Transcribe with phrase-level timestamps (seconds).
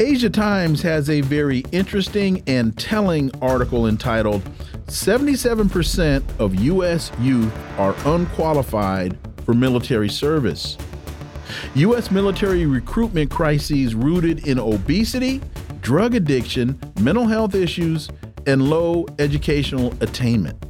[0.00, 4.42] Asia Times has a very interesting and telling article entitled
[4.86, 7.12] 77% of U.S.
[7.20, 10.78] youth are unqualified for military service.
[11.74, 12.10] U.S.
[12.10, 15.42] military recruitment crises rooted in obesity,
[15.82, 18.08] drug addiction, mental health issues,
[18.46, 20.69] and low educational attainment.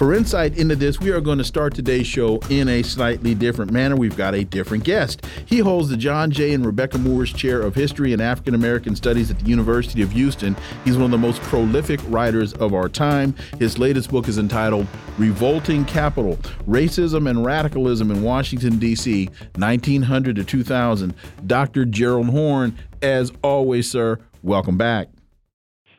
[0.00, 3.70] For insight into this, we are going to start today's show in a slightly different
[3.70, 3.96] manner.
[3.96, 5.26] We've got a different guest.
[5.44, 6.54] He holds the John J.
[6.54, 10.56] and Rebecca Moores Chair of History and African American Studies at the University of Houston.
[10.86, 13.34] He's one of the most prolific writers of our time.
[13.58, 14.86] His latest book is entitled
[15.18, 21.14] Revolting Capital Racism and Radicalism in Washington, D.C., 1900 to 2000.
[21.46, 21.84] Dr.
[21.84, 25.08] Gerald Horne, as always, sir, welcome back.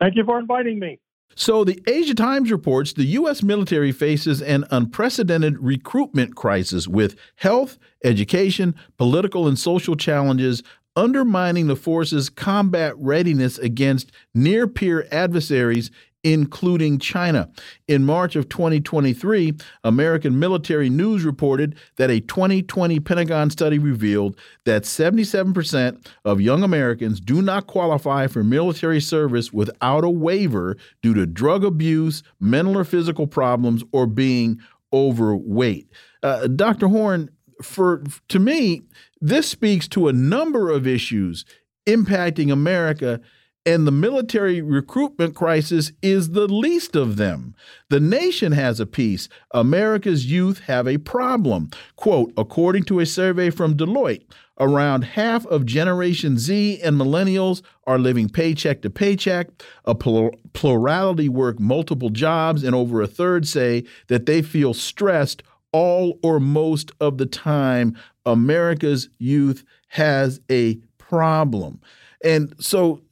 [0.00, 0.98] Thank you for inviting me.
[1.34, 3.42] So, the Asia Times reports the U.S.
[3.42, 10.62] military faces an unprecedented recruitment crisis with health, education, political, and social challenges
[10.94, 15.90] undermining the force's combat readiness against near peer adversaries
[16.24, 17.50] including China.
[17.88, 24.82] In March of 2023, American Military News reported that a 2020 Pentagon study revealed that
[24.82, 31.26] 77% of young Americans do not qualify for military service without a waiver due to
[31.26, 34.60] drug abuse, mental or physical problems, or being
[34.92, 35.88] overweight.
[36.22, 36.88] Uh, Dr.
[36.88, 37.30] Horne,
[37.62, 38.82] for to me,
[39.20, 41.44] this speaks to a number of issues
[41.86, 43.20] impacting America
[43.64, 47.54] and the military recruitment crisis is the least of them.
[47.90, 49.28] The nation has a piece.
[49.52, 51.70] America's youth have a problem.
[51.96, 54.24] Quote, according to a survey from Deloitte,
[54.58, 59.48] around half of Generation Z and millennials are living paycheck to paycheck.
[59.84, 66.18] A plurality work multiple jobs, and over a third say that they feel stressed all
[66.22, 67.96] or most of the time.
[68.26, 71.80] America's youth has a problem.
[72.24, 73.02] And so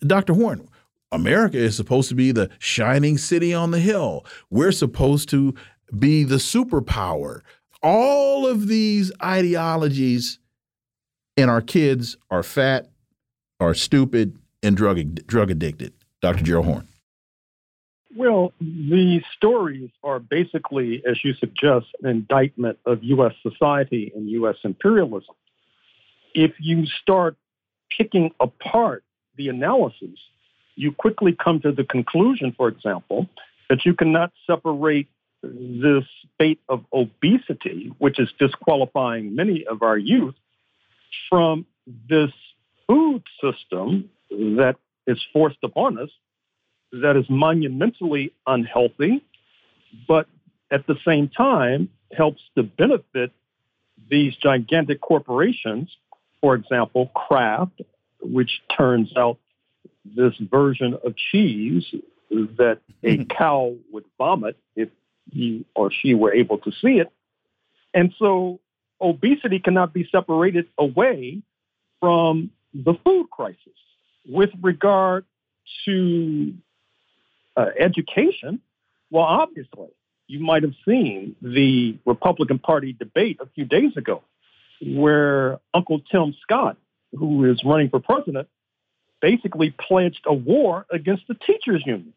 [0.00, 0.34] Dr.
[0.34, 0.68] Horne,
[1.12, 4.24] America is supposed to be the shining city on the hill.
[4.48, 5.54] We're supposed to
[5.98, 7.40] be the superpower.
[7.82, 10.38] All of these ideologies,
[11.36, 12.90] and our kids are fat,
[13.58, 15.92] are stupid, and drug drug addicted.
[16.20, 16.44] Dr.
[16.44, 16.88] Gerald Horne.
[18.14, 23.32] Well, the stories are basically, as you suggest, an indictment of U.S.
[23.42, 24.56] society and U.S.
[24.64, 25.34] imperialism.
[26.34, 27.36] If you start
[27.96, 29.04] picking apart
[29.36, 30.18] the analysis,
[30.76, 33.28] you quickly come to the conclusion, for example,
[33.68, 35.08] that you cannot separate
[35.42, 36.04] this
[36.34, 40.34] state of obesity, which is disqualifying many of our youth,
[41.28, 41.66] from
[42.08, 42.30] this
[42.86, 44.76] food system that
[45.06, 46.10] is forced upon us
[46.92, 49.22] that is monumentally unhealthy,
[50.08, 50.26] but
[50.70, 53.32] at the same time helps to benefit
[54.08, 55.96] these gigantic corporations,
[56.40, 57.80] for example, Kraft
[58.22, 59.38] which turns out
[60.04, 61.84] this version of cheese
[62.30, 63.22] that a mm-hmm.
[63.24, 64.88] cow would vomit if
[65.30, 67.10] he or she were able to see it.
[67.92, 68.60] And so
[69.00, 71.42] obesity cannot be separated away
[72.00, 73.58] from the food crisis.
[74.28, 75.24] With regard
[75.86, 76.54] to
[77.56, 78.60] uh, education,
[79.10, 79.88] well, obviously,
[80.26, 84.22] you might have seen the Republican Party debate a few days ago
[84.80, 86.76] where Uncle Tim Scott
[87.16, 88.48] who is running for president,
[89.20, 92.12] basically pledged a war against the teachers union.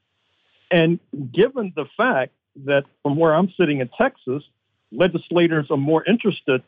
[0.72, 1.00] And
[1.34, 2.32] given the fact
[2.66, 4.44] that from where I'm sitting in Texas,
[4.92, 6.64] legislators are more interested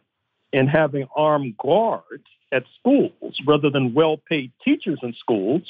[0.52, 3.12] in having armed guards at schools
[3.48, 5.62] rather than well paid teachers in schools,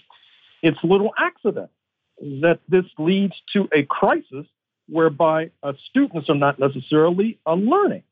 [0.61, 1.69] it's little accident
[2.19, 4.45] that this leads to a crisis
[4.87, 8.03] whereby uh, students are not necessarily uh, learning.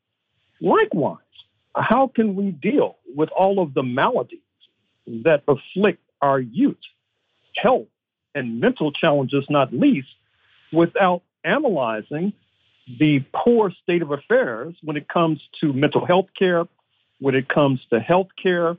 [0.60, 1.18] Likewise,
[1.74, 4.40] how can we deal with all of the maladies
[5.06, 6.78] that afflict our youth,
[7.56, 7.88] health
[8.34, 10.08] and mental challenges, not least,
[10.72, 12.32] without analyzing
[12.98, 16.66] the poor state of affairs when it comes to mental health care,
[17.20, 18.76] when it comes to health care.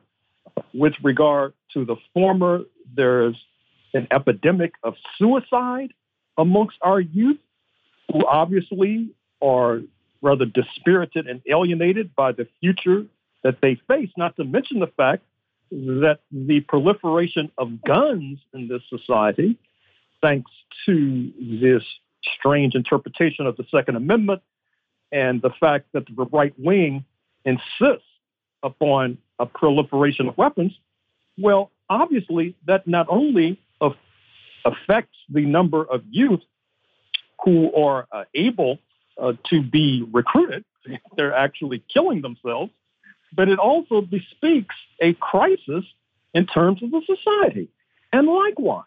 [0.73, 2.61] With regard to the former,
[2.95, 3.35] there's
[3.93, 5.93] an epidemic of suicide
[6.37, 7.39] amongst our youth
[8.11, 9.09] who obviously
[9.41, 9.81] are
[10.25, 13.05] rather dispirited and alienated by the future
[13.43, 15.23] that they face, not to mention the fact
[15.71, 19.57] that the proliferation of guns in this society,
[20.21, 20.51] thanks
[20.85, 21.83] to this
[22.39, 24.41] strange interpretation of the Second Amendment
[25.11, 27.05] and the fact that the right wing
[27.45, 28.07] insists
[28.63, 30.73] upon a proliferation of weapons,
[31.37, 33.59] well, obviously that not only
[34.65, 36.41] affects the number of youth
[37.43, 38.79] who are uh, able
[39.21, 40.65] uh, to be recruited,
[41.17, 42.71] they're actually killing themselves,
[43.33, 45.83] but it also bespeaks a crisis
[46.33, 47.69] in terms of the society.
[48.11, 48.83] And likewise,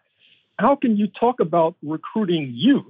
[0.58, 2.84] how can you talk about recruiting youth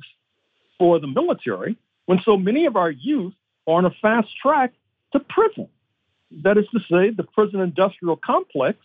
[0.78, 1.76] for the military
[2.06, 3.34] when so many of our youth
[3.66, 4.72] are on a fast track
[5.12, 5.68] to prison?
[6.42, 8.78] That is to say, the prison industrial complex.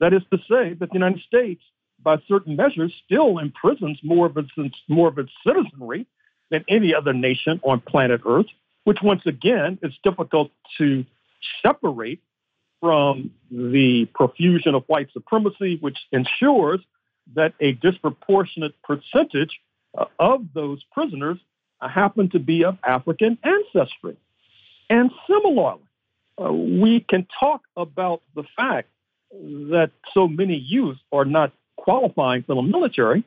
[0.00, 1.62] That is to say, that the United States,
[2.02, 4.50] by certain measures, still imprisons more of its
[4.88, 6.06] more of its citizenry
[6.52, 8.46] than any other nation on planet Earth.
[8.84, 11.04] Which, once again, is difficult to
[11.64, 12.20] separate
[12.80, 16.80] from the profusion of white supremacy, which ensures
[17.34, 19.60] that a disproportionate percentage
[19.96, 21.38] uh, of those prisoners
[21.80, 24.16] uh, happen to be of African ancestry.
[24.90, 25.80] And similarly,
[26.42, 28.88] uh, we can talk about the fact
[29.30, 33.22] that so many youth are not qualifying for the military,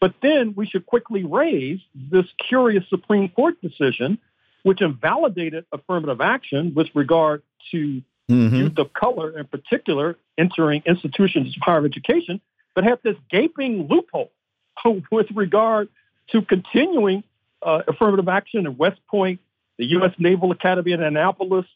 [0.00, 4.18] but then we should quickly raise this curious Supreme Court decision,
[4.62, 8.54] which invalidated affirmative action with regard to mm-hmm.
[8.54, 12.40] youth of color in particular entering institutions of higher education,
[12.74, 14.32] but have this gaping loophole
[15.12, 15.88] with regard
[16.32, 17.22] to continuing
[17.62, 19.40] uh, affirmative action in West Point,
[19.78, 20.12] the U.S.
[20.18, 21.66] Naval Academy in Annapolis,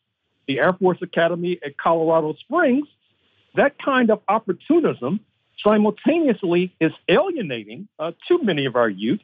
[0.46, 2.86] the Air Force Academy at Colorado Springs,
[3.54, 5.20] that kind of opportunism
[5.62, 9.20] simultaneously is alienating uh, too many of our youth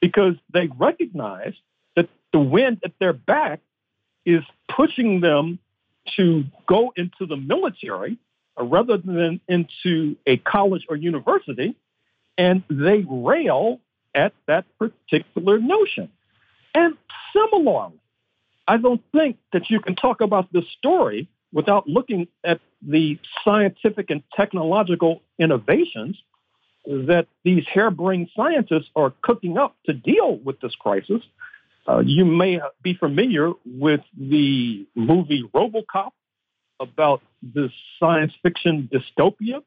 [0.00, 1.54] because they recognize
[1.96, 3.60] that the wind at their back
[4.26, 5.58] is pushing them
[6.16, 8.18] to go into the military
[8.58, 11.74] uh, rather than into a college or university,
[12.36, 13.80] and they rail
[14.14, 16.10] at that particular notion.
[16.74, 16.96] And
[17.32, 18.00] similarly,
[18.66, 24.10] I don't think that you can talk about this story without looking at the scientific
[24.10, 26.18] and technological innovations
[26.84, 31.22] that these harebrained scientists are cooking up to deal with this crisis.
[31.88, 36.10] Uh, you may be familiar with the movie Robocop
[36.80, 37.70] about this
[38.00, 39.62] science fiction dystopia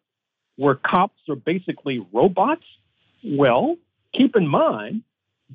[0.57, 2.65] where cops are basically robots.
[3.23, 3.77] Well,
[4.13, 5.03] keep in mind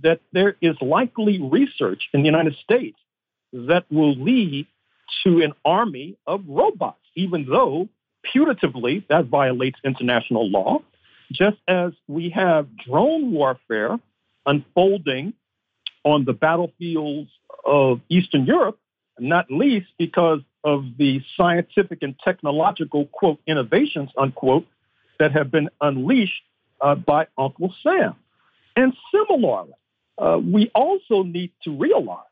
[0.03, 2.99] that there is likely research in the United States
[3.53, 4.67] that will lead
[5.25, 7.89] to an army of robots, even though
[8.35, 10.81] putatively that violates international law,
[11.33, 13.99] just as we have drone warfare
[14.47, 15.33] unfolding
[16.05, 17.31] on the battlefields
[17.65, 18.79] of Eastern Europe,
[19.19, 24.67] not least because of the scientific and technological, quote, innovations, unquote,
[25.19, 26.43] that have been unleashed
[26.81, 28.15] uh, by Uncle Sam.
[28.75, 29.73] And similarly,
[30.19, 32.32] uh, we also need to realize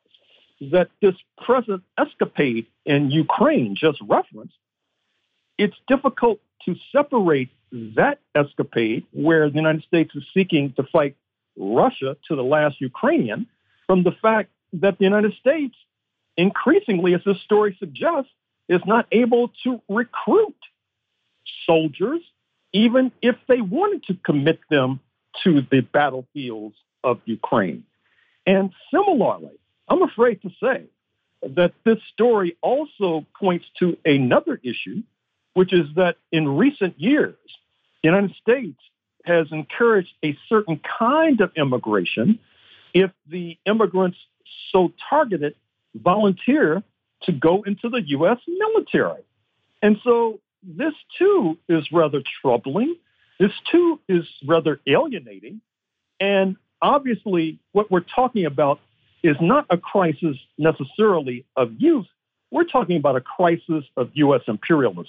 [0.61, 1.15] that this
[1.45, 4.55] present escapade in Ukraine just referenced,
[5.59, 11.17] it's difficult to separate that escapade where the United States is seeking to fight
[11.57, 13.47] Russia to the last Ukrainian
[13.87, 15.75] from the fact that the United States,
[16.37, 18.31] increasingly, as this story suggests,
[18.69, 20.55] is not able to recruit
[21.67, 22.21] soldiers,
[22.73, 25.01] even if they wanted to commit them
[25.45, 27.85] to the battlefields of Ukraine.
[28.47, 29.60] And similarly,
[29.91, 30.85] I'm afraid to say
[31.43, 35.03] that this story also points to another issue,
[35.55, 37.37] which is that in recent years,
[38.03, 38.79] the United States
[39.25, 42.39] has encouraged a certain kind of immigration
[42.95, 44.17] if the immigrants
[44.73, 45.55] so targeted
[45.95, 46.83] volunteer
[47.25, 48.39] to go into the U.S.
[48.47, 49.23] military.
[49.83, 52.97] And so this too is rather troubling.
[53.39, 55.61] This too is rather alienating.
[56.21, 58.81] And obviously, what we're talking about
[59.23, 62.07] is not a crisis necessarily of youth.
[62.51, 64.43] We're talking about a crisis of U.S.
[64.49, 65.07] imperialism.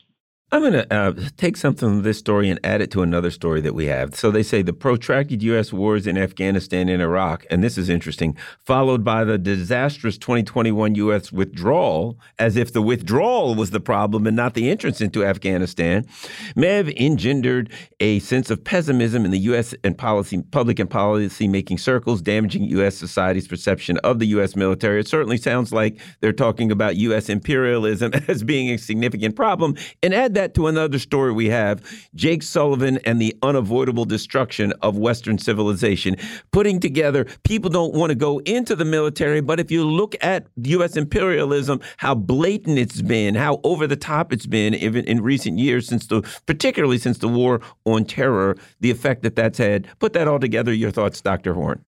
[0.54, 3.62] I'm going to uh, take something from this story and add it to another story
[3.62, 4.16] that we have.
[4.16, 5.72] So they say the protracted U.S.
[5.72, 11.32] wars in Afghanistan and Iraq, and this is interesting, followed by the disastrous 2021 U.S.
[11.32, 16.06] withdrawal, as if the withdrawal was the problem and not the entrance into Afghanistan,
[16.54, 19.74] may have engendered a sense of pessimism in the U.S.
[19.86, 22.98] and policy, public and policy making circles, damaging U.S.
[22.98, 24.58] society's perception of the U.S.
[24.58, 25.00] military.
[25.00, 27.30] It certainly sounds like they're talking about U.S.
[27.30, 29.78] imperialism as being a significant problem.
[30.04, 31.84] And add that that to another story we have
[32.16, 36.16] Jake Sullivan and the unavoidable destruction of Western civilization.
[36.52, 40.48] Putting together, people don't want to go into the military, but if you look at
[40.56, 40.98] U.S.
[40.98, 45.88] imperialism, how blatant it's been, how over the top it's been, even in recent years,
[45.88, 49.88] since the particularly since the war on terror, the effect that that's had.
[50.00, 50.74] Put that all together.
[50.74, 51.54] Your thoughts, Dr.
[51.54, 51.86] Horne?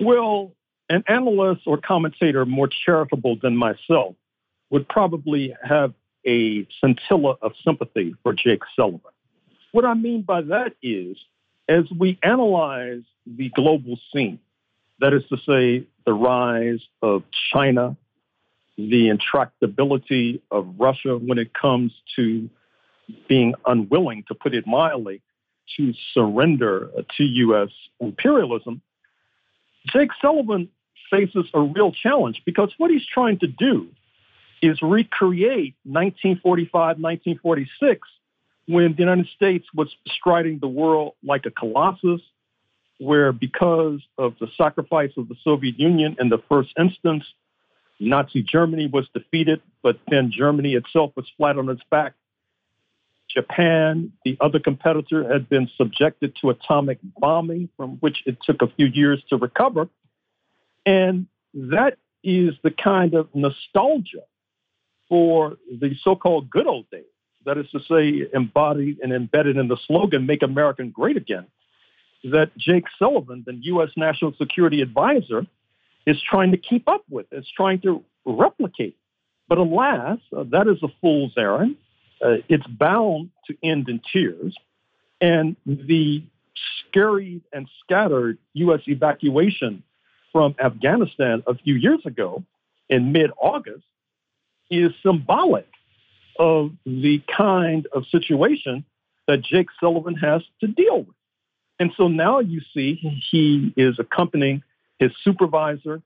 [0.00, 0.52] Well,
[0.88, 4.16] an analyst or commentator more charitable than myself
[4.70, 5.94] would probably have
[6.26, 9.00] a scintilla of sympathy for Jake Sullivan.
[9.72, 11.16] What I mean by that is,
[11.68, 14.38] as we analyze the global scene,
[15.00, 17.96] that is to say, the rise of China,
[18.76, 22.48] the intractability of Russia when it comes to
[23.28, 25.22] being unwilling, to put it mildly,
[25.76, 27.70] to surrender to U.S.
[28.00, 28.82] imperialism,
[29.92, 30.68] Jake Sullivan
[31.10, 33.88] faces a real challenge because what he's trying to do
[34.62, 38.08] is recreate 1945, 1946,
[38.66, 42.20] when the United States was striding the world like a colossus,
[42.98, 47.24] where because of the sacrifice of the Soviet Union in the first instance,
[48.00, 52.14] Nazi Germany was defeated, but then Germany itself was flat on its back.
[53.28, 58.68] Japan, the other competitor, had been subjected to atomic bombing, from which it took a
[58.68, 59.88] few years to recover.
[60.86, 64.22] And that is the kind of nostalgia
[65.08, 67.04] for the so called good old days.
[67.44, 71.46] That is to say, embodied and embedded in the slogan, Make America Great Again,
[72.24, 73.90] that Jake Sullivan, the U.S.
[73.96, 75.46] National Security Advisor,
[76.06, 78.96] is trying to keep up with, is trying to replicate.
[79.48, 81.76] But alas, uh, that is a fool's errand.
[82.24, 84.56] Uh, it's bound to end in tears.
[85.20, 86.22] And the
[86.88, 88.80] scurried and scattered U.S.
[88.86, 89.82] evacuation
[90.32, 92.42] from Afghanistan a few years ago
[92.88, 93.84] in mid August
[94.70, 95.68] is symbolic
[96.38, 98.84] of the kind of situation
[99.26, 101.16] that Jake Sullivan has to deal with.
[101.78, 102.94] And so now you see
[103.30, 104.62] he is accompanying
[104.98, 106.02] his supervisor,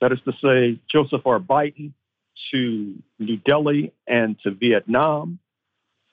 [0.00, 1.38] that is to say, Joseph R.
[1.38, 1.92] Biden,
[2.50, 5.38] to New Delhi and to Vietnam,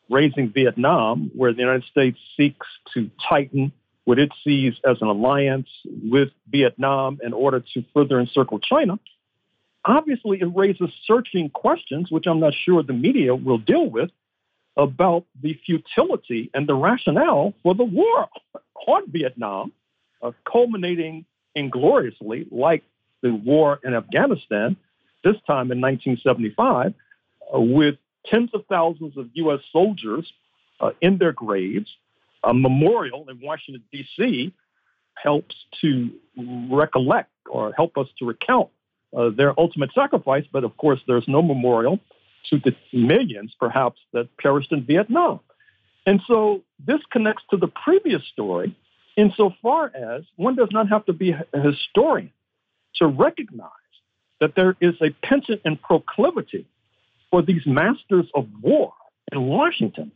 [0.09, 3.71] raising Vietnam, where the United States seeks to tighten
[4.03, 8.99] what it sees as an alliance with Vietnam in order to further encircle China.
[9.85, 14.11] Obviously, it raises searching questions, which I'm not sure the media will deal with,
[14.77, 18.29] about the futility and the rationale for the war
[18.87, 19.71] on Vietnam,
[20.21, 22.83] uh, culminating ingloriously, like
[23.21, 24.77] the war in Afghanistan,
[25.23, 26.93] this time in 1975,
[27.53, 27.95] uh, with
[28.25, 29.59] tens of thousands of U.S.
[29.71, 30.31] soldiers
[30.79, 31.89] uh, in their graves.
[32.43, 34.51] A memorial in Washington, D.C.
[35.15, 36.09] helps to
[36.71, 38.69] recollect or help us to recount
[39.15, 41.99] uh, their ultimate sacrifice, but of course, there's no memorial
[42.49, 45.39] to the millions, perhaps, that perished in Vietnam.
[46.05, 48.75] And so this connects to the previous story
[49.17, 52.31] insofar as one does not have to be a historian
[52.95, 53.69] to recognize
[54.39, 56.65] that there is a penchant and proclivity
[57.29, 58.93] for these masters of war
[59.31, 60.11] in Washington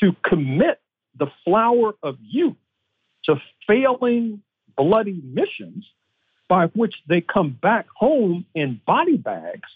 [0.00, 0.80] to commit
[1.18, 2.56] the flower of youth
[3.24, 4.42] to failing
[4.76, 5.86] bloody missions
[6.48, 9.68] by which they come back home in body bags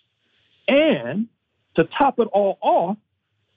[0.68, 1.26] and
[1.74, 2.96] to top it all off,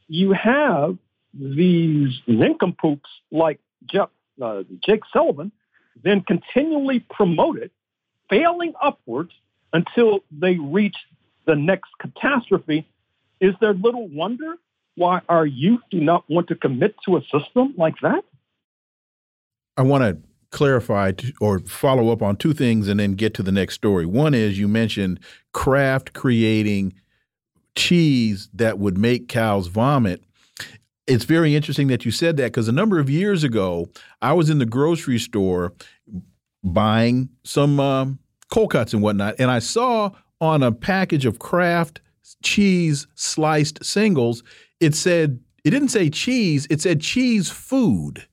[0.08, 0.98] you have
[1.34, 4.10] these nincompoops like Jeff,
[4.42, 5.52] uh, Jake Sullivan,
[6.04, 7.72] then continually promoted,
[8.30, 9.32] failing upwards
[9.74, 10.96] until they reach
[11.46, 12.88] the next catastrophe.
[13.40, 14.56] Is there little wonder
[14.96, 18.24] why our youth do not want to commit to a system like that?
[19.76, 20.18] I want to
[20.54, 24.06] clarify or follow up on two things and then get to the next story.
[24.06, 25.20] One is you mentioned
[25.52, 26.94] Kraft creating
[27.76, 30.24] cheese that would make cows vomit.
[31.06, 33.90] It's very interesting that you said that because a number of years ago,
[34.22, 35.74] I was in the grocery store
[36.64, 38.20] buying some um,
[38.50, 42.00] cold cuts and whatnot, and I saw on a package of Kraft
[42.44, 44.44] cheese sliced singles,
[44.80, 48.28] it said, it didn't say cheese, it said cheese food.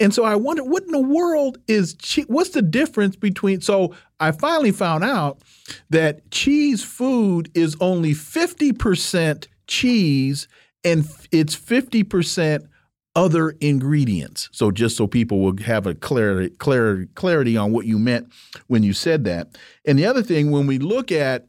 [0.00, 2.26] And so I wonder what in the world is cheese?
[2.28, 3.60] What's the difference between?
[3.60, 5.42] So I finally found out
[5.90, 10.48] that cheese food is only 50% cheese
[10.84, 12.68] and it's 50%
[13.16, 14.48] other ingredients.
[14.52, 18.30] So just so people will have a clarity, clarity, clarity on what you meant
[18.66, 19.56] when you said that.
[19.86, 21.46] And the other thing, when we look at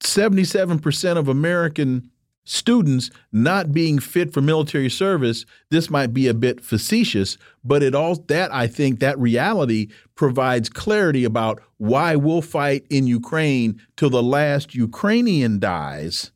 [0.00, 2.10] 77% of American
[2.50, 7.94] students not being fit for military service, this might be a bit facetious, but it
[7.94, 14.10] all that I think that reality provides clarity about why we'll fight in Ukraine till
[14.10, 16.32] the last Ukrainian dies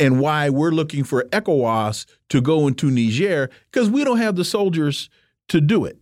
[0.00, 4.44] and why we're looking for ECOWAS to go into Niger because we don't have the
[4.44, 5.08] soldiers
[5.48, 5.96] to do it.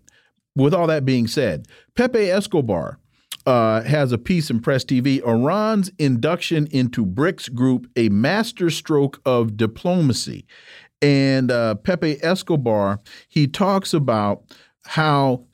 [0.57, 2.99] With all that being said, Pepe Escobar
[3.47, 9.57] uh, has a piece in Press TV Iran's induction into BRICS group, a masterstroke of
[9.57, 10.47] diplomacy.
[11.03, 14.43] And uh, Pepe Escobar, he talks about
[14.85, 15.47] how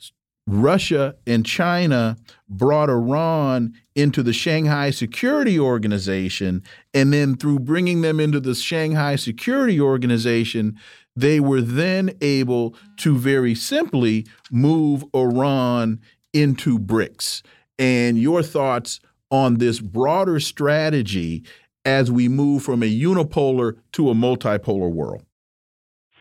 [0.47, 2.17] Russia and China
[2.49, 6.63] brought Iran into the Shanghai Security Organization.
[6.95, 10.79] And then through bringing them into the Shanghai Security Organization,
[11.17, 16.01] they were then able to very simply move Iran
[16.33, 17.43] into BRICS.
[17.79, 21.45] And your thoughts on this broader strategy
[21.85, 25.25] as we move from a unipolar to a multipolar world?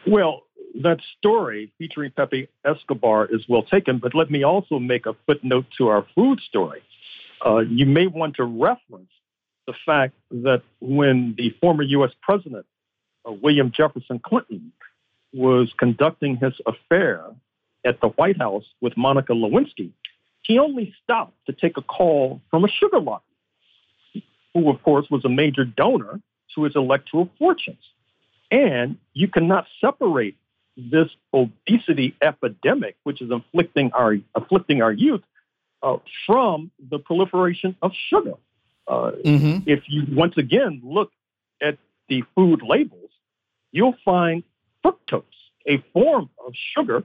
[0.05, 0.43] Well,
[0.81, 5.65] that story featuring Pepe Escobar is well taken, but let me also make a footnote
[5.77, 6.81] to our food story.
[7.45, 9.09] Uh, you may want to reference
[9.67, 12.11] the fact that when the former U.S.
[12.21, 12.65] President,
[13.27, 14.71] uh, William Jefferson Clinton,
[15.33, 17.25] was conducting his affair
[17.85, 19.91] at the White House with Monica Lewinsky,
[20.45, 23.23] he only stopped to take a call from a sugar lobby,
[24.53, 26.21] who, of course, was a major donor
[26.53, 27.77] to his electoral fortunes.
[28.51, 30.35] And you cannot separate
[30.77, 35.23] this obesity epidemic, which is afflicting our afflicting our youth,
[35.81, 38.35] uh, from the proliferation of sugar.
[38.87, 39.67] Uh, mm-hmm.
[39.67, 41.11] If you once again look
[41.61, 43.09] at the food labels,
[43.71, 44.43] you'll find
[44.83, 45.23] fructose,
[45.67, 47.03] a form of sugar,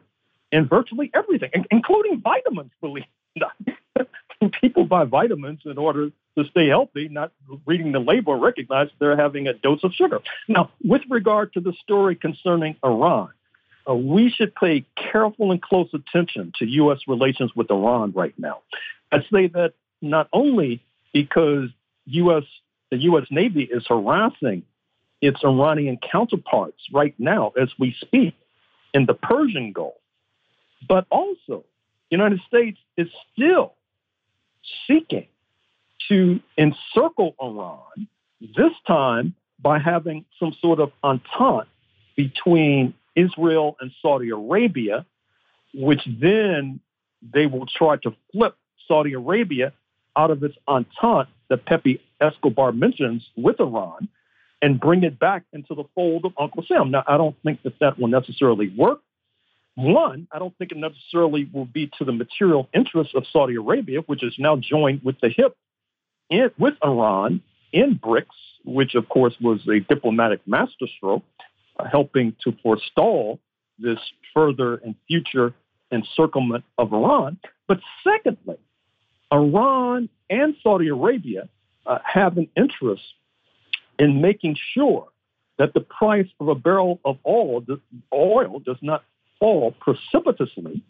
[0.52, 2.72] in virtually everything, including vitamins.
[2.80, 3.19] Believe it or not,
[4.60, 7.32] people buy vitamins in order to stay healthy, not
[7.66, 10.20] reading the label recognize they're having a dose of sugar.
[10.48, 13.30] Now, with regard to the story concerning Iran,
[13.88, 16.98] uh, we should pay careful and close attention to U.S.
[17.08, 18.60] relations with Iran right now.
[19.10, 20.82] I say that not only
[21.12, 21.68] because
[22.06, 22.44] U.S.
[22.90, 23.26] the U.S.
[23.30, 24.62] Navy is harassing
[25.20, 28.34] its Iranian counterparts right now as we speak
[28.94, 29.94] in the Persian Gulf,
[30.88, 31.64] but also
[32.10, 33.74] United States is still
[34.86, 35.26] seeking
[36.08, 38.08] to encircle Iran,
[38.40, 41.68] this time by having some sort of entente
[42.16, 45.06] between Israel and Saudi Arabia,
[45.74, 46.80] which then
[47.22, 48.56] they will try to flip
[48.88, 49.72] Saudi Arabia
[50.16, 54.08] out of its entente that Pepe Escobar mentions with Iran
[54.62, 56.90] and bring it back into the fold of Uncle Sam.
[56.90, 59.00] Now, I don't think that that will necessarily work.
[59.80, 64.00] One, I don't think it necessarily will be to the material interests of Saudi Arabia,
[64.00, 65.56] which is now joined with the hip
[66.28, 67.40] in, with Iran
[67.72, 68.26] in BRICS,
[68.66, 71.22] which of course was a diplomatic masterstroke
[71.90, 73.38] helping to forestall
[73.78, 73.98] this
[74.34, 75.54] further and future
[75.90, 77.38] encirclement of Iran.
[77.66, 78.58] But secondly,
[79.32, 81.48] Iran and Saudi Arabia
[81.86, 83.02] uh, have an interest
[83.98, 85.08] in making sure
[85.58, 87.64] that the price of a barrel of oil,
[88.12, 89.04] oil does not
[89.40, 90.82] fall precipitously,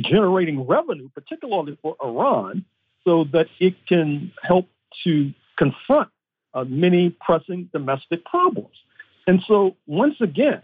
[0.00, 2.64] generating revenue, particularly for Iran,
[3.04, 4.66] so that it can help
[5.04, 6.08] to confront
[6.54, 8.74] uh, many pressing domestic problems.
[9.26, 10.62] And so, once again,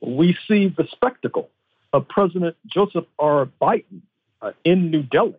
[0.00, 1.50] we see the spectacle
[1.92, 3.48] of President Joseph R.
[3.60, 4.00] Biden
[4.40, 5.34] uh, in New Delhi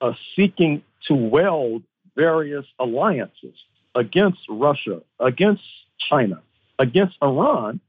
[0.00, 1.82] uh, seeking to weld
[2.16, 3.54] various alliances
[3.94, 5.62] against Russia, against
[6.10, 6.42] China,
[6.78, 7.80] against Iran.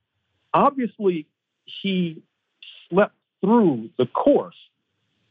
[0.53, 1.25] Obviously,
[1.65, 2.21] he
[2.93, 4.55] slept through the course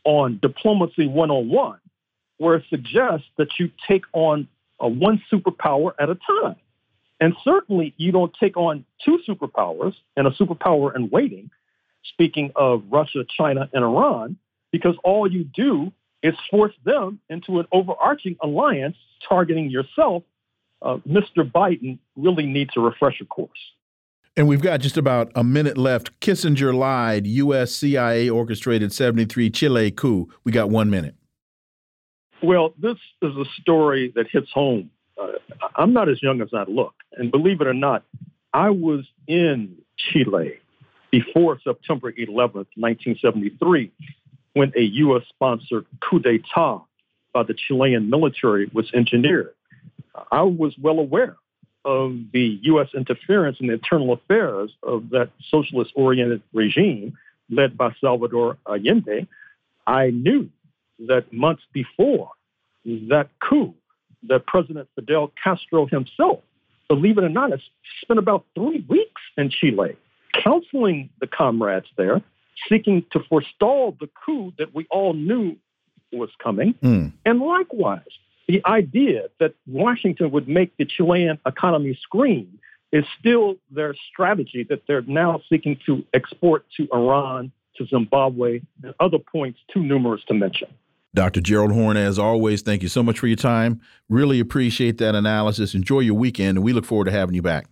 [0.05, 1.79] on Diplomacy 101,
[2.39, 4.49] where it suggests that you take on
[4.83, 6.57] uh, one superpower at a time.
[7.21, 11.51] And certainly you don't take on two superpowers and a superpower in waiting,
[12.03, 14.37] speaking of Russia, China, and Iran,
[14.73, 18.97] because all you do is force them into an overarching alliance
[19.29, 20.25] targeting yourself.
[20.81, 21.49] Uh, Mr.
[21.49, 23.51] Biden really needs a refresher course.
[24.37, 26.19] And we've got just about a minute left.
[26.21, 27.27] Kissinger lied.
[27.27, 27.75] U.S.
[27.75, 30.29] CIA orchestrated 73 Chile coup.
[30.45, 31.17] We got one minute.
[32.43, 35.33] Well, this is a story that hits home uh,
[35.77, 36.95] I'm not as young as I look.
[37.13, 38.05] And believe it or not,
[38.53, 40.55] I was in Chile
[41.11, 43.91] before September 11th, 1973,
[44.55, 45.23] when a U.S.
[45.29, 46.83] sponsored coup d'etat
[47.33, 49.55] by the Chilean military was engineered.
[50.31, 51.37] I was well aware
[51.85, 52.89] of the U.S.
[52.95, 57.17] interference in the internal affairs of that socialist oriented regime
[57.51, 59.27] led by Salvador Allende.
[59.87, 60.49] I knew
[61.07, 62.31] that months before
[62.85, 63.75] that coup,
[64.29, 66.41] that President Fidel Castro himself,
[66.89, 67.61] believe it or not, has
[68.01, 69.97] spent about three weeks in Chile
[70.43, 72.23] counseling the comrades there,
[72.69, 75.57] seeking to forestall the coup that we all knew
[76.13, 76.75] was coming.
[76.83, 77.13] Mm.
[77.25, 78.01] And likewise,
[78.53, 82.59] the idea that Washington would make the Chilean economy scream
[82.93, 88.93] is still their strategy that they're now seeking to export to Iran, to Zimbabwe, and
[89.01, 90.69] other points too numerous to mention.
[91.15, 91.41] Dr.
[91.41, 93.81] Gerald Horne, as always, thank you so much for your time.
[94.11, 95.75] Really appreciate that analysis.
[95.75, 97.69] Enjoy your weekend, and we look forward to having you back.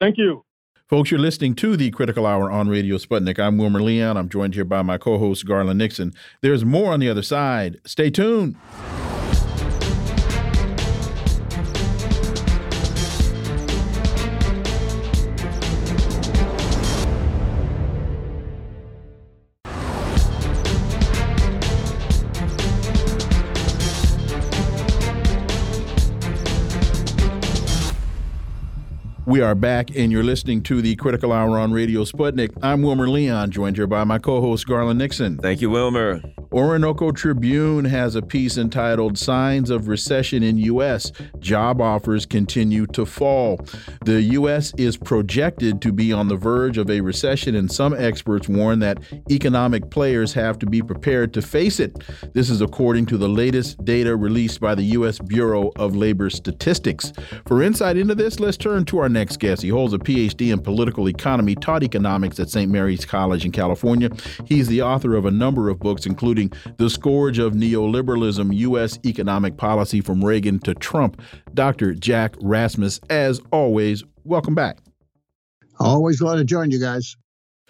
[0.00, 0.44] Thank you.
[0.88, 3.38] Folks, you're listening to the Critical Hour on Radio Sputnik.
[3.38, 4.16] I'm Wilmer Leon.
[4.16, 6.12] I'm joined here by my co host, Garland Nixon.
[6.40, 7.80] There's more on the other side.
[7.84, 8.56] Stay tuned.
[29.38, 32.50] We are back, and you're listening to the Critical Hour on Radio Sputnik.
[32.60, 35.38] I'm Wilmer Leon, joined here by my co host, Garland Nixon.
[35.38, 36.20] Thank you, Wilmer.
[36.50, 41.12] Orinoco Tribune has a piece entitled Signs of Recession in U.S.
[41.38, 43.60] Job Offers Continue to Fall.
[44.04, 44.72] The U.S.
[44.76, 48.98] is projected to be on the verge of a recession, and some experts warn that
[49.30, 52.02] economic players have to be prepared to face it.
[52.32, 55.20] This is according to the latest data released by the U.S.
[55.20, 57.12] Bureau of Labor Statistics.
[57.46, 59.62] For insight into this, let's turn to our next guest.
[59.62, 62.70] He holds a PhD in political economy, taught economics at St.
[62.70, 64.10] Mary's College in California.
[64.46, 68.98] He's the author of a number of books, including The Scourge of Neoliberalism U.S.
[69.04, 71.20] Economic Policy from Reagan to Trump.
[71.54, 71.94] Dr.
[71.94, 74.78] Jack Rasmus, as always, welcome back.
[75.80, 77.16] Always glad to join you guys.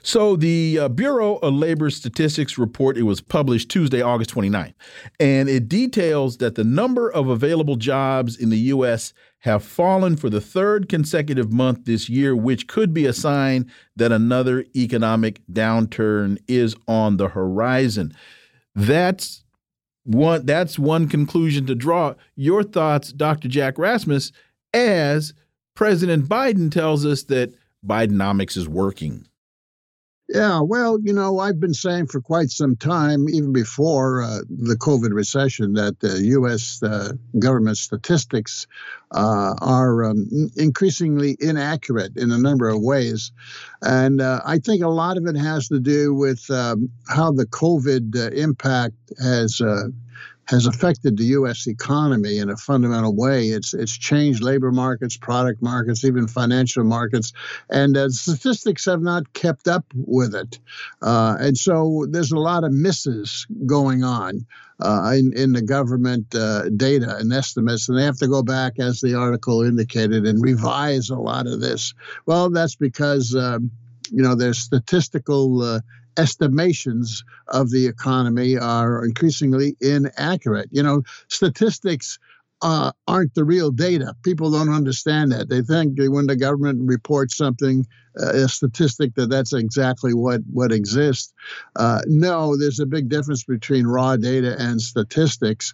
[0.02, 4.74] So the uh, Bureau of Labor Statistics report, it was published Tuesday, August 29th,
[5.18, 9.12] and it details that the number of available jobs in the U.S.
[9.40, 14.10] have fallen for the third consecutive month this year, which could be a sign that
[14.10, 18.12] another economic downturn is on the horizon.
[18.74, 19.44] That's
[20.04, 22.14] one that's one conclusion to draw.
[22.34, 23.48] Your thoughts, Dr.
[23.48, 24.32] Jack Rasmus,
[24.74, 25.34] as
[25.74, 27.54] President Biden tells us that
[27.86, 29.26] Bidenomics is working.
[30.28, 34.76] Yeah, well, you know, I've been saying for quite some time, even before uh, the
[34.76, 36.82] COVID recession, that the U.S.
[36.82, 38.66] Uh, government statistics
[39.12, 43.32] uh, are um, increasingly inaccurate in a number of ways.
[43.80, 47.46] And uh, I think a lot of it has to do with um, how the
[47.46, 49.84] COVID uh, impact has uh,
[50.48, 51.66] has affected the U.S.
[51.66, 53.48] economy in a fundamental way.
[53.48, 57.32] It's it's changed labor markets, product markets, even financial markets,
[57.68, 60.58] and uh, statistics have not kept up with it.
[61.02, 64.46] Uh, and so there's a lot of misses going on.
[64.80, 68.78] Uh, in, in the government uh, data and estimates, and they have to go back,
[68.78, 71.94] as the article indicated, and revise a lot of this.
[72.26, 73.72] Well, that's because um,
[74.12, 75.80] you know there's statistical uh,
[76.18, 80.68] estimations of the economy are increasingly inaccurate.
[80.72, 82.18] You know, statistics
[82.60, 84.14] uh, aren't the real data.
[84.24, 85.48] People don't understand that.
[85.48, 87.86] They think when the government reports something,
[88.20, 91.32] uh, a statistic, that that's exactly what what exists.
[91.76, 95.72] Uh, no, there's a big difference between raw data and statistics.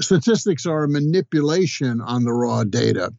[0.00, 3.12] Statistics are a manipulation on the raw data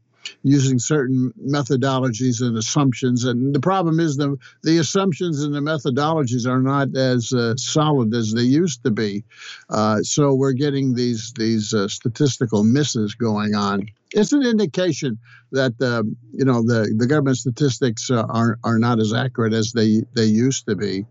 [0.43, 3.23] using certain methodologies and assumptions.
[3.23, 8.13] And the problem is the the assumptions and the methodologies are not as uh, solid
[8.13, 9.23] as they used to be.
[9.69, 13.87] Uh, so we're getting these these uh, statistical misses going on.
[14.11, 15.19] It's an indication
[15.51, 19.73] that uh, you know the, the government statistics uh, are are not as accurate as
[19.73, 21.05] they they used to be.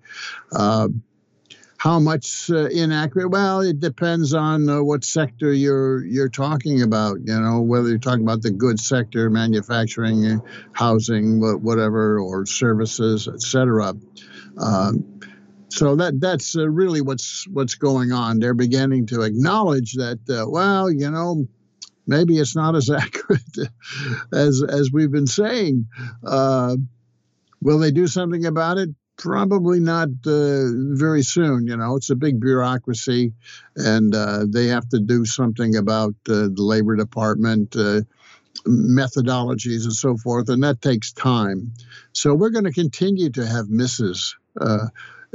[1.87, 3.29] How much uh, inaccurate?
[3.29, 7.19] Well, it depends on uh, what sector you're you're talking about.
[7.23, 10.39] You know, whether you're talking about the goods sector, manufacturing, uh,
[10.73, 13.95] housing, whatever, or services, etc.
[14.59, 15.21] Um,
[15.69, 18.41] so that that's uh, really what's what's going on.
[18.41, 20.19] They're beginning to acknowledge that.
[20.29, 21.47] Uh, well, you know,
[22.05, 23.71] maybe it's not as accurate
[24.33, 25.87] as as we've been saying.
[26.27, 26.79] Uh,
[27.63, 28.89] will they do something about it?
[29.17, 31.67] Probably not uh, very soon.
[31.67, 33.33] You know, it's a big bureaucracy,
[33.77, 37.77] and uh, they have to do something about uh, the labor department.
[37.77, 38.03] Uh,
[38.67, 41.71] methodologies and so forth, and that takes time.
[42.13, 44.87] So we're going to continue to have misses uh,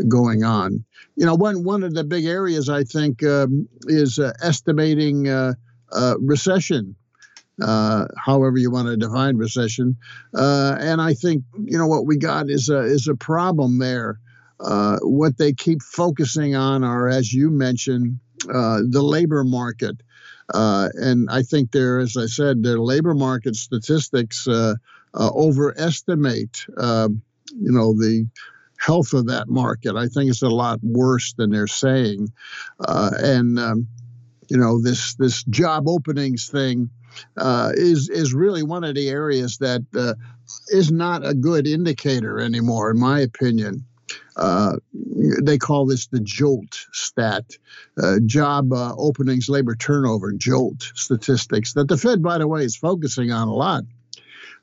[0.08, 0.84] going on.
[1.16, 5.28] You know, one one of the big areas I think um, is uh, estimating
[6.20, 6.96] recession
[7.62, 9.98] uh, however you want to define recession.
[10.34, 14.20] Uh, and I think you know what we got is a is a problem there.
[14.60, 18.20] Uh, what they keep focusing on are, as you mentioned,
[18.54, 19.98] uh, the labor market.
[20.54, 24.76] Uh, and I think there, as I said, their labor market statistics uh,
[25.14, 27.22] overestimate, um,
[27.60, 28.28] you know, the
[28.78, 29.96] health of that market.
[29.96, 32.32] I think it's a lot worse than they're saying.
[32.88, 33.88] and um,
[34.52, 36.90] you know this this job openings thing
[37.38, 40.14] uh, is is really one of the areas that uh,
[40.70, 43.86] is not a good indicator anymore, in my opinion.
[44.36, 44.78] Uh,
[45.42, 47.46] they call this the JOLT stat,
[48.02, 52.76] uh, job uh, openings, labor turnover, JOLT statistics that the Fed, by the way, is
[52.76, 53.84] focusing on a lot.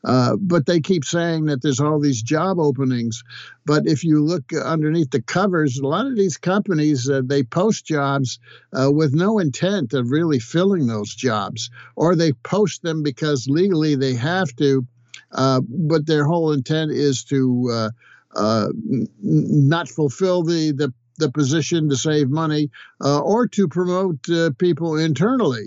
[0.04, 3.24] Uh, but they keep saying that there's all these job openings.
[3.66, 7.86] But if you look underneath the covers, a lot of these companies uh, they post
[7.86, 8.38] jobs
[8.72, 13.96] uh, with no intent of really filling those jobs, or they post them because legally
[13.96, 14.86] they have to.
[15.32, 17.90] Uh, but their whole intent is to uh,
[18.34, 24.24] uh, n- not fulfill the, the the position to save money or to promote
[24.58, 25.66] people internally.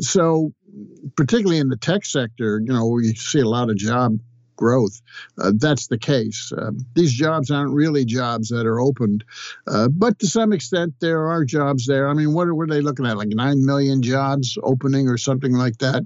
[0.00, 0.54] so
[1.16, 4.18] particularly in the tech sector, you know, we see a lot of job
[4.56, 5.00] growth.
[5.38, 6.52] Uh, that's the case.
[6.56, 9.24] Uh, these jobs aren't really jobs that are opened,
[9.66, 12.08] uh, but to some extent, there are jobs there.
[12.08, 13.16] I mean, what are, what are they looking at?
[13.16, 16.04] Like 9 million jobs opening or something like that?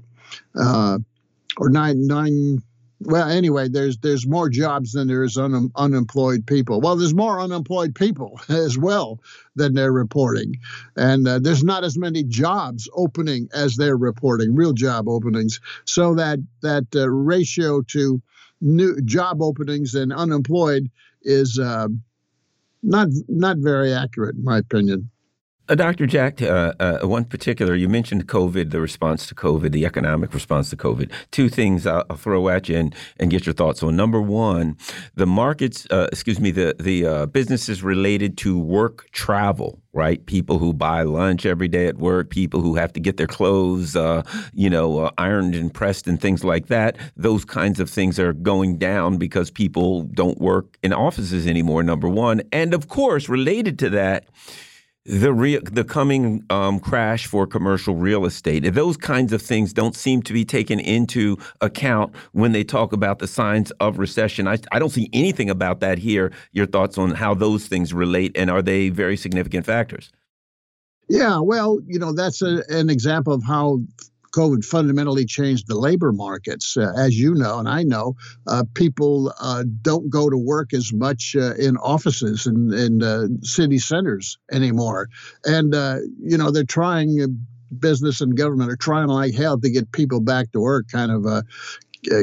[0.54, 0.98] Uh,
[1.56, 2.62] or nine, nine,
[3.04, 6.80] well, anyway, there's there's more jobs than there is un, unemployed people.
[6.80, 9.20] Well, there's more unemployed people as well
[9.56, 10.56] than they're reporting,
[10.96, 15.60] and uh, there's not as many jobs opening as they're reporting, real job openings.
[15.84, 18.22] So that that uh, ratio to
[18.60, 20.90] new job openings and unemployed
[21.22, 21.88] is uh,
[22.82, 25.10] not not very accurate, in my opinion.
[25.66, 26.06] Uh, Dr.
[26.06, 30.68] Jack, uh, uh, one particular, you mentioned COVID, the response to COVID, the economic response
[30.68, 31.10] to COVID.
[31.30, 33.96] Two things I'll, I'll throw at you and, and, get your thoughts on.
[33.96, 34.76] Number one,
[35.14, 40.26] the markets, uh, excuse me, the, the uh, businesses related to work travel, right?
[40.26, 43.96] People who buy lunch every day at work, people who have to get their clothes,
[43.96, 44.22] uh,
[44.52, 46.98] you know, ironed and pressed and things like that.
[47.16, 52.08] Those kinds of things are going down because people don't work in offices anymore, number
[52.08, 52.42] one.
[52.52, 54.26] And of course, related to that,
[55.06, 58.60] the the coming um, crash for commercial real estate.
[58.72, 63.18] Those kinds of things don't seem to be taken into account when they talk about
[63.18, 64.48] the signs of recession.
[64.48, 66.32] I, I don't see anything about that here.
[66.52, 70.10] Your thoughts on how those things relate and are they very significant factors?
[71.08, 73.80] Yeah, well, you know, that's a, an example of how
[74.34, 76.76] COVID fundamentally changed the labor markets.
[76.76, 78.16] Uh, as you know, and I know,
[78.46, 83.26] uh, people uh, don't go to work as much uh, in offices and in, uh,
[83.42, 85.08] city centers anymore.
[85.44, 87.38] And, uh, you know, they're trying,
[87.78, 91.26] business and government are trying like hell to get people back to work, kind of
[91.26, 91.44] a,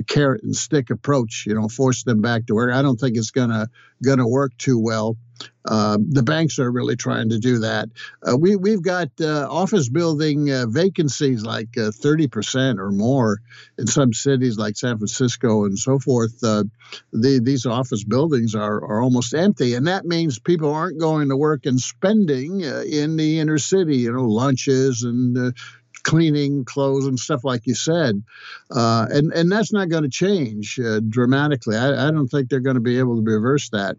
[0.07, 2.73] carrot and stick approach, you know, force them back to work.
[2.73, 3.67] I don't think it's gonna
[4.03, 5.17] gonna work too well.
[5.63, 7.87] Uh, the banks are really trying to do that.
[8.27, 13.39] Uh, we we've got uh, office building uh, vacancies like uh, thirty percent or more
[13.77, 16.39] in some cities like San Francisco and so forth.
[16.39, 16.69] The,
[17.11, 21.65] these office buildings are are almost empty, and that means people aren't going to work
[21.65, 23.97] and spending in the inner city.
[23.97, 25.53] You know, lunches and
[26.03, 28.21] cleaning clothes and stuff like you said,
[28.71, 31.77] uh, and and that's not going to change uh, dramatically.
[31.77, 33.97] I, I, don't think they're going to be able to reverse that.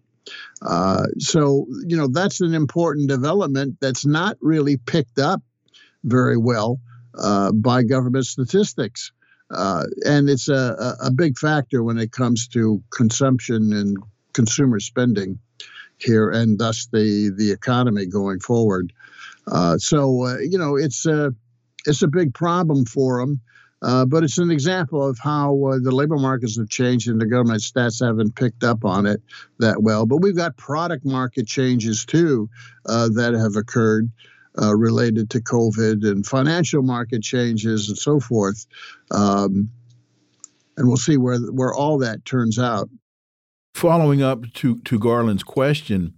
[0.60, 5.42] Uh, so you know that's an important development that's not really picked up
[6.04, 6.80] very well
[7.18, 9.12] uh, by government statistics.
[9.50, 13.98] Uh, and it's a, a big factor when it comes to consumption and
[14.32, 15.38] consumer spending
[15.98, 18.92] here, and thus the the economy going forward.
[19.46, 21.30] Uh, so uh, you know, it's uh,
[21.86, 23.40] it's a big problem for them.
[23.82, 27.26] Uh, but it's an example of how uh, the labor markets have changed and the
[27.26, 29.20] government stats haven't picked up on it
[29.58, 30.06] that well.
[30.06, 32.48] But we've got product market changes too
[32.86, 34.08] uh, that have occurred
[34.60, 38.66] uh, related to COVID and financial market changes and so forth.
[39.10, 39.70] Um,
[40.76, 42.88] and we'll see where where all that turns out.
[43.74, 46.14] Following up to to Garland's question,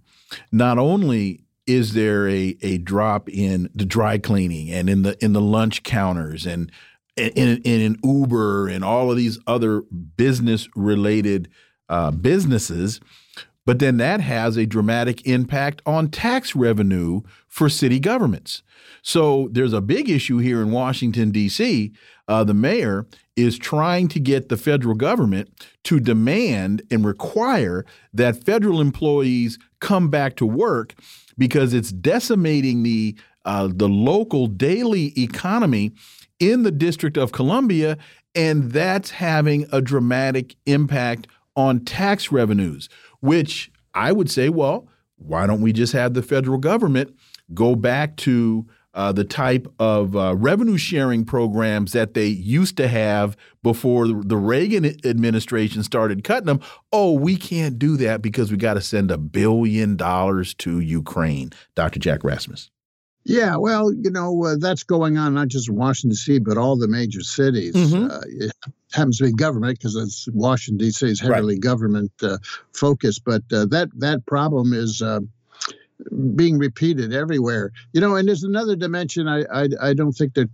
[0.51, 5.33] not only is there a a drop in the dry cleaning and in the in
[5.33, 6.71] the lunch counters and
[7.17, 9.83] in, in, Uber and all of these other
[10.17, 11.49] business related
[11.87, 12.99] uh, businesses,
[13.65, 18.63] but then that has a dramatic impact on tax revenue for city governments.
[19.05, 21.91] So there's a big issue here in Washington, D.C.
[22.27, 25.47] Uh, the mayor is trying to get the federal government
[25.83, 30.95] to demand and require that federal employees come back to work
[31.37, 33.15] because it's decimating the
[33.45, 35.91] uh, the local daily economy
[36.39, 37.99] in the District of Columbia,
[38.33, 42.89] and that's having a dramatic impact on tax revenues.
[43.19, 44.87] Which I would say, well,
[45.17, 47.15] why don't we just have the federal government
[47.53, 52.87] go back to uh, the type of uh, revenue sharing programs that they used to
[52.87, 56.61] have before the Reagan administration started cutting them.
[56.91, 61.51] Oh, we can't do that because we got to send a billion dollars to Ukraine.
[61.75, 61.99] Dr.
[61.99, 62.71] Jack Rasmus.
[63.27, 66.77] Yeah, well, you know, uh, that's going on not just in Washington, D.C., but all
[66.77, 67.73] the major cities.
[67.73, 68.11] Mm-hmm.
[68.11, 68.51] Uh, it
[68.93, 71.07] happens to be government because it's Washington, D.C.
[71.07, 71.61] is heavily right.
[71.61, 72.37] government uh,
[72.73, 75.21] focused, but uh, that, that problem is uh,
[76.35, 77.71] being repeated everywhere.
[77.93, 80.49] You know, and there's another dimension I, I, I don't think that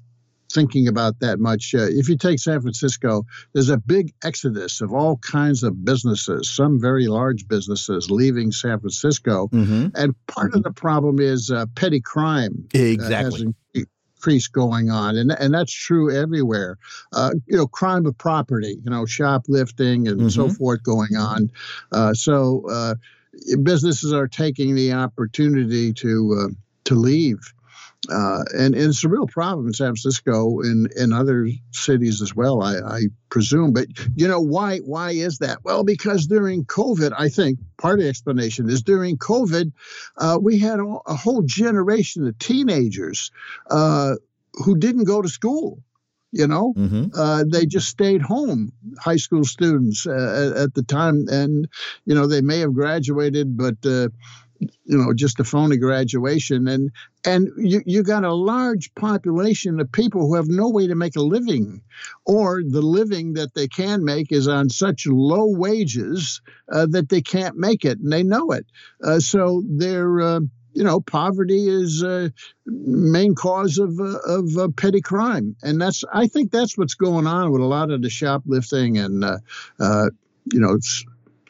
[0.51, 1.73] thinking about that much.
[1.73, 6.49] Uh, if you take San Francisco, there's a big exodus of all kinds of businesses,
[6.49, 9.47] some very large businesses leaving San Francisco.
[9.47, 9.87] Mm-hmm.
[9.95, 12.67] And part of the problem is uh, petty crime.
[12.73, 13.47] Exactly.
[13.47, 13.81] Uh,
[14.21, 16.77] increase going on, and and that's true everywhere.
[17.11, 20.29] Uh, you know, crime of property, you know, shoplifting and mm-hmm.
[20.29, 21.49] so forth going on.
[21.91, 22.93] Uh, so uh,
[23.63, 26.53] businesses are taking the opportunity to uh,
[26.85, 27.39] to leave.
[28.09, 32.35] Uh, and, and, it's a real problem in San Francisco and in other cities as
[32.35, 33.73] well, I, I, presume.
[33.73, 34.79] But you know why?
[34.79, 35.59] Why is that?
[35.63, 39.71] Well, because during COVID, I think part of the explanation is during COVID,
[40.17, 43.29] uh, we had a, a, whole generation of teenagers
[43.69, 44.15] uh,
[44.53, 45.83] who didn't go to school.
[46.31, 47.07] You know, mm-hmm.
[47.13, 48.71] Uh, they just stayed home.
[48.99, 51.67] High school students uh, at, at, the time, and
[52.05, 54.07] you know they may have graduated, but uh,
[54.85, 56.91] you know just a phony graduation and
[57.25, 61.15] and you, you got a large population of people who have no way to make
[61.15, 61.81] a living
[62.25, 66.41] or the living that they can make is on such low wages
[66.71, 68.65] uh, that they can't make it and they know it
[69.03, 70.39] uh, so they're uh,
[70.73, 72.29] you know poverty is a uh,
[72.65, 77.27] main cause of uh, of uh, petty crime and that's i think that's what's going
[77.27, 79.23] on with a lot of the shoplifting and
[80.51, 80.77] you know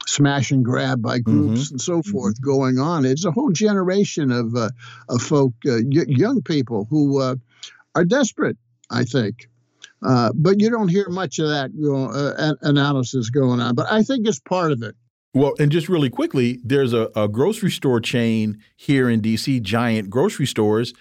[0.07, 1.73] smash and grab by groups mm-hmm.
[1.73, 2.11] and so mm-hmm.
[2.11, 2.49] forth mm-hmm.
[2.49, 3.05] going on.
[3.05, 4.69] It's a whole generation of uh,
[5.09, 7.35] of folk, uh, y- young people who uh,
[7.95, 8.57] are desperate.
[8.89, 9.47] I think.
[10.03, 13.75] Uh, but you don't hear much of that uh, analysis going on.
[13.75, 14.95] But I think it's part of it.
[15.33, 20.09] Well, and just really quickly, there's a, a grocery store chain here in D.C., giant
[20.09, 20.93] grocery stores.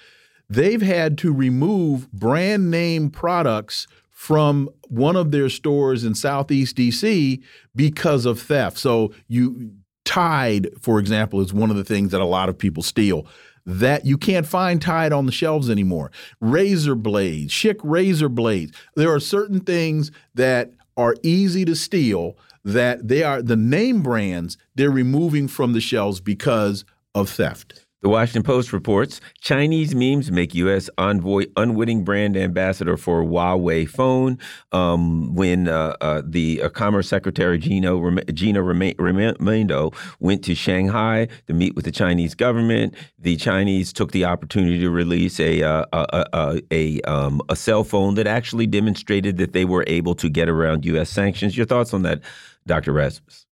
[0.48, 7.42] They've had to remove brand name products from one of their stores in Southeast DC
[7.74, 8.78] because of theft.
[8.78, 9.72] So you
[10.04, 13.26] Tide, for example, is one of the things that a lot of people steal.
[13.64, 16.10] That you can't find Tide on the shelves anymore.
[16.40, 18.72] Razor blades, Schick razor blades.
[18.96, 24.56] There are certain things that are easy to steal that they are the name brands
[24.74, 27.86] they're removing from the shelves because of theft.
[28.02, 30.88] The Washington Post reports Chinese memes make U.S.
[30.96, 34.38] envoy unwitting brand ambassador for Huawei phone.
[34.72, 41.52] Um, when uh, uh, the uh, Commerce Secretary Gino, Gina Raimondo went to Shanghai to
[41.52, 46.24] meet with the Chinese government, the Chinese took the opportunity to release a uh, a,
[46.32, 50.48] a, a, um, a cell phone that actually demonstrated that they were able to get
[50.48, 51.10] around U.S.
[51.10, 51.54] sanctions.
[51.54, 52.22] Your thoughts on that,
[52.66, 52.92] Dr.
[52.92, 53.46] Rasmus?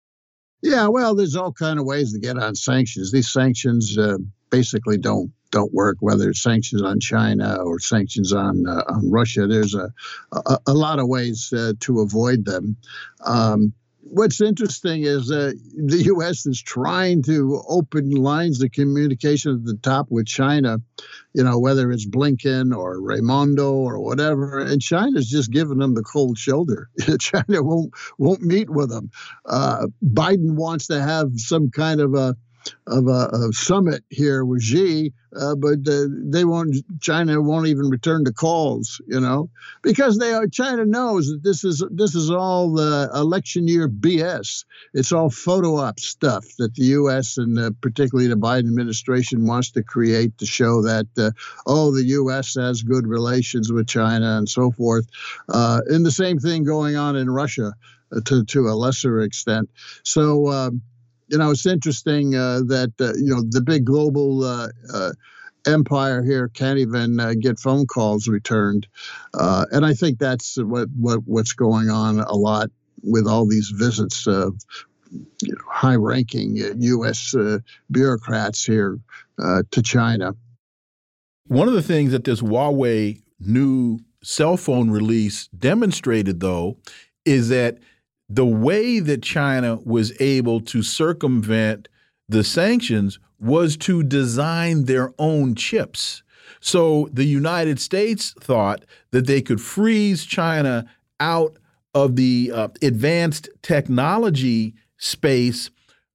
[0.63, 3.13] Yeah, well, there's all kind of ways to get on sanctions.
[3.13, 4.17] These sanctions uh,
[4.51, 5.99] basically don't don't work.
[6.01, 9.93] Whether it's sanctions on China or sanctions on uh, on Russia, there's a
[10.33, 12.77] a, a lot of ways uh, to avoid them.
[13.25, 13.75] Um,
[14.15, 16.47] what's interesting is uh, the U.S.
[16.47, 20.79] is trying to open lines of communication at the top with China,
[21.33, 26.03] you know, whether it's Blinken or Raimondo or whatever, and China's just giving them the
[26.03, 26.89] cold shoulder.
[27.19, 29.11] China won't won't meet with them.
[29.45, 32.37] Uh, Biden wants to have some kind of a
[32.87, 36.77] of a, a summit here with Xi, uh, but uh, they won't.
[37.01, 39.51] China won't even return the calls, you know,
[39.83, 40.47] because they are.
[40.47, 44.65] China knows that this is this is all the election year BS.
[44.93, 47.37] It's all photo op stuff that the U.S.
[47.37, 51.31] and uh, particularly the Biden administration wants to create to show that uh,
[51.67, 52.55] oh, the U.S.
[52.55, 55.07] has good relations with China and so forth.
[55.49, 57.73] Uh, and the same thing going on in Russia
[58.27, 59.69] to to a lesser extent.
[60.05, 60.49] So.
[60.49, 60.83] Um,
[61.35, 65.11] you know, it's interesting uh, that uh, you know the big global uh, uh
[65.67, 68.87] empire here can't even uh, get phone calls returned,
[69.33, 72.71] and I think that's what, what what's going on a lot
[73.03, 74.55] with all these visits of
[75.43, 77.35] you know, high-ranking U.S.
[77.91, 79.01] bureaucrats here
[79.39, 80.37] to China.
[81.49, 86.79] One of the things that this Huawei new cell phone release demonstrated, though,
[87.25, 87.79] is that
[88.29, 91.89] the way that China was able to circumvent
[92.29, 96.23] the sanctions was to design their own chips.
[96.61, 100.87] So the United States thought that they could freeze China
[101.21, 101.59] out
[101.95, 105.71] of the uh, advanced technology space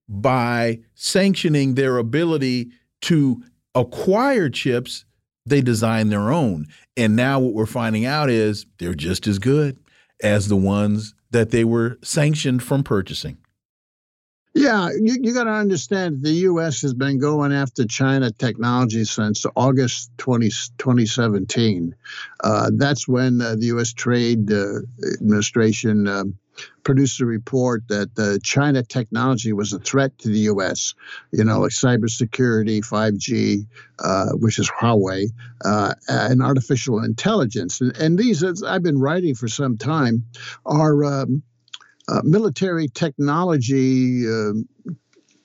[0.07, 2.71] by sanctioning their ability
[3.01, 3.43] to
[3.75, 5.05] acquire chips.
[5.45, 6.67] They design their own.
[6.97, 9.77] And now what we're finding out is they're just as good
[10.21, 13.37] as the ones that they were sanctioned from purchasing.
[14.55, 16.81] Yeah, you, you got to understand the U.S.
[16.81, 21.95] has been going after China technology since August 20, 2017.
[22.43, 23.93] Uh, that's when uh, the U.S.
[23.93, 24.79] Trade uh,
[25.13, 26.37] Administration um,
[26.83, 30.93] produced a report that uh, China technology was a threat to the U.S.
[31.31, 33.65] You know, like cybersecurity, 5G,
[33.99, 35.27] uh, which is Huawei,
[35.63, 37.81] uh, and artificial intelligence.
[37.81, 40.25] And, and, these, as I've been writing for some time,
[40.65, 41.43] are um,
[42.07, 44.25] uh, military technology.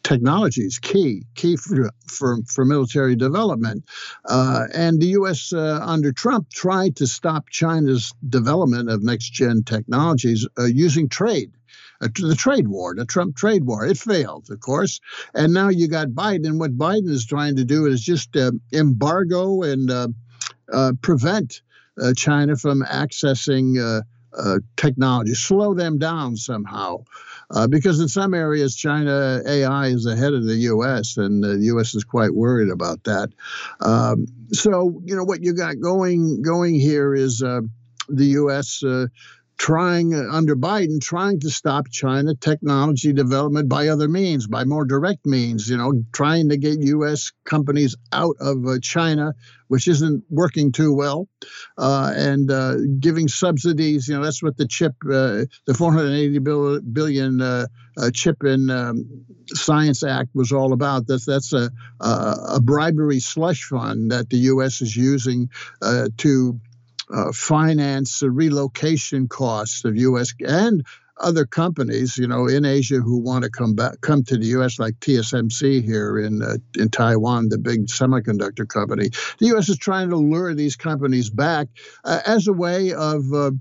[0.05, 3.85] Technology is key, key for, for, for military development.
[4.27, 5.51] Uh, and the U.S.
[5.51, 11.53] Uh, under Trump tried to stop China's development of next gen technologies uh, using trade.
[12.03, 15.01] Uh, the trade war, the Trump trade war, it failed, of course.
[15.33, 16.49] And now you got Biden.
[16.49, 21.63] and What Biden is trying to do is just uh, embargo and uh, prevent
[22.15, 24.03] China from accessing
[24.37, 27.05] uh, technology, slow them down somehow.
[27.55, 31.95] Uh, because in some areas, China AI is ahead of the U.S., and the U.S.
[31.95, 33.31] is quite worried about that.
[33.81, 37.61] Um, so, you know, what you got going going here is uh,
[38.09, 38.83] the U.S.
[38.83, 39.07] Uh,
[39.57, 44.85] trying uh, under Biden, trying to stop China technology development by other means, by more
[44.85, 45.69] direct means.
[45.71, 47.31] You know, trying to get U.S.
[47.45, 49.35] companies out of uh, China,
[49.75, 51.27] which isn't working too well,
[51.79, 54.07] uh, and uh, giving subsidies.
[54.07, 56.39] You know, that's what the chip, uh, the 480
[56.93, 57.67] billion uh,
[58.13, 61.09] chip in um, science act was all about.
[61.09, 64.81] That's that's a, a, bribery slush fund that the U.S.
[64.81, 65.51] is using
[66.19, 66.61] to
[67.13, 70.35] uh, finance the relocation costs of U.S.
[70.39, 70.87] and
[71.19, 74.79] other companies, you know, in Asia who want to come back, come to the U.S.
[74.79, 79.11] like TSMC here in uh, in Taiwan, the big semiconductor company.
[79.39, 79.69] The U.S.
[79.69, 81.69] is trying to lure these companies back
[82.05, 83.53] uh, as a way of uh,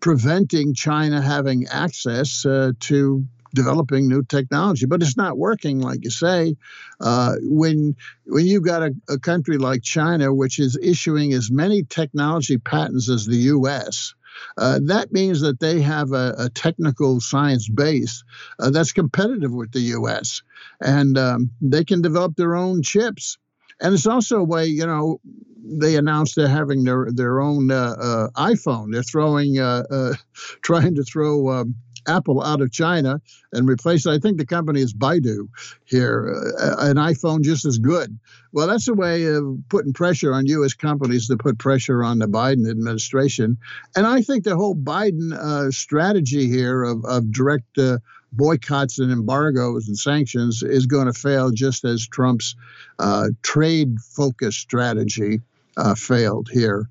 [0.00, 3.24] preventing China having access uh, to
[3.54, 6.56] developing new technology, but it's not working, like you say.
[7.00, 11.84] Uh, when when you've got a, a, country like China, which is issuing as many
[11.84, 14.14] technology patents as the U.S.,
[14.58, 18.24] uh, that means that they have a, a technical science base
[18.58, 20.42] uh, that's competitive with the U.S.
[20.80, 23.38] and um, they can develop their own chips.
[23.80, 25.20] And it's also a way, you know,
[25.64, 28.92] they announced they're having their their own uh, uh, iPhone.
[28.92, 30.14] They're throwing, uh,
[30.62, 31.74] trying to throw um,
[32.06, 33.20] Apple out of China
[33.52, 34.10] and replace, it.
[34.10, 35.48] I think the company is Baidu
[35.84, 38.18] here, uh, an iPhone just as good.
[38.52, 40.74] Well, that's a way of putting pressure on U.S.
[40.74, 43.58] companies to put pressure on the Biden administration.
[43.96, 47.98] And I think the whole Biden uh, strategy here of, of direct uh,
[48.32, 52.56] boycotts and embargoes and sanctions is going to fail just as Trump's
[52.98, 55.40] uh, trade focused strategy
[55.76, 56.88] uh, failed here.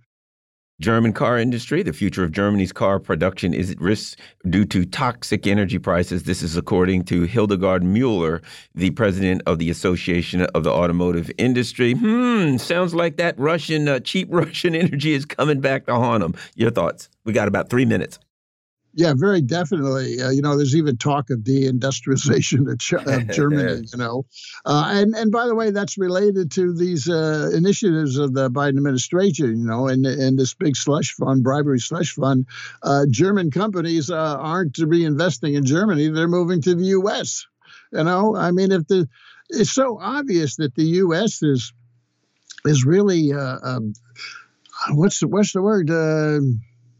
[0.82, 1.84] German car industry.
[1.84, 4.17] The future of Germany's car production is at risk
[4.49, 6.24] due to toxic energy prices.
[6.24, 8.41] This is according to Hildegard Mueller,
[8.74, 11.93] the president of the Association of the Automotive Industry.
[11.93, 16.36] Hmm, sounds like that Russian, uh, cheap Russian energy is coming back to haunt them.
[16.55, 17.09] Your thoughts?
[17.24, 18.19] We got about three minutes.
[18.95, 20.21] Yeah, very definitely.
[20.21, 23.87] Uh, you know, there's even talk of deindustrialization of, Ch- of Germany.
[23.91, 24.25] you know,
[24.65, 28.77] uh, and and by the way, that's related to these uh, initiatives of the Biden
[28.77, 29.57] administration.
[29.57, 32.45] You know, and and this big slush fund, bribery slush fund.
[32.83, 37.47] Uh, German companies uh, aren't reinvesting in Germany; they're moving to the U.S.
[37.91, 39.09] You know, I mean, if the
[39.49, 41.41] it's so obvious that the U.S.
[41.41, 41.73] is
[42.65, 43.93] is really uh, um,
[44.91, 45.89] what's the what's the word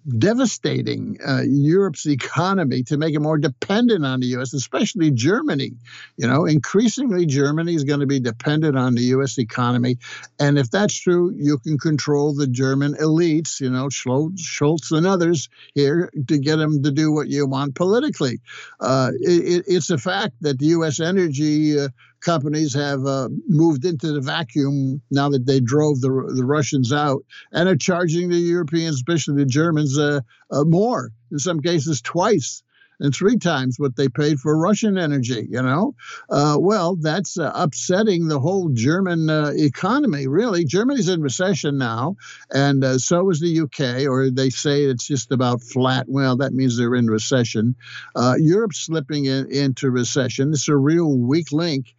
[0.08, 5.72] devastating uh, Europe's economy to make it more dependent on the U.S., especially Germany.
[6.18, 9.38] You know, increasingly Germany is going to be dependent on the U.S.
[9.38, 9.98] economy,
[10.40, 13.60] and if that's true, you can control the German elites.
[13.60, 18.40] You know, Scholz and others here to get them to do what you want politically.
[18.80, 21.00] Uh, it, it's a fact that the U.S.
[21.00, 21.88] energy uh,
[22.24, 27.24] companies have uh, moved into the vacuum now that they drove the, the Russians out
[27.52, 30.22] and are charging the Europeans, especially the Germans, uh,
[30.52, 32.64] uh, more, in some cases, twice
[33.04, 35.94] and three times what they paid for Russian energy, you know?
[36.30, 40.64] Uh, well, that's uh, upsetting the whole German uh, economy, really.
[40.64, 42.16] Germany's in recession now,
[42.50, 46.06] and uh, so is the UK, or they say it's just about flat.
[46.08, 47.76] Well, that means they're in recession.
[48.16, 50.52] Uh, Europe's slipping in, into recession.
[50.54, 51.94] It's a real weak link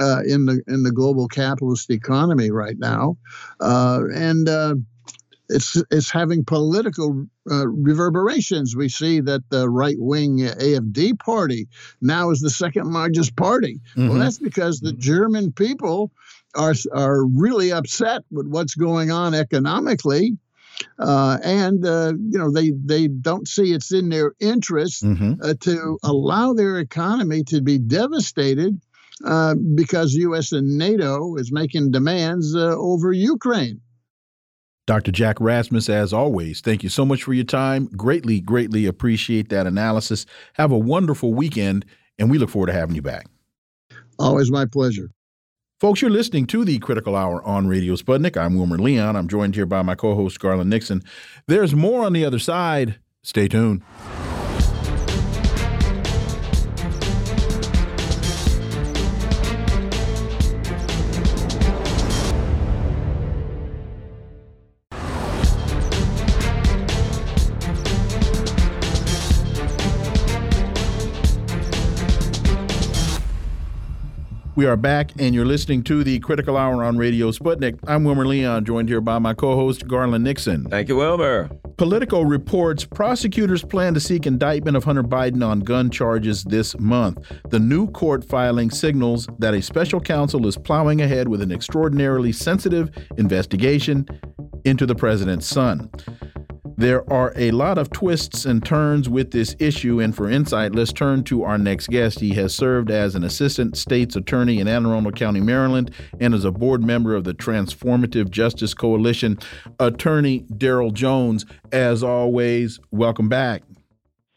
[0.00, 3.16] uh, in the in the global capitalist economy right now,
[3.60, 4.48] and
[5.48, 8.76] it's it's having political uh, reverberations.
[8.76, 11.68] We see that the right wing AFD party
[12.00, 13.80] now is the second largest party.
[13.96, 14.08] Mm-hmm.
[14.08, 16.12] Well, that's because the German people
[16.54, 20.38] are are really upset with what's going on economically.
[20.98, 25.34] uh, and uh, you know they they don't see it's in their interest mm-hmm.
[25.42, 28.80] uh, to allow their economy to be devastated
[29.24, 30.52] uh, because U.S.
[30.52, 33.80] and NATO is making demands uh, over Ukraine.
[34.90, 35.12] Dr.
[35.12, 37.86] Jack Rasmus, as always, thank you so much for your time.
[37.96, 40.26] Greatly, greatly appreciate that analysis.
[40.54, 41.84] Have a wonderful weekend,
[42.18, 43.28] and we look forward to having you back.
[44.18, 45.12] Always my pleasure.
[45.78, 48.36] Folks, you're listening to the Critical Hour on Radio Sputnik.
[48.36, 49.14] I'm Wilmer Leon.
[49.14, 51.04] I'm joined here by my co host, Garland Nixon.
[51.46, 52.96] There's more on the other side.
[53.22, 53.82] Stay tuned.
[74.60, 77.78] We are back, and you're listening to the Critical Hour on Radio Sputnik.
[77.86, 80.64] I'm Wilmer Leon, joined here by my co host, Garland Nixon.
[80.68, 81.48] Thank you, Wilmer.
[81.78, 87.26] Politico reports prosecutors plan to seek indictment of Hunter Biden on gun charges this month.
[87.48, 92.30] The new court filing signals that a special counsel is plowing ahead with an extraordinarily
[92.30, 94.06] sensitive investigation
[94.66, 95.90] into the president's son.
[96.80, 100.94] There are a lot of twists and turns with this issue, and for insight, let's
[100.94, 102.20] turn to our next guest.
[102.20, 106.46] He has served as an assistant state's attorney in Anne Arundel County, Maryland, and is
[106.46, 109.38] a board member of the Transformative Justice Coalition.
[109.78, 113.62] Attorney Daryl Jones, as always, welcome back.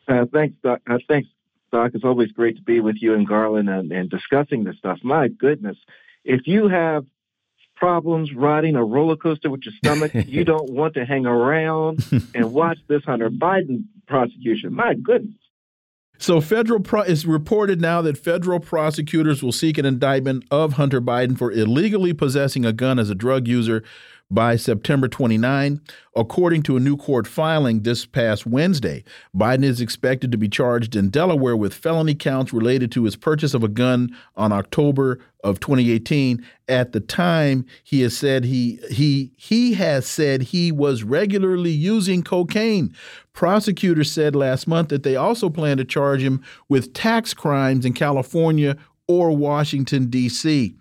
[0.10, 0.82] Uh, thanks, Doc.
[0.86, 1.30] Uh, thanks,
[1.72, 1.92] Doc.
[1.94, 5.00] It's always great to be with you and Garland and, and discussing this stuff.
[5.02, 5.78] My goodness,
[6.26, 7.06] if you have
[7.84, 12.00] problems riding a roller coaster with your stomach, you don't want to hang around
[12.34, 14.74] and watch this Hunter Biden prosecution.
[14.74, 15.36] My goodness.
[16.18, 21.02] So, federal pro- it's reported now that federal prosecutors will seek an indictment of Hunter
[21.02, 23.84] Biden for illegally possessing a gun as a drug user
[24.34, 25.80] by September 29.
[26.16, 29.04] According to a new court filing this past Wednesday,
[29.36, 33.54] Biden is expected to be charged in Delaware with felony counts related to his purchase
[33.54, 36.46] of a gun on October of 2018.
[36.68, 42.24] At the time, he has said he he he has said he was regularly using
[42.24, 42.96] cocaine.
[43.34, 47.94] Prosecutors said last month that they also plan to charge him with tax crimes in
[47.94, 48.78] California
[49.08, 50.76] or Washington D.C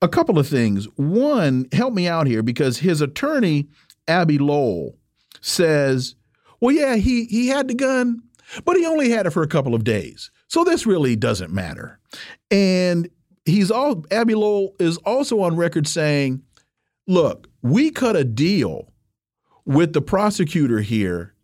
[0.00, 0.86] a couple of things.
[0.96, 3.68] One, help me out here because his attorney,
[4.06, 4.96] Abbe Lowell,
[5.40, 6.14] says,
[6.60, 8.22] well, yeah, he, he had the gun,
[8.64, 10.30] but he only had it for a couple of days.
[10.48, 11.98] So this really doesn't matter.
[12.50, 13.08] And
[13.44, 16.42] he's all Abbe Lowell is also on record saying,
[17.06, 18.92] look, we cut a deal
[19.64, 21.34] with the prosecutor here,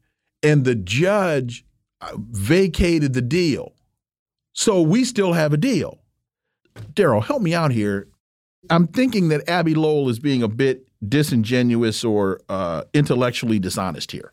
[0.43, 1.65] and the judge
[2.01, 3.75] uh, vacated the deal.
[4.53, 5.99] So we still have a deal.
[6.95, 8.09] Daryl, help me out here.
[8.71, 14.33] I'm thinking that Abbe Lowell is being a bit disingenuous or uh, intellectually dishonest here.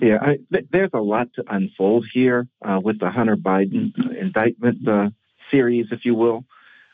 [0.00, 4.88] Yeah, I, th there's a lot to unfold here uh, with the Hunter Biden indictment
[4.88, 5.10] uh,
[5.50, 6.44] series, if you will.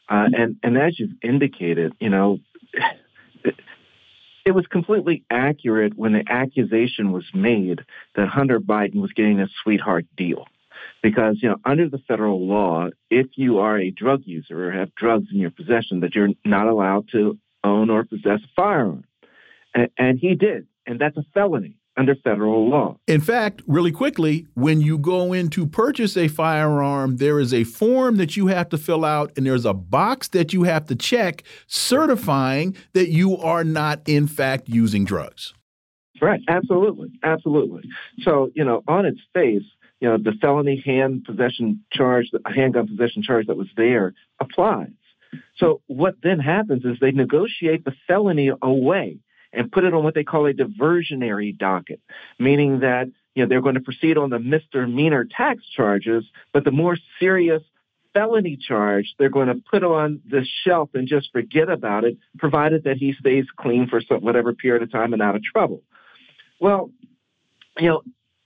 [0.09, 2.39] Uh, and, and as you've indicated, you know,
[3.45, 3.55] it,
[4.45, 7.83] it was completely accurate when the accusation was made
[8.17, 10.47] that Hunter Biden was getting a sweetheart deal
[11.03, 14.95] because you know under the federal law if you are a drug user or have
[14.95, 19.05] drugs in your possession that you're not allowed to own or possess a firearm
[19.75, 22.97] and, and he did and that's a felony under federal law.
[23.09, 27.65] In fact, really quickly, when you go in to purchase a firearm, there is a
[27.65, 30.95] form that you have to fill out and there's a box that you have to
[30.95, 35.53] check certifying that you are not, in fact, using drugs.
[36.23, 37.83] Right, absolutely, absolutely.
[38.23, 39.63] So, you know, on its face,
[40.01, 44.91] you know, the felony hand possession charge, the handgun possession charge that was there applies.
[45.59, 49.19] So what then happens is they negotiate the felony away
[49.53, 52.01] and put it on what they call a diversionary docket,
[52.39, 56.71] meaning that you know they're going to proceed on the misdemeanor tax charges, but the
[56.71, 57.63] more serious
[58.15, 62.85] felony charge they're going to put on the shelf and just forget about it, provided
[62.85, 65.83] that he stays clean for some, whatever period of time and out of trouble.
[66.61, 66.91] Well,
[67.79, 68.03] you know,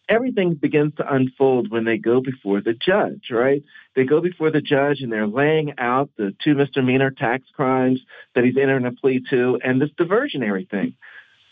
[0.08, 3.62] everything begins to unfold when they go before the judge, right?
[3.94, 8.00] They go before the judge and they're laying out the two misdemeanor tax crimes
[8.34, 10.94] that he's entering a plea to and this diversionary thing.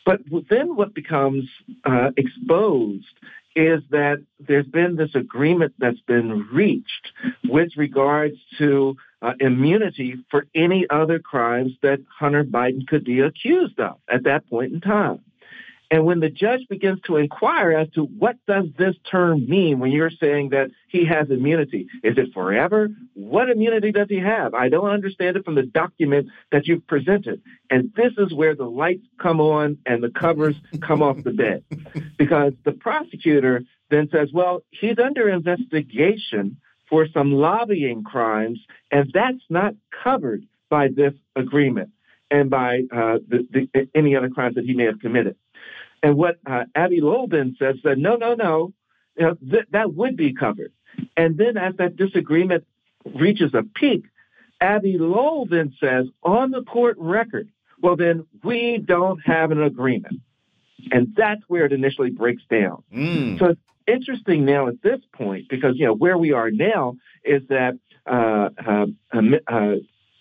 [0.05, 1.49] But then what becomes
[1.85, 3.07] uh, exposed
[3.55, 7.13] is that there's been this agreement that's been reached
[7.45, 13.79] with regards to uh, immunity for any other crimes that Hunter Biden could be accused
[13.79, 15.21] of at that point in time.
[15.91, 19.91] And when the judge begins to inquire as to what does this term mean when
[19.91, 22.89] you're saying that he has immunity, is it forever?
[23.15, 24.55] What immunity does he have?
[24.55, 27.43] I don't understand it from the document that you've presented.
[27.71, 31.65] And this is where the lights come on and the covers come off the bed.
[32.19, 38.61] Because the prosecutor then says, well, he's under investigation for some lobbying crimes,
[38.91, 39.75] and that's not
[40.05, 41.91] covered by this agreement
[42.31, 45.37] and by uh, the, the, any other crimes that he may have committed.
[46.03, 48.73] And what uh, Lowell then says that no, no, no,
[49.17, 50.73] you know, th- that would be covered.
[51.17, 52.65] And then as that disagreement
[53.05, 54.05] reaches a peak,
[54.61, 57.49] Abbe Lowell then says on the court record,
[57.83, 60.21] well, then we don't have an agreement.
[60.91, 62.83] And that's where it initially breaks down.
[62.95, 63.39] Mm.
[63.39, 67.43] So it's interesting now at this point because, you know, where we are now is
[67.49, 68.87] that uh, uh,
[69.47, 69.75] uh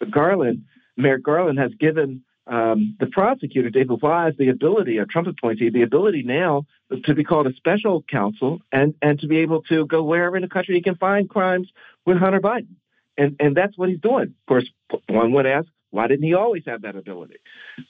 [0.10, 0.66] Garland,
[0.98, 5.84] Merrick Garland has given um, the prosecutor, David Weiss, the ability, a Trump appointee, the
[5.84, 6.66] ability now
[7.06, 10.42] to be called a special counsel and, and to be able to go wherever in
[10.42, 11.70] the country he can find crimes
[12.06, 12.76] with Hunter Biden.
[13.18, 14.34] And, and that's what he's doing.
[14.42, 14.70] Of course,
[15.08, 17.38] one would ask, why didn't he always have that ability?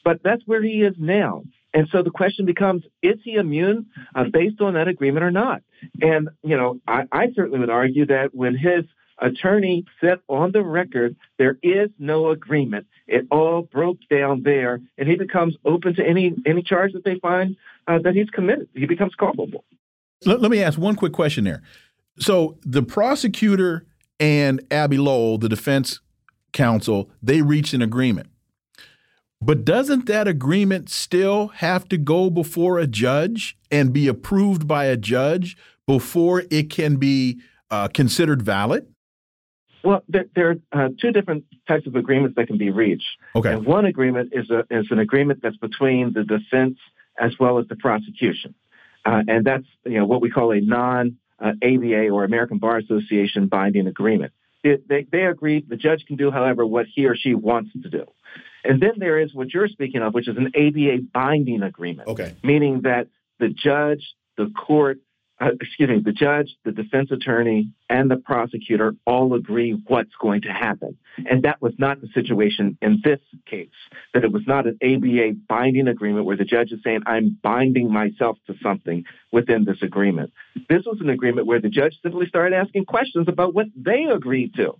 [0.03, 1.43] But that's where he is now.
[1.74, 5.62] And so the question becomes, is he immune uh, based on that agreement or not?
[6.01, 8.86] And, you know, I, I certainly would argue that when his
[9.22, 12.88] attorney said on the record there is no agreement.
[13.07, 17.20] It all broke down there, and he becomes open to any any charge that they
[17.20, 17.55] find
[17.88, 18.70] uh, that he's committed.
[18.74, 19.63] He becomes culpable.
[20.26, 21.61] Let, let me ask one quick question there.
[22.20, 23.86] So the prosecutor
[24.20, 26.01] and Abbe Lowell, the defense
[26.51, 28.30] counsel, they reached an agreement.
[29.41, 34.86] But doesn't that agreement still have to go before a judge and be approved by
[34.86, 35.55] a judge
[35.88, 37.39] before it can be
[37.72, 38.86] uh, considered valid?
[39.84, 43.07] Well, there, there are uh, two different types of agreements that can be reached.
[43.36, 43.53] Okay.
[43.53, 46.77] And one agreement is a is an agreement that's between the defense
[47.17, 48.55] as well as the prosecution,
[49.05, 52.77] uh, and that's you know what we call a non uh, ABA or American Bar
[52.77, 54.34] Association binding agreement.
[54.63, 55.63] It, they they agree.
[55.65, 58.05] The judge can do, however, what he or she wants to do.
[58.63, 62.09] And then there is what you're speaking of, which is an ABA binding agreement.
[62.09, 62.36] Okay.
[62.43, 63.07] Meaning that
[63.39, 64.99] the judge, the court,
[65.42, 70.42] uh, excuse me, the judge, the defense attorney, and the prosecutor all agree what's going
[70.42, 70.98] to happen.
[71.30, 73.70] And that was not the situation in this case,
[74.14, 77.92] that it was not an ABA binding agreement where the judge is saying, I'm binding
[77.92, 80.34] myself to something within this agreement.
[80.70, 84.56] This was an agreement where the judge simply started asking questions about what they agreed
[84.56, 84.74] to.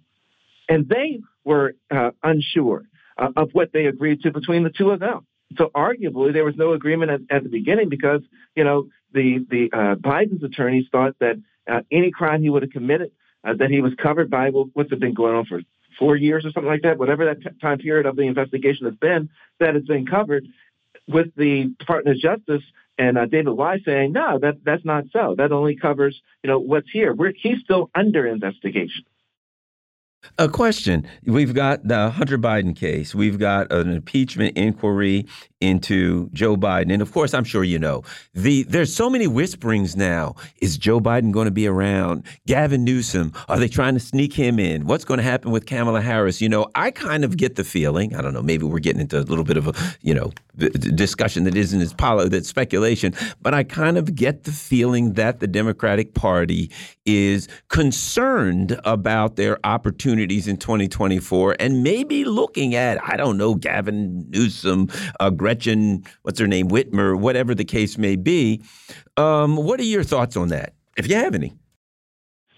[0.68, 2.84] And they were uh, unsure
[3.18, 5.26] uh, of what they agreed to between the two of them.
[5.58, 8.22] So arguably, there was no agreement at, at the beginning because
[8.56, 12.72] you know the the uh, Biden's attorneys thought that uh, any crime he would have
[12.72, 13.12] committed
[13.44, 15.62] uh, that he was covered by well, what's it been going on for
[15.98, 18.96] four years or something like that, whatever that t- time period of the investigation has
[18.96, 19.30] been,
[19.60, 20.46] that has been covered.
[21.08, 22.64] With the Department of Justice
[23.00, 25.34] and uh, David Weiss saying, no, that that's not so.
[25.36, 27.14] That only covers you know what's here.
[27.14, 29.06] We're, he's still under investigation.
[30.38, 31.08] A question.
[31.26, 33.14] We've got the Hunter Biden case.
[33.14, 35.26] We've got an impeachment inquiry
[35.62, 36.92] into Joe Biden.
[36.94, 38.04] And of course, I'm sure you know,
[38.34, 40.36] the there's so many whisperings now.
[40.62, 42.24] Is Joe Biden going to be around?
[42.48, 44.86] Gavin Newsom, are they trying to sneak him in?
[44.86, 46.42] What's going to happen with Kamala Harris?
[46.42, 49.20] You know, I kind of get the feeling, I don't know, maybe we're getting into
[49.20, 53.54] a little bit of a, you know, discussion that isn't as poli- that's speculation, but
[53.54, 56.72] I kind of get the feeling that the Democratic Party
[57.06, 64.30] is concerned about their opportunities in 2024 and maybe looking at, I don't know, Gavin
[64.30, 64.90] Newsom,
[65.20, 68.62] uh, Gretchen, what's her name, Whitmer, whatever the case may be.
[69.18, 71.56] Um, what are your thoughts on that, if you have any?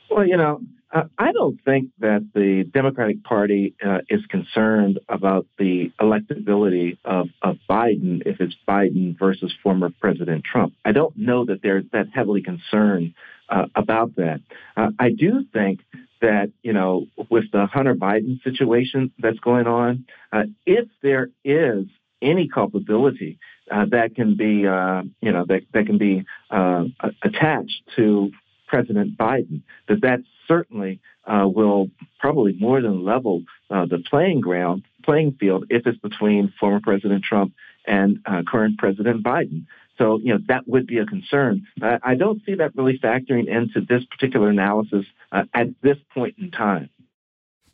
[0.09, 0.59] Well, you know,
[0.91, 7.59] I don't think that the Democratic Party uh, is concerned about the electability of, of
[7.69, 10.73] Biden if it's Biden versus former President Trump.
[10.83, 13.13] I don't know that they're that heavily concerned
[13.47, 14.41] uh, about that.
[14.75, 15.79] Uh, I do think
[16.19, 21.85] that, you know, with the Hunter Biden situation that's going on, uh, if there is
[22.21, 23.39] any culpability
[23.71, 26.83] uh, that can be, uh, you know, that, that can be uh,
[27.23, 28.31] attached to
[28.67, 34.83] President Biden, that that certainly uh, will probably more than level uh, the playing ground,
[35.03, 37.53] playing field, if it's between former President Trump
[37.85, 39.65] and uh, current President Biden.
[39.97, 41.67] So, you know, that would be a concern.
[41.81, 46.89] I don't see that really factoring into this particular analysis at this point in time.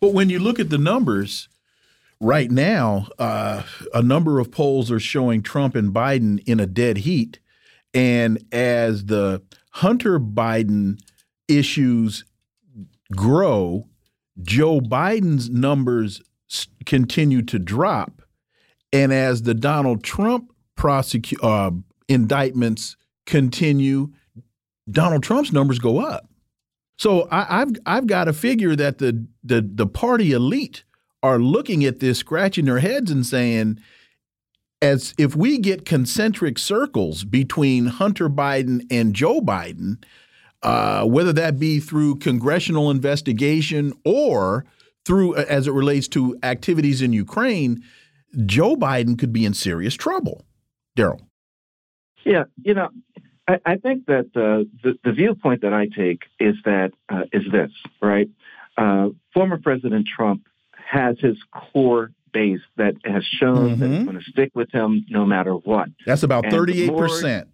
[0.02, 1.48] But when you look at the numbers,
[2.20, 3.63] right now, uh,
[3.93, 7.39] a number of polls are showing Trump and Biden in a dead heat.
[7.93, 9.41] And as the
[9.72, 10.99] Hunter Biden
[11.47, 12.26] issues
[13.15, 13.88] grow,
[14.41, 16.22] Joe Biden's numbers
[16.86, 18.22] continue to drop.
[18.93, 21.72] And as the Donald Trump prosecute uh,
[22.07, 22.95] indictments
[23.26, 24.13] continue,
[24.89, 26.30] Donald Trump's numbers go up.
[26.97, 30.84] So I, have I've got to figure that the the the party elite
[31.24, 33.80] are looking at this, scratching their heads, and saying,
[34.82, 40.03] as if we get concentric circles between Hunter Biden and Joe Biden,
[40.63, 44.65] uh, whether that be through congressional investigation or
[45.05, 47.84] through as it relates to activities in Ukraine,
[48.45, 50.45] Joe Biden could be in serious trouble.
[50.97, 51.22] Daryl.
[52.26, 52.89] Yeah, you know,
[53.47, 57.43] I, I think that uh, the the viewpoint that I take is that uh, is
[57.51, 58.30] this right.
[58.78, 60.47] Uh, former President Trump
[60.90, 63.80] has his core base that has shown mm-hmm.
[63.80, 65.90] that it's going to stick with him no matter what.
[66.06, 67.50] That's about thirty-eight percent.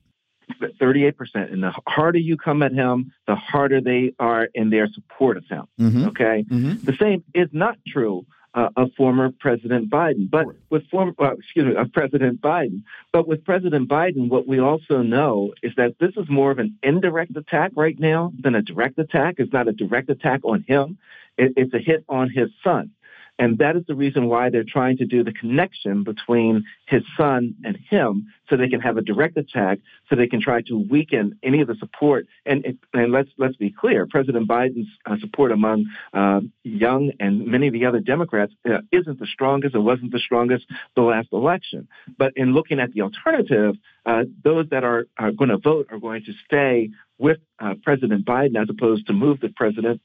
[0.61, 1.15] 38%.
[1.51, 5.45] And the harder you come at him, the harder they are in their support of
[5.49, 5.63] him.
[5.79, 6.07] Mm-hmm.
[6.09, 6.45] Okay?
[6.49, 6.83] Mm-hmm.
[6.83, 10.29] The same is not true uh, of former President Biden.
[10.29, 12.83] But with former, uh, excuse me, of President Biden.
[13.11, 16.77] But with President Biden, what we also know is that this is more of an
[16.83, 19.35] indirect attack right now than a direct attack.
[19.37, 20.97] It's not a direct attack on him.
[21.37, 22.91] It, it's a hit on his son.
[23.39, 27.55] And that is the reason why they're trying to do the connection between his son
[27.63, 31.39] and him so they can have a direct attack, so they can try to weaken
[31.41, 32.27] any of the support.
[32.45, 37.67] And, and let's, let's be clear President Biden's uh, support among uh, young and many
[37.67, 39.75] of the other Democrats uh, isn't the strongest.
[39.75, 40.65] It wasn't the strongest
[40.95, 41.87] the last election.
[42.17, 43.75] But in looking at the alternative,
[44.05, 48.25] uh, those that are, are going to vote are going to stay with uh, President
[48.25, 50.01] Biden as opposed to move the president,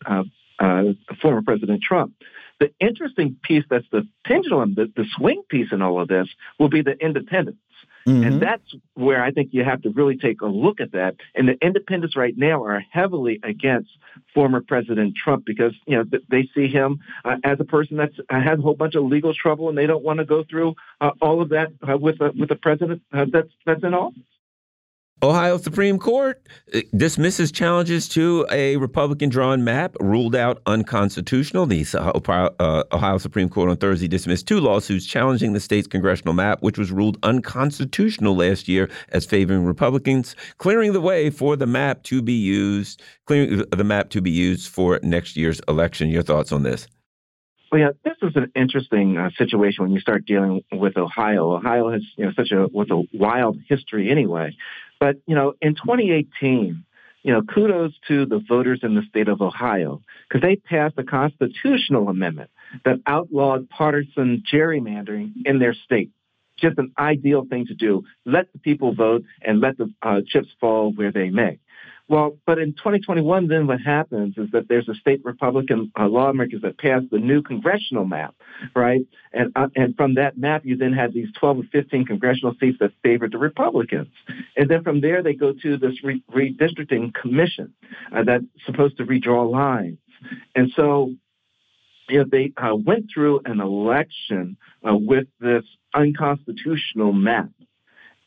[0.59, 0.85] uh,
[1.21, 2.15] former President Trump.
[2.61, 6.29] The interesting piece that's the pendulum, the, the swing piece in all of this
[6.59, 7.61] will be the independents.
[8.09, 8.25] Mm-hmm.
[8.25, 11.17] And that's where I think you have to really take a look at that.
[11.35, 13.91] And the independents right now are heavily against
[14.35, 18.41] former President Trump because you know they see him uh, as a person that uh,
[18.41, 21.11] has a whole bunch of legal trouble, and they don't want to go through uh,
[21.21, 24.23] all of that uh, with a, with a president uh, that's that's in office.
[25.21, 26.41] Ohio Supreme Court
[26.73, 31.67] uh, dismisses challenges to a Republican drawn map ruled out unconstitutional.
[31.67, 36.63] The uh, Ohio Supreme Court on Thursday dismissed two lawsuits challenging the state's congressional map,
[36.63, 42.05] which was ruled unconstitutional last year as favoring Republicans, clearing the way for the map
[42.05, 46.11] to be used, clearing the map to be used for next year's election.
[46.11, 46.87] Your thoughts on this?
[47.71, 51.57] Well, yeah, this is an interesting uh, situation when you start dealing with Ohio.
[51.57, 54.57] Ohio has you know such a with a wild history anyway.
[55.01, 56.85] But, you know, in 2018,
[57.23, 61.05] you know, kudos to the voters in the state of Ohio because they passed a
[61.05, 62.51] constitutional amendment
[62.85, 66.11] that outlawed partisan gerrymandering in their state.
[66.59, 68.05] Just an ideal thing to do.
[68.25, 71.59] Let the people vote and let the uh, chips fall where they may.
[72.09, 76.63] Well, but in 2021, then what happens is that there's a state Republican uh, lawmakers
[76.63, 78.35] that passed the new congressional map,
[78.75, 79.03] right?
[79.33, 82.79] And uh, and from that map, you then had these 12 or 15 congressional seats
[82.81, 84.09] that favored the Republicans,
[84.57, 87.75] and then from there they go to this re- redistricting commission
[88.11, 89.99] uh, that's supposed to redraw lines,
[90.55, 91.15] and so.
[92.11, 97.51] You know, they uh, went through an election uh, with this unconstitutional map,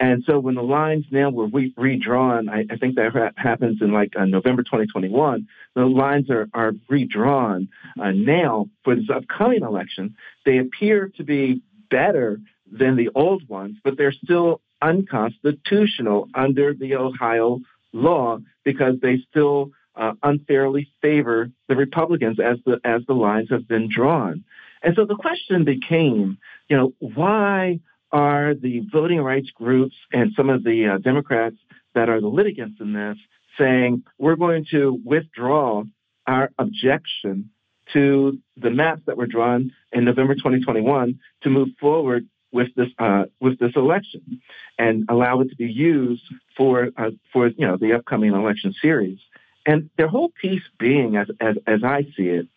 [0.02, 3.84] and so when the lines now were re- redrawn, I, I, think that ha- happens
[3.84, 7.70] in like uh, November 2021, the lines are, are redrawn
[8.02, 10.16] uh, now for this upcoming election.
[10.44, 12.40] They appear to be better
[12.72, 17.60] than the old ones, but they're still unconstitutional under the Ohio
[17.94, 23.68] law because they still uh, unfairly favor the Republicans as the as the lines have
[23.68, 24.44] been drawn.
[24.82, 26.40] And so the question became,
[26.70, 27.82] you know, why
[28.12, 31.56] are the voting rights groups and some of the uh, Democrats
[31.96, 33.18] that are the litigants in this
[33.58, 35.84] saying we're going to withdraw
[36.28, 37.50] our objection
[37.94, 43.24] to the maps that were drawn in November 2021 to move forward with this uh,
[43.40, 44.42] with this election
[44.78, 46.24] and allow it to be used
[46.56, 49.20] for uh, for you know the upcoming election series.
[49.66, 52.48] And their whole piece being, as as, as I see it,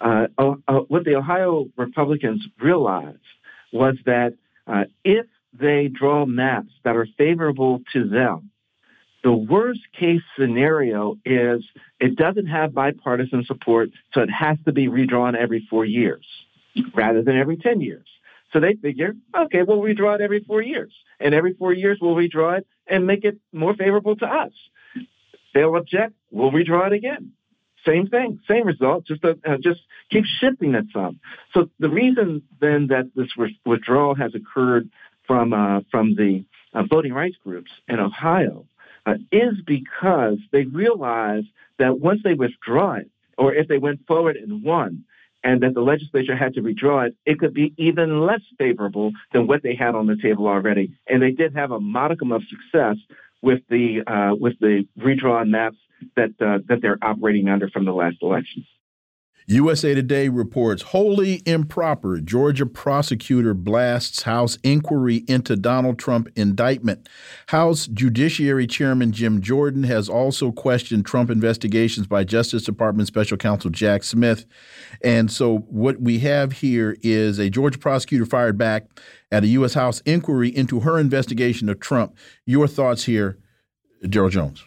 [0.00, 3.18] uh, uh what the Ohio Republicans realized
[3.72, 4.34] was that
[4.66, 8.50] uh, if they draw maps that are favorable to them,
[9.22, 11.64] the worst case scenario is
[11.98, 16.24] it doesn't have bipartisan support, so it has to be redrawn every four years
[16.94, 18.06] rather than every 10 years.
[18.52, 20.92] So they figure, okay, we'll redraw it every four years.
[21.18, 24.52] And every four years, we'll redraw it and make it more favorable to us.
[25.54, 27.32] They'll object, we'll redraw it again.
[27.86, 29.80] Same thing, same result, just uh, just
[30.10, 31.20] keep shifting it some.
[31.54, 33.28] So the reason then that this
[33.64, 34.90] withdrawal has occurred
[35.26, 38.66] from uh, from the uh, voting rights groups in Ohio
[39.06, 41.44] uh, is because they realize
[41.78, 45.04] that once they withdraw it, or if they went forward and won,
[45.44, 49.46] and that the legislature had to redraw it, it could be even less favorable than
[49.46, 50.92] what they had on the table already.
[51.06, 52.96] And they did have a modicum of success
[53.42, 55.76] with the uh, with the redrawn maps
[56.16, 58.64] that uh, that they're operating under from the last election.
[59.48, 67.08] USA Today reports wholly improper Georgia prosecutor blasts House inquiry into Donald Trump indictment.
[67.46, 73.70] House Judiciary Chairman Jim Jordan has also questioned Trump investigations by Justice Department Special Counsel
[73.70, 74.46] Jack Smith.
[75.04, 78.88] And so what we have here is a Georgia prosecutor fired back
[79.30, 79.74] at a U.S.
[79.74, 82.16] House inquiry into her investigation of Trump.
[82.46, 83.38] Your thoughts here,
[84.02, 84.64] Daryl Jones?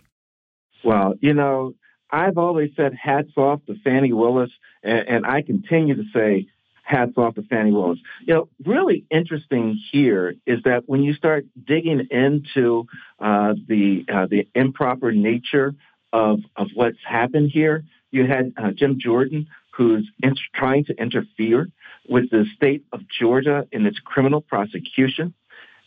[0.84, 1.74] Well, you know,
[2.12, 4.52] I've always said hats off to Fani Willis,
[4.84, 6.48] and, and, I continue to say
[6.84, 8.00] hats off to Fani Willis.
[8.26, 12.86] You know, really interesting here is that when you start digging into
[13.20, 15.76] uh, the uh, the improper nature
[16.12, 19.48] of of what's happened here, you had uh, Jim Jordan
[19.80, 21.70] who's in, trying to interfere
[22.10, 25.34] with the state of Georgia in its criminal prosecution.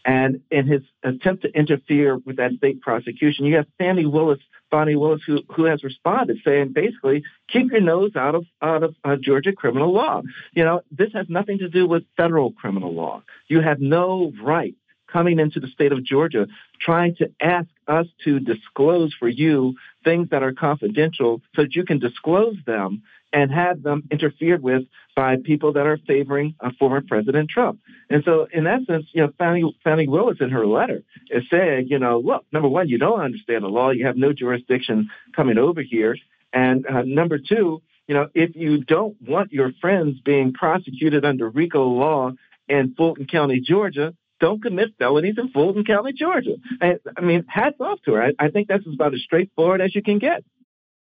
[0.04, 4.40] And in his attempt to interfere with that state prosecution, you have Fani Willis
[4.72, 8.96] Bonnie Willis, who, who has responded, saying basically, keep your nose out of out of
[9.04, 10.22] uh, Georgia criminal law.
[10.54, 13.22] You know, this has nothing to do with federal criminal law.
[13.46, 14.74] You have no right
[15.12, 16.46] coming into the state of Georgia
[16.80, 21.84] trying to ask us to disclose for you things that are confidential so that you
[21.84, 23.02] can disclose them
[23.32, 24.82] and have them interfered with
[25.16, 27.80] by people that are favoring uh, former President Trump.
[28.10, 31.98] And so, in essence, you know, Fani, Fani Willis in her letter is saying, you
[31.98, 33.90] know, look, number one, you don't understand the law.
[33.90, 36.16] You have no jurisdiction coming over here.
[36.52, 41.48] And uh, number two, you know, if you don't want your friends being prosecuted under
[41.48, 42.32] RICO law
[42.68, 46.56] in Fulton County, Georgia, don't commit felonies in Fulton County, Georgia.
[46.82, 48.24] I, I mean, hats off to her.
[48.24, 50.44] I, I think that's about as straightforward as you can get.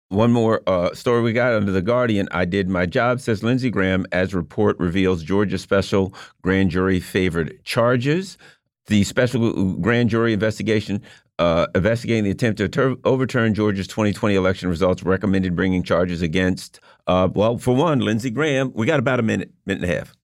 [0.09, 2.29] One more uh, story we got under The Guardian.
[2.33, 7.63] I did my job, says Lindsey Graham, as report reveals Georgia special grand jury favored
[7.65, 8.39] charges.
[8.87, 11.03] The special grand jury investigation
[11.39, 17.29] uh, investigating the attempt to overturn Georgia's 2020 election results recommended bringing charges against, uh,
[17.35, 18.73] well, for one, Lindsey Graham.
[18.75, 20.15] We got about a minute, minute and a half.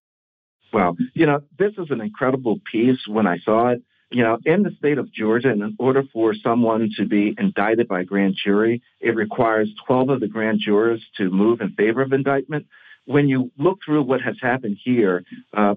[0.74, 3.82] Well, you know, this is an incredible piece when I saw it
[4.14, 8.02] you know, in the state of Georgia, in order for someone to be indicted by
[8.02, 12.12] a grand jury, it requires 12 of the grand jurors to move in favor of
[12.12, 12.66] indictment.
[13.06, 15.74] When you look through what has happened here, uh,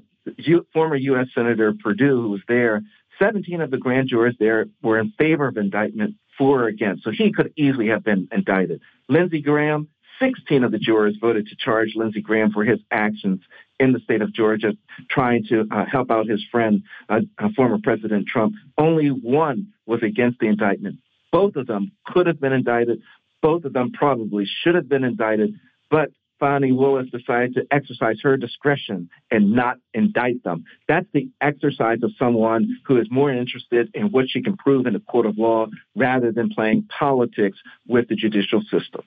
[0.71, 1.27] former U.S.
[1.33, 2.83] Senator Perdue, who was there,
[3.17, 7.03] 17 of the grand jurors there were in favor of indictment, four against.
[7.03, 8.81] So he could easily have been indicted.
[9.09, 9.87] Lindsey Graham,
[10.19, 13.41] 16 of the jurors voted to charge Lindsey Graham for his actions
[13.79, 14.73] in the state of Georgia
[15.09, 18.53] trying to uh, help out his friend, uh, uh, former President Trump.
[18.77, 20.97] Only one was against the indictment.
[21.31, 23.01] Both of them could have been indicted.
[23.41, 25.53] Both of them probably should have been indicted.
[25.89, 26.09] But
[26.39, 30.65] Fani Willis decided to exercise her discretion and not indict them.
[30.87, 34.93] That's the exercise of someone who is more interested in what she can prove in
[34.93, 37.57] the court of law rather than playing politics
[37.87, 39.01] with the judicial system.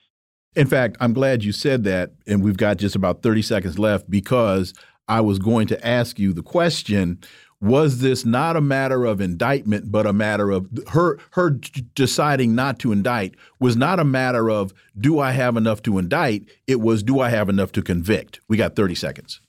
[0.57, 4.11] In fact, I'm glad you said that, and we've got just about 30 seconds left
[4.11, 4.75] because
[5.07, 7.19] I was going to ask you the question
[7.61, 11.51] was this not a matter of indictment but a matter of her her
[11.95, 16.47] deciding not to indict was not a matter of do I have enough to indict?
[16.67, 18.41] It was do I have enough to convict?
[18.49, 19.41] We got 30 seconds.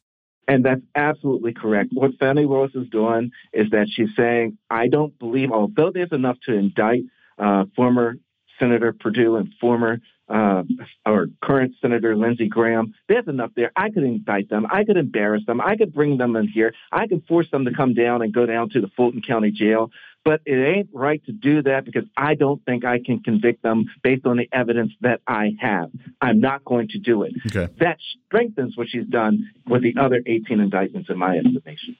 [0.47, 1.91] And that's absolutely correct.
[1.93, 6.37] What Fannie Rose is doing is that she's saying I don't believe although there's enough
[6.47, 7.03] to indict
[7.39, 8.17] uh, former
[8.59, 9.99] Senator Perdue and former
[10.31, 10.63] uh,
[11.05, 12.93] our current Senator Lindsey Graham.
[13.07, 13.71] There's enough there.
[13.75, 14.65] I could indict them.
[14.71, 15.61] I could embarrass them.
[15.61, 16.73] I could bring them in here.
[16.91, 19.91] I could force them to come down and go down to the Fulton County Jail.
[20.23, 23.85] But it ain't right to do that because I don't think I can convict them
[24.03, 25.89] based on the evidence that I have.
[26.21, 27.33] I'm not going to do it.
[27.47, 27.73] Okay.
[27.79, 31.97] That strengthens what she's done with the other 18 indictments, in my estimation.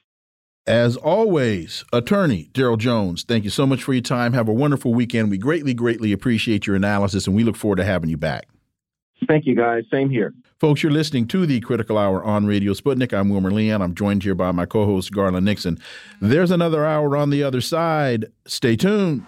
[0.68, 4.34] As always, attorney Daryl Jones, thank you so much for your time.
[4.34, 5.32] Have a wonderful weekend.
[5.32, 8.48] We greatly, greatly appreciate your analysis, and we look forward to having you back.
[9.28, 9.86] Thank you, guys.
[9.92, 10.34] Same here.
[10.60, 13.12] Folks, you're listening to the Critical Hour on Radio Sputnik.
[13.12, 13.82] I'm Wilmer Leon.
[13.82, 15.80] I'm joined here by my co host, Garland Nixon.
[16.22, 18.28] There's another hour on the other side.
[18.46, 19.26] Stay tuned.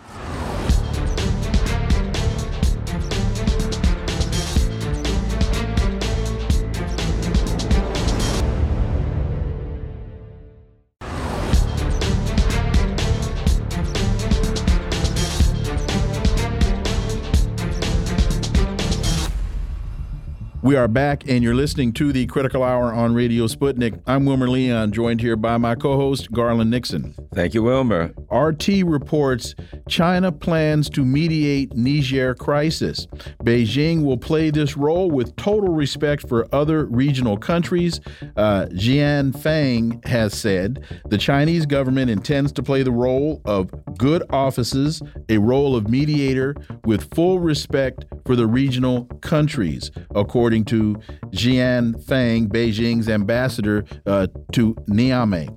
[20.64, 24.01] We are back, and you're listening to the Critical Hour on Radio Sputnik.
[24.07, 27.14] I'm Wilmer Leon, joined here by my co host, Garland Nixon.
[27.36, 28.14] Thank you, Wilmer.
[28.32, 29.55] RT reports
[29.89, 33.07] China plans to mediate Niger crisis.
[33.43, 37.99] Beijing will play this role with total respect for other regional countries.
[38.38, 44.24] Uh, Jiang Feng has said the Chinese government intends to play the role of good
[44.30, 46.55] offices, a role of mediator,
[46.86, 50.93] with full respect for the regional countries, according according to
[51.32, 55.49] Jiang Feng, Beijing's ambassador uh, to Niamey.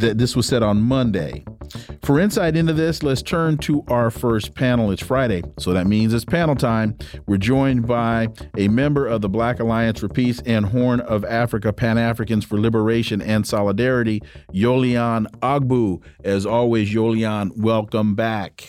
[0.00, 1.44] Th this was said on Monday.
[2.02, 4.90] For insight into this, let's turn to our first panel.
[4.90, 6.96] It's Friday, so that means it's panel time.
[7.26, 11.72] We're joined by a member of the Black Alliance for Peace and Horn of Africa
[11.72, 14.22] Pan Africans for Liberation and Solidarity,
[14.52, 16.02] Yolian Ogbu.
[16.24, 18.64] As always, Yolian, welcome back.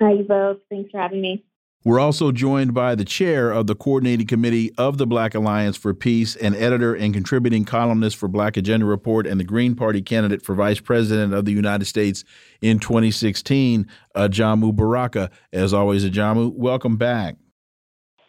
[0.00, 0.58] Hi, both.
[0.68, 1.44] Thanks for having me.
[1.82, 5.94] We're also joined by the chair of the coordinating committee of the Black Alliance for
[5.94, 10.42] Peace and editor and contributing columnist for Black Agenda Report and the Green Party candidate
[10.42, 12.22] for vice president of the United States
[12.60, 15.30] in 2016, Ajamu Baraka.
[15.54, 17.36] As always, Ajamu, welcome back.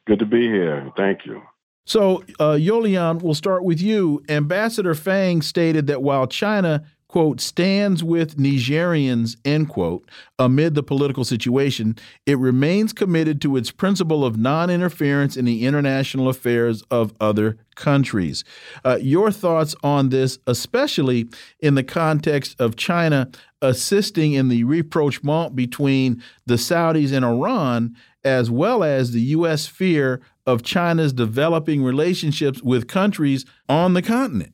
[0.07, 0.89] Good to be here.
[0.95, 1.41] Thank you.
[1.85, 4.23] So, uh, Yolian, we'll start with you.
[4.29, 10.09] Ambassador Feng stated that while China quote, stands with Nigerians, end quote,
[10.39, 15.65] amid the political situation, it remains committed to its principle of non interference in the
[15.65, 18.45] international affairs of other countries.
[18.85, 21.27] Uh, your thoughts on this, especially
[21.59, 23.29] in the context of China
[23.61, 29.67] assisting in the rapprochement between the Saudis and Iran, as well as the U.S.
[29.67, 34.53] fear of China's developing relationships with countries on the continent?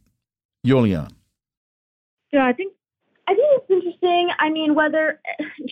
[0.66, 1.12] Yolian.
[2.32, 2.74] Yeah, I think
[3.28, 4.30] I think it's interesting.
[4.40, 5.20] I mean, whether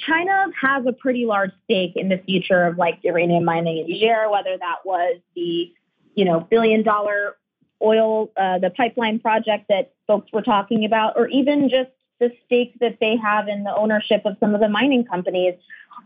[0.07, 4.29] China has a pretty large stake in the future of like uranium mining in Niger,
[4.29, 5.71] whether that was the
[6.15, 7.35] you know billion dollar
[7.81, 12.73] oil uh, the pipeline project that folks were talking about, or even just the stake
[12.79, 15.55] that they have in the ownership of some of the mining companies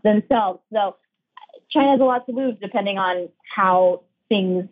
[0.02, 0.60] themselves.
[0.72, 0.96] So
[1.70, 4.66] China has a lot to lose depending on how things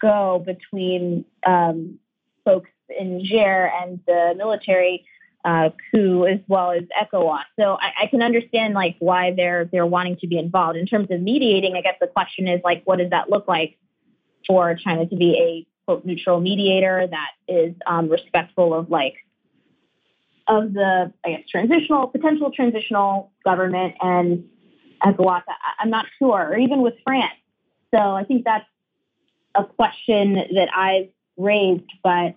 [0.00, 1.98] go between um,
[2.44, 5.06] folks in Niger and the military
[5.44, 7.44] uh, coup as well as ECOWAS.
[7.58, 11.08] So I, I, can understand like why they're they're wanting to be involved in terms
[11.10, 11.74] of mediating.
[11.76, 13.76] I guess the question is like, what does that look like
[14.46, 19.16] for China to be a quote neutral mediator that is um, respectful of like
[20.48, 24.44] of the I guess transitional potential transitional government and
[25.04, 25.42] ECOWAS.
[25.46, 27.34] I, I'm not sure, or even with France.
[27.94, 28.64] So I think that's
[29.54, 32.36] a question that I've raised, but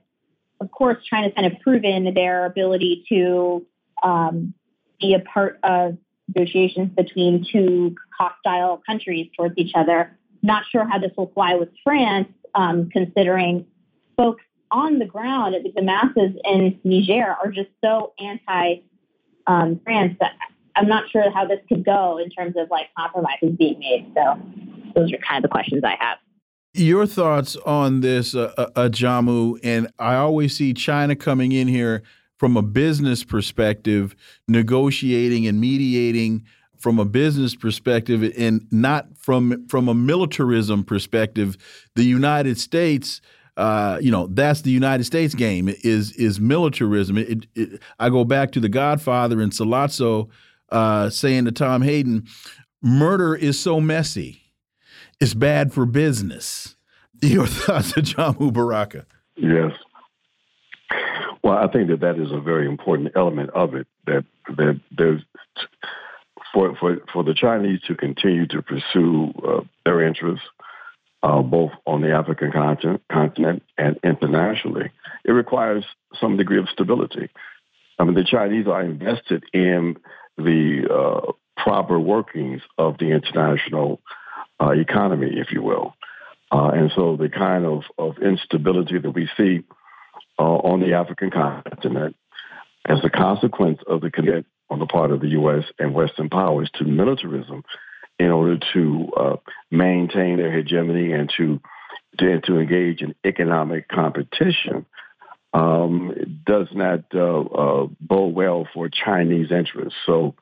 [0.59, 3.65] of course, China's kind of proven their ability to
[4.03, 4.53] um,
[4.99, 5.97] be a part of
[6.27, 10.17] negotiations between two hostile countries towards each other.
[10.41, 13.65] Not sure how this will fly with France, um, considering
[14.15, 18.81] folks on the ground, the masses in Niger are just so anti
[19.45, 20.33] um, France that
[20.75, 24.11] I'm not sure how this could go in terms of like compromises being made.
[24.15, 24.39] So
[24.93, 26.17] those are kind of the questions I have.
[26.77, 29.59] Your thoughts on this, uh, uh, uh, Jamu?
[29.63, 32.03] And I always see China coming in here
[32.37, 34.15] from a business perspective,
[34.47, 36.45] negotiating and mediating
[36.77, 41.57] from a business perspective, and not from from a militarism perspective.
[41.95, 43.21] The United States.
[43.55, 47.17] Uh, you know that's the United States game is is militarism.
[47.17, 50.29] It, it, I go back to The Godfather and Sollozzo
[50.69, 52.27] uh, saying to Tom Hagen,
[52.83, 54.46] "Murder is so messy."
[55.19, 56.75] Is bad for business.
[57.21, 59.05] Your thoughts, Jamu Baraka?
[59.35, 59.71] Yes.
[61.43, 63.87] Well, I think that that is a very important element of it.
[64.05, 64.25] That
[64.57, 65.21] that there's
[66.53, 70.45] for for for the Chinese to continue to pursue uh, their interests,
[71.23, 74.91] uh, both on the African continent, continent and internationally,
[75.23, 75.85] it requires
[76.19, 77.29] some degree of stability.
[77.99, 79.97] I mean, the Chinese are invested in
[80.37, 83.99] the uh, proper workings of the international
[84.61, 85.95] uh, economy, if you will.
[86.51, 89.63] Uh, and so the kind of, of instability that we see
[90.39, 92.15] uh, on the African continent
[92.87, 95.63] as a consequence of the commitment on the part of the U.S.
[95.79, 97.63] and Western powers to militarism
[98.19, 99.35] in order to uh,
[99.71, 101.61] maintain their hegemony and to,
[102.17, 104.85] to, to engage in economic competition
[105.53, 109.97] um, does not uh, uh, bode well for Chinese interests.
[110.05, 110.35] So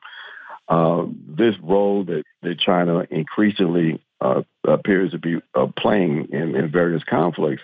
[0.68, 6.70] uh, this role that, that China increasingly uh, appears to be uh, playing in, in,
[6.70, 7.62] various conflicts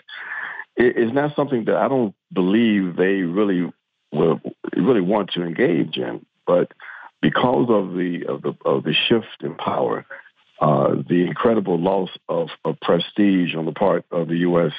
[0.76, 3.70] It's not something that I don't believe they really
[4.12, 4.40] will
[4.76, 6.24] really want to engage in.
[6.46, 6.72] But
[7.20, 10.05] because of the of the of the shift in power
[10.62, 14.70] uh, the incredible loss of, of, prestige on the part of the U.S.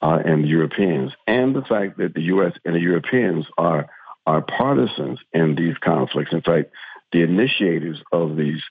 [0.00, 2.52] Uh, and the Europeans, and the fact that the U.S.
[2.64, 3.90] and the Europeans are
[4.26, 6.32] are partisans in these conflicts.
[6.32, 6.70] In fact,
[7.12, 8.62] the initiators of these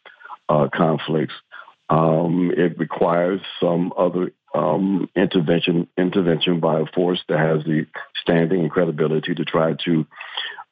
[0.50, 1.34] uh, conflicts.
[1.90, 7.86] Um, it requires some other um, intervention intervention by a force that has the
[8.22, 10.06] standing and credibility to try to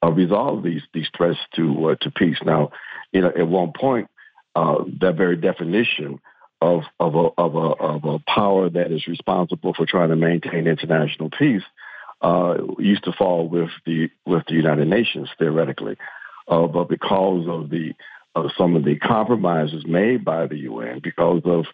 [0.04, 2.38] uh, resolve these these threats to uh, to peace.
[2.44, 2.72] Now,
[3.12, 4.10] you know, at one point,
[4.56, 6.20] uh, that very definition
[6.62, 10.68] of of a, of a of a power that is responsible for trying to maintain
[10.68, 11.64] international peace
[12.22, 15.98] uh, used to fall with the with the United Nations theoretically,
[16.48, 17.94] uh, but because of the
[18.36, 21.66] of some of the compromises made by the UN, because of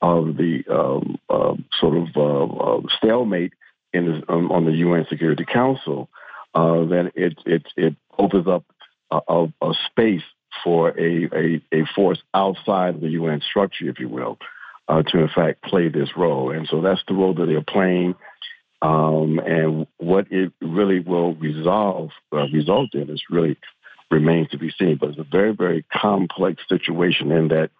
[0.00, 3.52] of the um, uh, sort of uh, uh, stalemate
[3.92, 6.08] in um, on the UN Security Council,
[6.54, 8.64] uh, then it it it opens up
[9.10, 10.22] a, a space
[10.62, 14.38] for a, a, a force outside the UN structure, if you will,
[14.88, 16.50] uh, to in fact play this role.
[16.50, 18.14] And so that's the role that they're playing.
[18.80, 23.56] Um, and what it really will resolve uh, result in is really
[24.12, 24.96] remains to be seen.
[24.96, 27.70] But it's a very very complex situation in that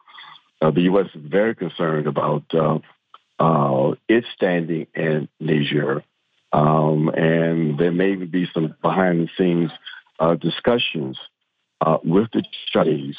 [0.62, 1.06] uh, the U.S.
[1.14, 2.78] is very concerned about uh,
[3.38, 6.04] uh, its standing in Niger,
[6.52, 9.72] um, and there may be some behind the scenes
[10.20, 11.18] uh, discussions
[11.80, 13.16] uh, with the Chinese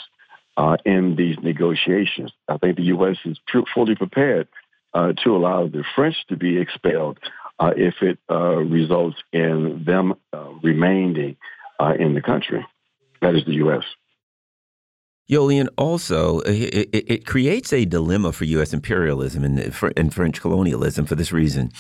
[0.85, 2.31] in these negotiations.
[2.47, 3.17] I think the U.S.
[3.25, 3.37] is
[3.73, 4.47] fully prepared
[4.95, 7.17] to allow the French to be expelled
[7.59, 10.13] if it results in them
[10.61, 11.35] remaining
[11.99, 12.65] in the country.
[13.23, 13.83] That is the U.S.
[15.31, 18.73] Yolian, also, it, it, creates a dilemma for U.S.
[18.73, 21.71] imperialism and, uh, and French colonialism for this reason.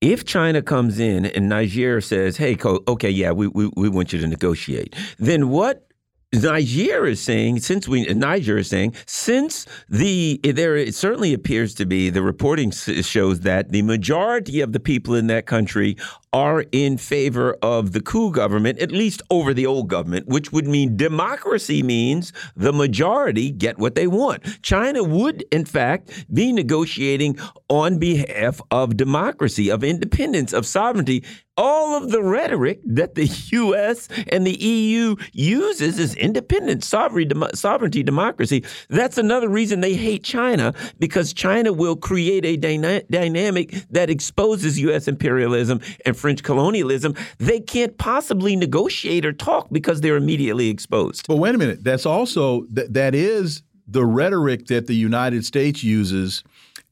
[0.00, 4.18] If China comes in and Niger says, hey, okay, yeah, we, we, we want you
[4.20, 5.91] to negotiate, then what
[6.34, 11.84] Niger is saying, since we Niger is saying, since the there it certainly appears to
[11.84, 15.96] be the reporting shows that the majority of the people in that country
[16.32, 20.66] are in favor of the coup government, at least over the old government, which would
[20.66, 24.42] mean democracy means the majority get what they want.
[24.62, 27.38] China would, in fact, be negotiating
[27.72, 31.24] on behalf of democracy, of independence, of sovereignty,
[31.56, 34.08] all of the rhetoric that the U.S.
[34.28, 38.62] and the EU uses is independence, sovereignty, democracy.
[38.90, 44.78] That's another reason they hate China because China will create a dyna dynamic that exposes
[44.80, 45.08] U.S.
[45.08, 47.14] imperialism and French colonialism.
[47.38, 51.26] They can't possibly negotiate or talk because they're immediately exposed.
[51.26, 51.82] But wait a minute.
[51.82, 56.42] That's also th that is the rhetoric that the United States uses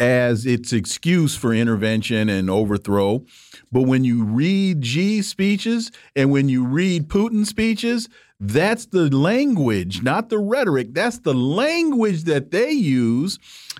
[0.01, 3.22] as its excuse for intervention and overthrow.
[3.70, 8.09] But when you read Xi's speeches and when you read Putin's speeches,
[8.40, 10.94] that's the language, not the rhetoric.
[10.94, 13.38] That's the language that they use.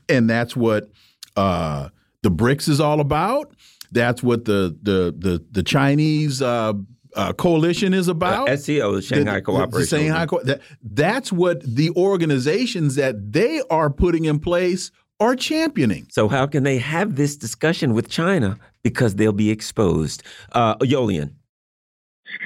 [0.09, 0.91] And that's what
[1.35, 1.89] uh,
[2.23, 3.55] the BRICS is all about.
[3.91, 6.75] That's what the the the, the Chinese uh,
[7.17, 8.49] uh, coalition is about.
[8.49, 8.53] Uh,
[8.93, 9.81] the Shanghai the, Cooperation.
[9.81, 15.37] The Shanghai Co that, that's what the organizations that they are putting in place are
[15.37, 16.07] championing.
[16.11, 20.23] So how can they have this discussion with China because they'll be exposed?
[20.53, 21.33] Uh, Yolian.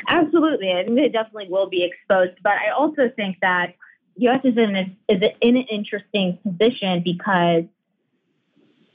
[0.09, 2.39] Absolutely, I think they definitely will be exposed.
[2.43, 3.75] But I also think that
[4.17, 4.41] U.S.
[4.45, 7.65] is in, a, is in an interesting position because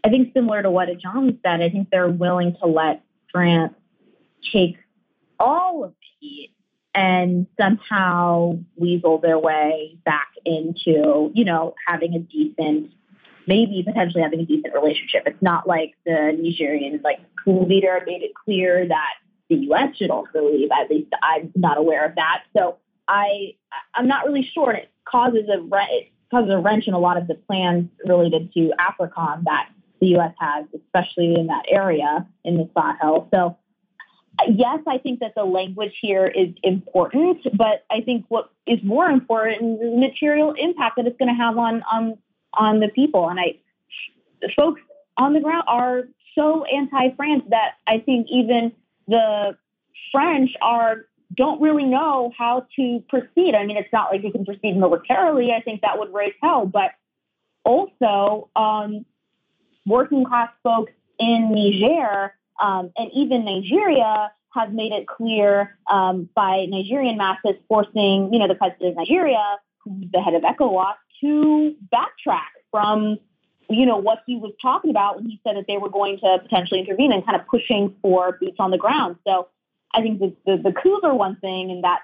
[0.03, 3.73] I think similar to what John said, I think they're willing to let France
[4.51, 4.77] take
[5.39, 6.51] all of the heat
[6.95, 12.91] and somehow weasel their way back into, you know, having a decent
[13.49, 15.23] maybe potentially having a decent relationship.
[15.25, 19.13] It's not like the Nigerian like leader made it clear that
[19.49, 19.97] the U.S.
[19.97, 20.69] should also leave.
[20.71, 22.43] At least I'm not aware of that.
[22.55, 22.77] So
[23.07, 23.55] I
[23.95, 24.71] I'm not really sure.
[24.71, 28.71] It causes a it causes a wrench in a lot of the plans related to
[28.79, 29.69] AFRICOM that
[29.99, 30.33] the U.S.
[30.39, 33.27] has, especially in that area in the Sahel.
[33.33, 33.57] So
[34.47, 39.09] yes, I think that the language here is important, but I think what is more
[39.09, 42.19] important is the material impact that it's going to have on on
[42.53, 43.29] on the people.
[43.29, 43.59] And I,
[44.55, 44.81] folks
[45.17, 46.03] on the ground are
[46.35, 48.71] so anti-France that I think even
[49.07, 49.57] the
[50.11, 53.53] French are don't really know how to proceed.
[53.53, 55.51] I mean, it's not like you can proceed militarily.
[55.51, 56.91] I think that would raise hell, but
[57.63, 59.05] also um,
[59.85, 66.65] working class folks in Niger um, and even Nigeria have made it clear um, by
[66.67, 72.49] Nigerian masses forcing, you know, the president of Nigeria, the head of ECOWAS, to backtrack
[72.71, 73.17] from
[73.69, 76.39] you know what he was talking about when he said that they were going to
[76.41, 79.17] potentially intervene and kind of pushing for boots on the ground.
[79.27, 79.47] So
[79.93, 81.99] I think the the, the coups are one thing, and that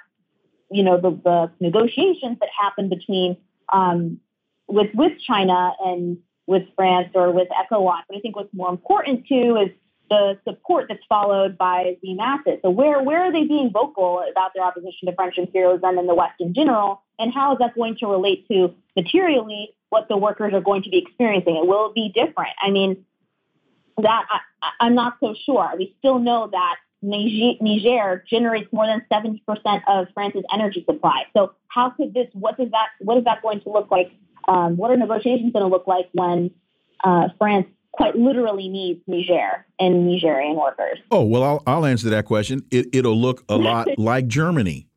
[0.69, 3.37] you know the, the negotiations that happened between
[3.73, 4.19] um,
[4.67, 6.17] with with China and
[6.47, 8.01] with France or with ECOWAS.
[8.07, 9.69] But I think what's more important too is
[10.09, 12.59] the support that's followed by the masses.
[12.61, 16.15] So where where are they being vocal about their opposition to French imperialism and the
[16.15, 20.53] West in general, and how is that going to relate to materially what the workers
[20.53, 21.57] are going to be experiencing?
[21.57, 22.51] And will it be different?
[22.61, 23.05] I mean,
[23.97, 25.71] that I, I'm not so sure.
[25.77, 29.39] We still know that Niger generates more than 70%
[29.87, 31.25] of France's energy supply.
[31.35, 32.27] So how could this?
[32.33, 32.89] What is that?
[32.99, 34.11] What is that going to look like?
[34.47, 36.51] Um, what are negotiations going to look like when
[37.03, 40.99] uh, France quite literally needs Niger and Nigerian workers?
[41.11, 42.65] Oh, well, I'll, I'll answer that question.
[42.71, 44.87] It, it'll look a lot like Germany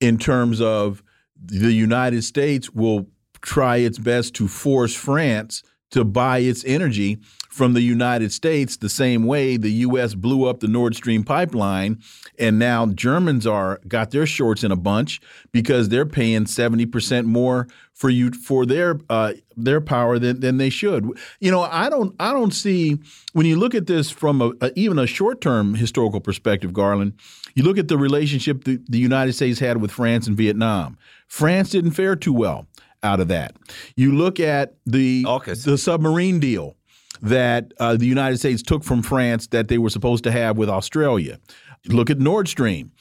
[0.00, 1.02] in terms of
[1.42, 3.06] the United States will
[3.40, 8.88] try its best to force France to buy its energy from the United States the
[8.88, 10.14] same way the U.S.
[10.14, 12.00] blew up the Nord Stream pipeline,
[12.38, 15.20] and now Germans are got their shorts in a bunch
[15.50, 20.58] because they're paying seventy percent more for you for their uh, their power than, than
[20.58, 21.10] they should.
[21.40, 22.98] You know, I don't I don't see
[23.32, 27.14] when you look at this from a, a, even a short term historical perspective, Garland.
[27.54, 30.96] You look at the relationship the, the United States had with France and Vietnam.
[31.26, 32.66] France didn't fare too well
[33.02, 33.56] out of that.
[33.96, 35.64] You look at the AUKUS.
[35.64, 36.76] the submarine deal
[37.22, 40.68] that uh, the United States took from France that they were supposed to have with
[40.68, 41.38] Australia.
[41.86, 42.92] Look at Nord Stream.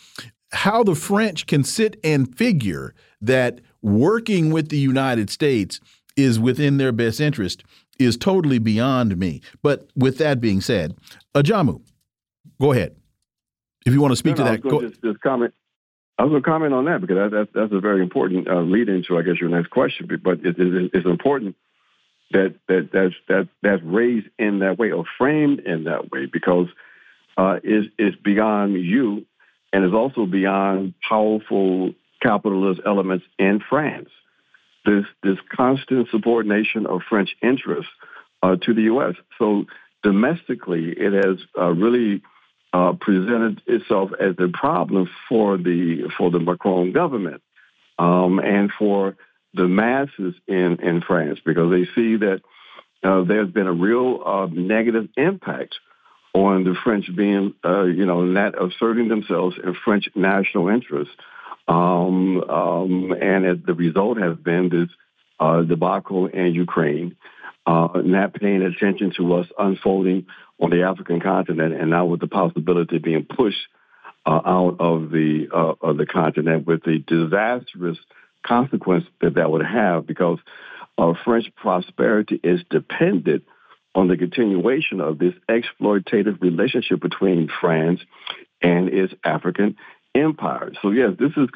[0.51, 5.79] How the French can sit and figure that working with the United States
[6.15, 7.63] is within their best interest
[7.99, 9.41] is totally beyond me.
[9.61, 10.95] But with that being said,
[11.35, 11.81] Ajamu,
[12.59, 12.95] go ahead.
[13.85, 15.53] If you want to speak no, to no, that, go, just, just comment.
[16.17, 18.61] I was going to comment on that because that, that, that's a very important uh,
[18.61, 20.07] lead into, I guess, your next question.
[20.23, 21.55] But it, it, it's important
[22.31, 26.67] that that that's that that's raised in that way or framed in that way because
[27.37, 29.25] uh, is is beyond you
[29.73, 34.09] and it's also beyond powerful capitalist elements in France.
[34.85, 37.91] This this constant subordination of French interests
[38.41, 39.15] uh, to the U.S.
[39.37, 39.65] So
[40.03, 42.21] domestically, it has uh, really
[42.77, 47.41] uh, presented itself as a problem for the for the Macron government
[47.97, 49.15] um, and for
[49.53, 52.41] the masses in, in France because they see that
[53.03, 55.75] uh, there's been a real uh, negative impact
[56.33, 61.13] on the French being, uh, you know, not asserting themselves in French national interests.
[61.67, 64.89] Um, um, and as the result has been this
[65.39, 67.15] uh, debacle in Ukraine,
[67.67, 70.25] uh, not paying attention to what's unfolding
[70.59, 73.67] on the African continent, and now with the possibility of being pushed
[74.25, 77.97] uh, out of the of the continent with the disastrous
[78.45, 80.39] consequence that that would have because
[80.97, 83.43] uh, French prosperity is dependent
[83.93, 87.99] on the continuation of this exploitative relationship between France
[88.61, 89.75] and its African
[90.15, 90.71] empire.
[90.81, 91.49] So yes, this is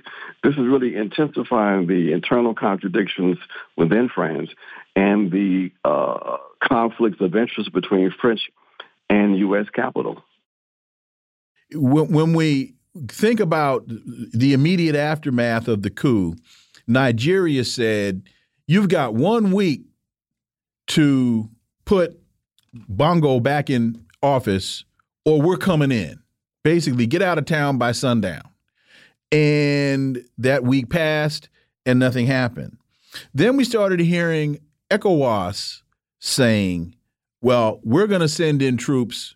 [0.43, 3.37] this is really intensifying the internal contradictions
[3.77, 4.49] within France
[4.95, 8.41] and the uh, conflicts of interest between French
[9.09, 9.67] and U.S.
[9.73, 10.23] capital.
[11.73, 12.75] When, when we
[13.07, 16.35] think about the immediate aftermath of the coup,
[16.87, 18.23] Nigeria said,
[18.67, 19.81] You've got one week
[20.87, 21.49] to
[21.85, 22.19] put
[22.73, 24.85] Bongo back in office,
[25.25, 26.21] or we're coming in.
[26.63, 28.43] Basically, get out of town by sundown.
[29.31, 31.49] And that week passed
[31.85, 32.77] and nothing happened.
[33.33, 34.59] Then we started hearing
[34.91, 35.81] ECOWAS
[36.19, 36.95] saying,
[37.41, 39.35] well, we're going to send in troops.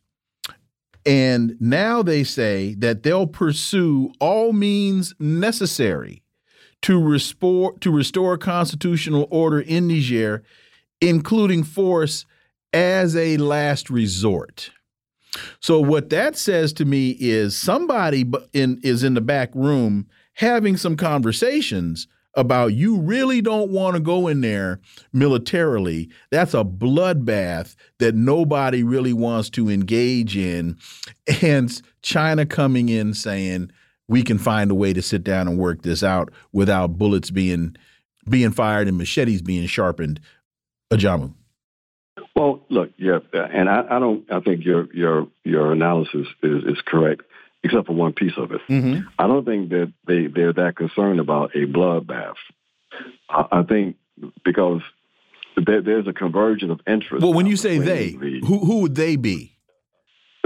[1.06, 6.22] And now they say that they'll pursue all means necessary
[6.82, 10.44] to restore to restore constitutional order in Niger,
[11.02, 12.26] including force
[12.73, 14.72] as a last resort.
[15.60, 20.77] So what that says to me is somebody in is in the back room having
[20.77, 24.80] some conversations about you really don't want to go in there
[25.14, 26.10] militarily.
[26.32, 30.78] That's a bloodbath that nobody really wants to engage in.
[31.28, 33.72] Hence, China coming in saying,
[34.07, 37.76] we can find a way to sit down and work this out without bullets being
[38.30, 40.20] being fired and machetes being sharpened.
[40.91, 41.34] Ajamu.
[42.36, 44.26] Well, look, yeah, and I, I don't.
[44.32, 47.24] I think your your your analysis is, is correct,
[47.66, 48.62] except for one piece of it.
[48.70, 48.98] Mm -hmm.
[49.24, 52.42] I don't think that they they're that concerned about a bloodbath.
[53.30, 53.96] I, I think
[54.44, 54.82] because
[55.66, 57.22] there, there's a convergence of interest.
[57.24, 59.56] Well, when you say they, the, who who would they be?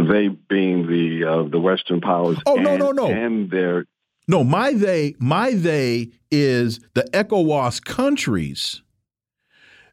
[0.07, 2.37] they being the uh, the Western powers.
[2.45, 3.07] Oh and, no no no!
[3.07, 3.85] And their
[4.27, 8.81] no my they my they is the ECOWAS countries.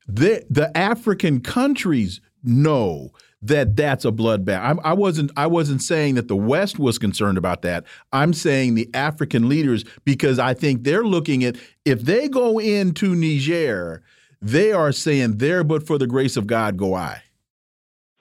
[0.07, 3.11] The the African countries know
[3.43, 4.79] that that's a bloodbath.
[4.85, 7.85] I, I wasn't I wasn't saying that the West was concerned about that.
[8.13, 13.15] I'm saying the African leaders because I think they're looking at if they go into
[13.15, 14.03] Niger
[14.43, 17.23] they are saying, "There, but for the grace of God, go I."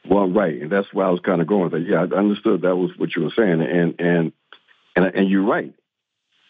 [0.09, 1.87] Well, right, and that's where I was kind of going with it.
[1.87, 4.31] Yeah, I understood that was what you were saying, and and
[4.95, 5.73] and and you're right.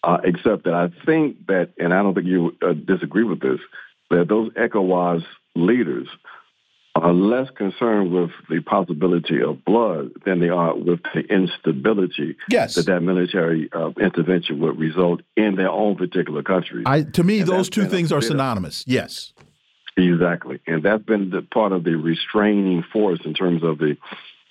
[0.04, 3.60] Uh, except that I think that, and I don't think you uh, disagree with this,
[4.12, 5.24] that those ECOWAS
[5.56, 6.08] leaders
[6.96, 12.76] are less concerned with the possibility of blood than they are with the instability yes.
[12.76, 16.84] that that military uh, intervention would result in their own particular country.
[16.86, 18.86] I, to me, and those two things are synonymous.
[18.88, 19.34] Yes.
[19.98, 23.96] Exactly, and that's been the part of the restraining force in terms of the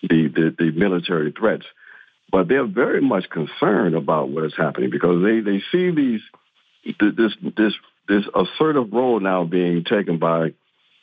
[0.03, 1.65] the, the, the military threats.
[2.31, 6.21] But they're very much concerned about what is happening because they, they see these
[6.99, 7.75] this this
[8.09, 10.55] this assertive role now being taken by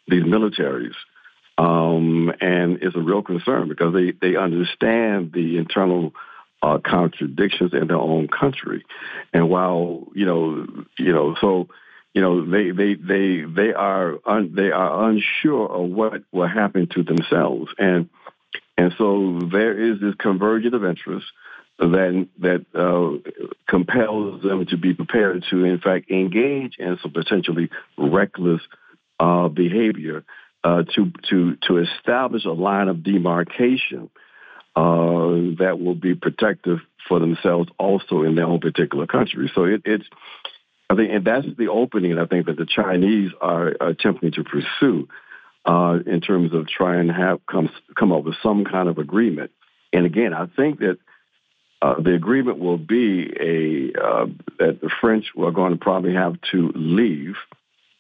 [0.07, 0.93] these militaries.
[1.61, 6.13] Um, and it's a real concern because they, they understand the internal
[6.63, 8.83] uh, contradictions in their own country.
[9.31, 10.65] And while, you know,
[10.97, 11.67] you know, so
[12.13, 16.87] you know they they they they are un, they are unsure of what will happen
[16.87, 18.09] to themselves and
[18.77, 21.29] and so there is this convergence of interests
[21.79, 23.31] that that uh,
[23.67, 28.61] compels them to be prepared to in fact engage in some potentially reckless
[29.19, 30.25] uh, behavior
[30.63, 34.09] uh, to to to establish a line of demarcation
[34.75, 39.51] uh, that will be protective for themselves also in their own particular country.
[39.53, 40.05] So it, it's
[40.91, 45.07] I think, and that's the opening, I think, that the Chinese are attempting to pursue
[45.65, 49.51] uh, in terms of trying to have come come up with some kind of agreement.
[49.93, 50.97] And again, I think that
[51.81, 54.25] uh, the agreement will be a uh,
[54.59, 57.35] that the French are going to probably have to leave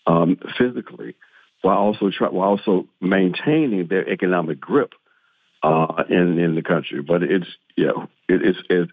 [0.05, 1.15] um, physically,
[1.61, 4.93] while also try, while also maintaining their economic grip
[5.63, 7.01] uh, in in the country.
[7.01, 7.91] But it's yeah,
[8.27, 8.89] it, it's it,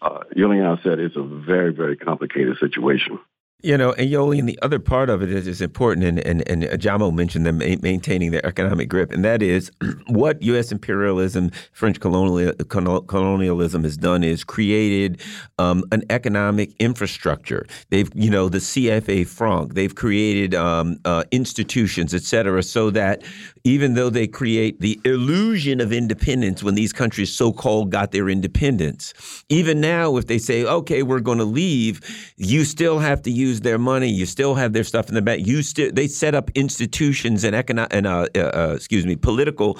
[0.00, 3.18] uh, Julian said it's a very, very complicated situation.
[3.60, 6.48] You know, and Yoli, and the other part of it is, is important, and, and,
[6.48, 9.72] and Jamo mentioned them maintaining their economic grip, and that is
[10.06, 10.70] what U.S.
[10.70, 15.20] imperialism, French colonial, colonialism has done is created
[15.58, 17.66] um, an economic infrastructure.
[17.90, 23.24] They've, you know, the CFA franc, they've created um, uh, institutions, et cetera, so that
[23.64, 28.28] even though they create the illusion of independence when these countries so called got their
[28.28, 29.12] independence,
[29.48, 32.00] even now, if they say, okay, we're going to leave,
[32.36, 34.08] you still have to use use their money.
[34.08, 35.46] You still have their stuff in the bank.
[35.46, 39.78] You still they set up institutions and economic and uh, uh, uh, excuse me political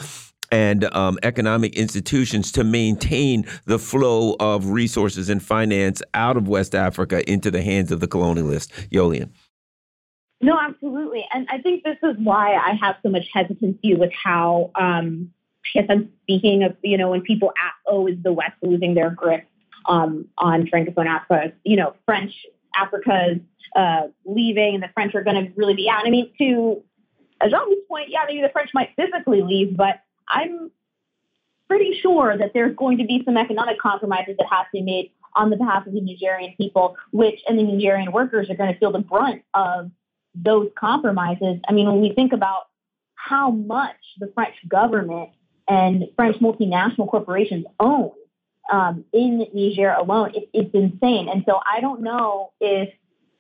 [0.51, 6.75] and um, economic institutions to maintain the flow of resources and finance out of West
[6.75, 8.71] Africa into the hands of the colonialists.
[8.89, 9.31] Yolian.
[10.41, 11.25] No, absolutely.
[11.35, 15.33] And I think this is why I have so much hesitancy with how, um,
[15.65, 18.95] I guess I'm speaking of, you know, when people ask, oh, is the West losing
[18.95, 19.47] their grip
[19.87, 21.53] um, on Francophone Africa?
[21.65, 22.33] You know, French
[22.79, 23.39] Africa's
[23.77, 26.07] uh, leaving and the French are going to really be out.
[26.07, 26.83] I mean, to
[27.43, 30.71] Jean-Louis' point, yeah, maybe the French might physically leave, but I'm
[31.69, 35.11] pretty sure that there's going to be some economic compromises that have to be made
[35.37, 38.79] on the behalf of the Nigerian people, which and the Nigerian workers are going to
[38.79, 39.91] feel the brunt of
[40.35, 41.61] those compromises.
[41.69, 42.65] I mean, when we think about
[43.15, 45.31] how much the French government
[45.69, 48.13] and French multinational corporations own
[48.71, 51.29] um, in Niger alone, it, it's insane.
[51.29, 52.91] And so I don't know if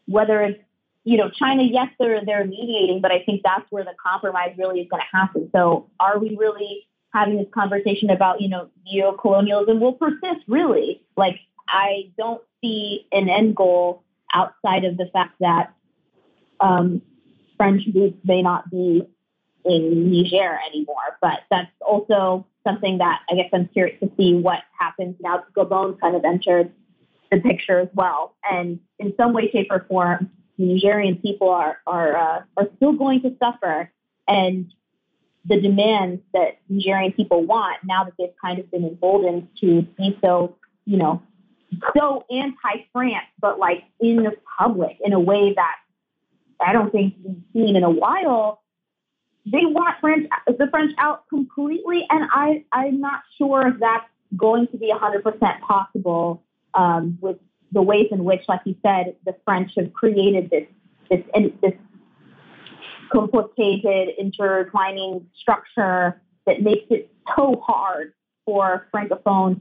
[0.06, 0.60] whether it's
[1.04, 4.80] you know China, yes, they're they're mediating, but I think that's where the compromise really
[4.80, 5.50] is going to happen.
[5.54, 10.44] So are we really having this conversation about you know neo-colonialism will persist?
[10.46, 11.36] Really, like
[11.68, 14.02] I don't see an end goal
[14.32, 15.74] outside of the fact that
[16.60, 17.02] um,
[17.56, 19.06] French boots may not be
[19.64, 21.18] in Niger anymore.
[21.20, 25.98] But that's also something that I guess I'm curious to see what happens now Gabon
[26.00, 26.72] kind of entered
[27.30, 28.34] the picture as well.
[28.50, 33.22] And in some way, shape, or form, Nigerian people are are uh, are still going
[33.22, 33.90] to suffer.
[34.26, 34.72] And
[35.44, 40.18] the demands that Nigerian people want now that they've kind of been emboldened to be
[40.22, 41.22] so, you know,
[41.96, 45.76] so anti-France, but like in the public in a way that
[46.60, 48.60] I don't think we've seen in a while
[49.50, 54.06] they want French, the French out completely, and I, I'm not sure if that's
[54.36, 56.42] going to be 100% possible
[56.74, 57.38] um, with
[57.72, 60.66] the ways in which, like you said, the French have created this
[61.10, 61.24] this
[61.62, 61.72] this
[63.10, 68.12] complicated, intertwining structure that makes it so hard
[68.44, 69.60] for francophone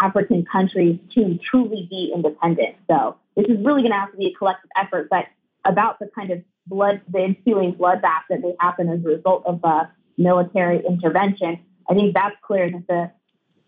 [0.00, 2.76] African countries to truly be independent.
[2.90, 5.08] So this is really going to have to be a collective effort.
[5.10, 5.26] But
[5.64, 9.60] about the kind of blood, the ensuing bloodbath that may happen as a result of
[9.64, 11.58] a military intervention.
[11.88, 13.10] I think that's clear that the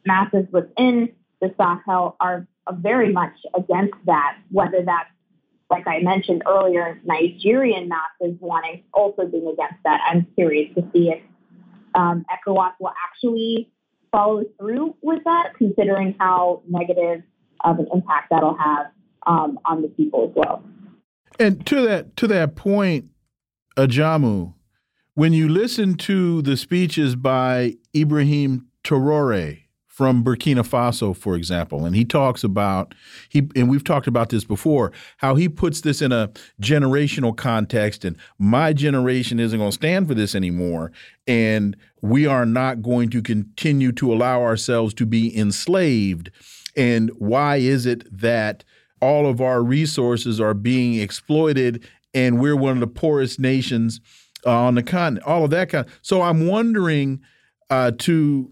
[0.05, 1.11] masses within
[1.41, 5.11] the Sahel are, are very much against that, whether that's
[5.71, 10.01] like I mentioned earlier, Nigerian masses wanting also being against that.
[10.09, 11.21] I'm curious to see if
[11.95, 13.71] um, ECOWAS will actually
[14.13, 17.23] follow through with that, considering how negative
[17.65, 18.87] of an impact that'll have
[19.27, 20.63] um, on the people as well.
[21.39, 23.07] And to that to that point,
[23.77, 24.55] Ajamu,
[25.15, 31.97] when you listen to the speeches by Ibrahim Traore from Burkina Faso, for example, and
[31.97, 32.95] he talks about
[33.31, 36.31] he and we've talked about this before, how he puts this in a
[36.61, 40.93] generational context, and my generation isn't going to stand for this anymore,
[41.27, 46.31] and we are not going to continue to allow ourselves to be enslaved.
[46.77, 48.65] And why is it that
[49.01, 54.01] all of our resources are being exploited, and we're one of the poorest nations
[54.45, 55.27] uh, on the continent?
[55.27, 55.87] All of that kind.
[56.03, 57.21] So I'm wondering
[57.71, 58.51] uh, to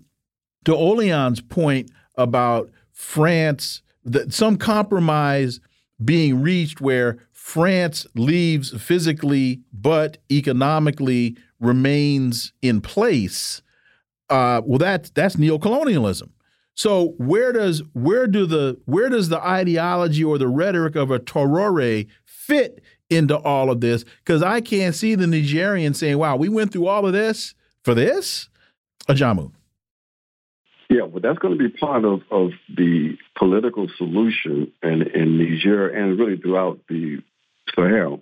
[0.65, 5.61] to Yolian's point about France, that some compromise
[6.03, 13.63] being reached where France leaves physically but economically remains in place.
[14.31, 16.31] Uh, well, that's that's neocolonialism.
[16.75, 21.19] So where does where do the where does the ideology or the rhetoric of a
[21.21, 24.05] Traore fit into all of this?
[24.25, 27.95] Because I can't see the Nigerian saying, "Wow, we went through all of this for
[27.95, 28.49] this."
[29.09, 29.53] Ajamu.
[30.91, 35.89] Yeah, well, that's going to be part of, of the political solution in, in Niger
[35.89, 37.23] and really throughout the
[37.75, 38.21] Sahel.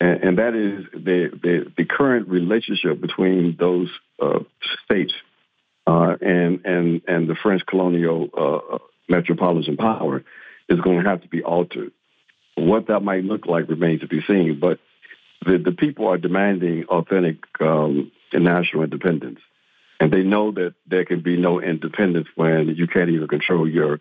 [0.00, 3.88] And, and that is the, the, the, current relationship between those
[4.20, 4.40] uh,
[4.84, 5.12] states
[5.86, 8.78] uh, and, and, and the French colonial uh,
[9.08, 10.22] metropolitan power
[10.68, 11.92] is going to have to be altered.
[12.56, 14.78] What that might look like remains to be seen, but
[15.44, 19.40] the, the people are demanding authentic um, national independence.
[19.98, 24.00] And they know that there can be no independence when you can't even control your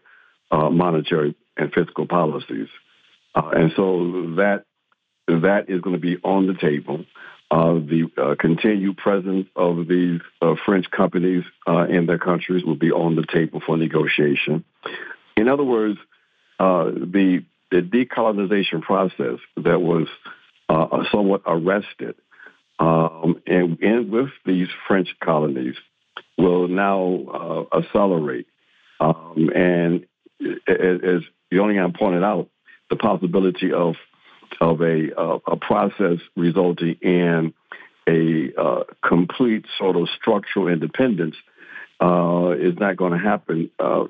[0.51, 2.67] uh, monetary and fiscal policies.
[3.35, 4.63] Uh, and so that
[5.27, 7.05] that is going to be on the table.
[7.51, 12.75] Uh, the uh, continued presence of these uh, French companies uh, in their countries will
[12.75, 14.63] be on the table for negotiation.
[15.35, 15.97] In other words,
[16.59, 20.07] the the decolonization process that was
[21.11, 22.15] somewhat arrested
[22.79, 25.75] um, and, and with these French colonies
[26.37, 28.47] will now uh, accelerate.
[28.99, 30.05] Um, and
[30.67, 31.21] as
[31.53, 32.49] Yolian pointed out,
[32.89, 33.95] the possibility of
[34.61, 37.53] of a uh, a process resulting in
[38.07, 41.35] a uh, complete sort of structural independence
[42.01, 44.05] uh, is not going to happen uh,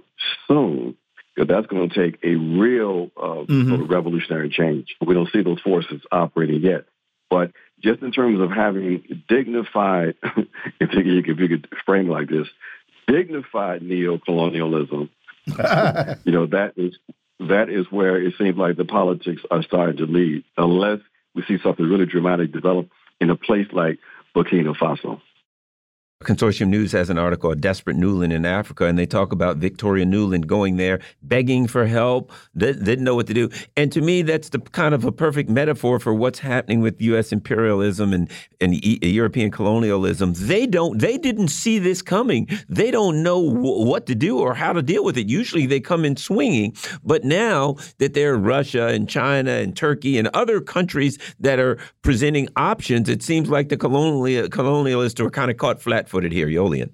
[0.48, 0.96] soon.
[1.36, 3.70] That's going to take a real uh, mm-hmm.
[3.70, 4.96] sort of revolutionary change.
[5.00, 6.86] We don't see those forces operating yet.
[7.30, 7.52] But
[7.82, 10.16] just in terms of having dignified,
[10.82, 12.48] if you, if you could frame it like this,
[13.08, 15.10] dignified neo-colonialism,
[15.48, 16.98] you know, that is
[17.40, 21.00] that is where it seems like the politics are starting to lead, unless
[21.34, 22.90] we see something really dramatic develop
[23.22, 24.00] in a place like
[24.36, 25.22] Burkina Faso.
[26.26, 30.06] Consortium News has an article, A Desperate Nuland in Africa, and they talk about Victoria
[30.06, 33.50] Nuland going there, begging for help, they didn't know what to do.
[33.78, 37.32] And to me, that's the kind of a perfect metaphor for what's happening with U.S.
[37.32, 38.30] imperialism and,
[38.60, 40.34] and e European colonialism.
[40.34, 42.50] They don't, they didn't see this coming.
[42.68, 45.30] They don't know what to do or how to deal with it.
[45.30, 46.76] Usually they come in swinging.
[47.02, 51.78] But now that there are Russia and China and Turkey and other countries that are
[52.02, 56.48] presenting options, it seems like the colonial, colonialists are kind of caught flat footed here,
[56.48, 56.92] Yolian.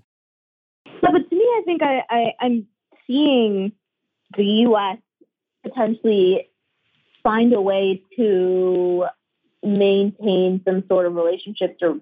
[0.85, 2.67] So, but to me, I think I, I, I'm
[3.07, 3.71] seeing
[4.35, 4.97] the U.S.
[5.63, 6.49] potentially
[7.23, 9.05] find a way to
[9.63, 11.99] maintain some sort of relationships or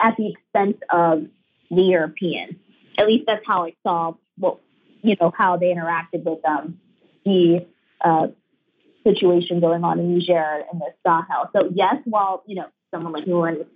[0.00, 1.26] at the expense of
[1.70, 2.56] the Europeans.
[2.98, 4.58] At least that's how I saw what
[5.02, 6.78] you know how they interacted with um,
[7.24, 7.66] the
[8.00, 8.28] uh,
[9.04, 11.50] situation going on in Niger and the Sahel.
[11.54, 13.66] So yes, while you know someone like Nuland was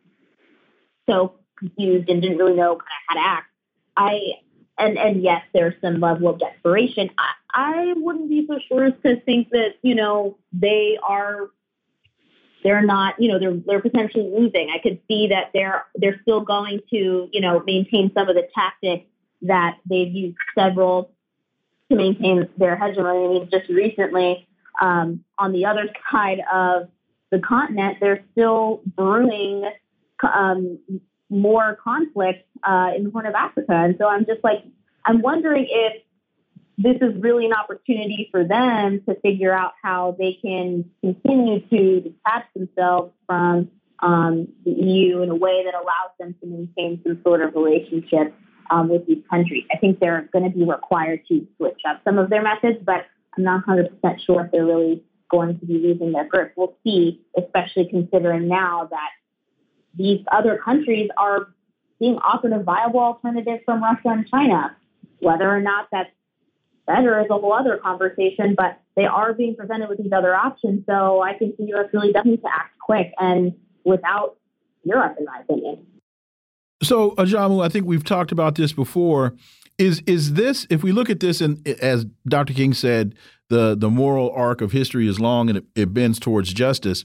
[1.08, 3.46] so confused and didn't really know kind of how to act.
[3.96, 4.20] I
[4.78, 7.10] and and yes, there's some level of desperation.
[7.18, 11.50] I, I wouldn't be so sure as to think that you know they are
[12.62, 14.70] they're not you know they're they're potentially losing.
[14.74, 18.48] I could see that they're they're still going to you know maintain some of the
[18.54, 19.06] tactics
[19.42, 21.12] that they've used several
[21.90, 23.24] to maintain their hegemony.
[23.24, 24.46] I mean, just recently
[24.80, 26.88] um, on the other side of
[27.30, 29.70] the continent, they're still brewing
[30.22, 30.78] um,
[31.30, 33.72] more conflict uh, in the Horn of Africa.
[33.72, 34.64] And so I'm just like,
[35.04, 36.02] I'm wondering if
[36.78, 42.00] this is really an opportunity for them to figure out how they can continue to
[42.00, 47.20] detach themselves from um, the EU in a way that allows them to maintain some
[47.24, 48.32] sort of relationship
[48.70, 49.64] um, with these countries.
[49.72, 53.06] I think they're going to be required to switch up some of their methods, but
[53.36, 53.90] I'm not 100%
[54.24, 56.52] sure if they're really going to be losing their grip.
[56.56, 59.10] We'll see, especially considering now that
[59.94, 61.48] these other countries are
[61.98, 64.76] being offered a viable alternative from Russia and China.
[65.20, 66.10] Whether or not that's
[66.86, 70.84] better is a whole other conversation, but they are being presented with these other options.
[70.86, 71.86] So I think the U.S.
[71.92, 73.52] really does need to act quick and
[73.84, 74.36] without
[74.84, 75.86] Europe, in my opinion.
[76.82, 79.34] So, Ajamu, I think we've talked about this before.
[79.78, 82.52] Is is this if we look at this and as Dr.
[82.52, 83.14] King said,
[83.48, 87.04] the the moral arc of history is long and it, it bends towards justice.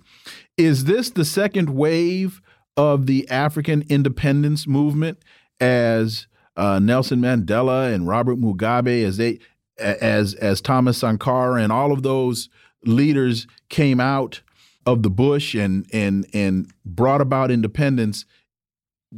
[0.58, 2.42] Is this the second wave
[2.78, 5.20] of the African independence movement
[5.60, 9.40] as uh, Nelson Mandela and Robert Mugabe as they
[9.80, 12.50] as as Thomas Sankara and all of those
[12.86, 14.41] leaders came out
[14.86, 18.26] of the bush and and and brought about independence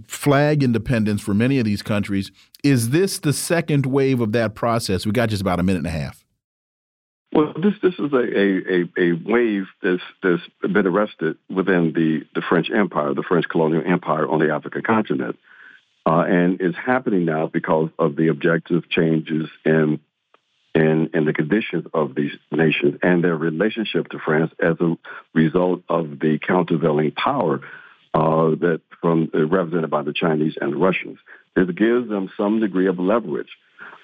[0.08, 2.32] flag independence for many of these countries.
[2.64, 5.06] Is this the second wave of that process?
[5.06, 6.25] We got just about a minute and a half.
[7.36, 12.42] Well, this this is a, a, a, wave that's that's been arrested within the, the
[12.48, 15.38] French Empire, the French colonial empire on the African continent,
[16.06, 20.00] uh, and is happening now because of the objective changes in
[20.74, 24.96] in in the conditions of these nations and their relationship to France as a
[25.34, 27.60] result of the countervailing power
[28.14, 31.18] uh, that from uh, represented by the Chinese and the Russians.
[31.58, 33.52] It gives them some degree of leverage,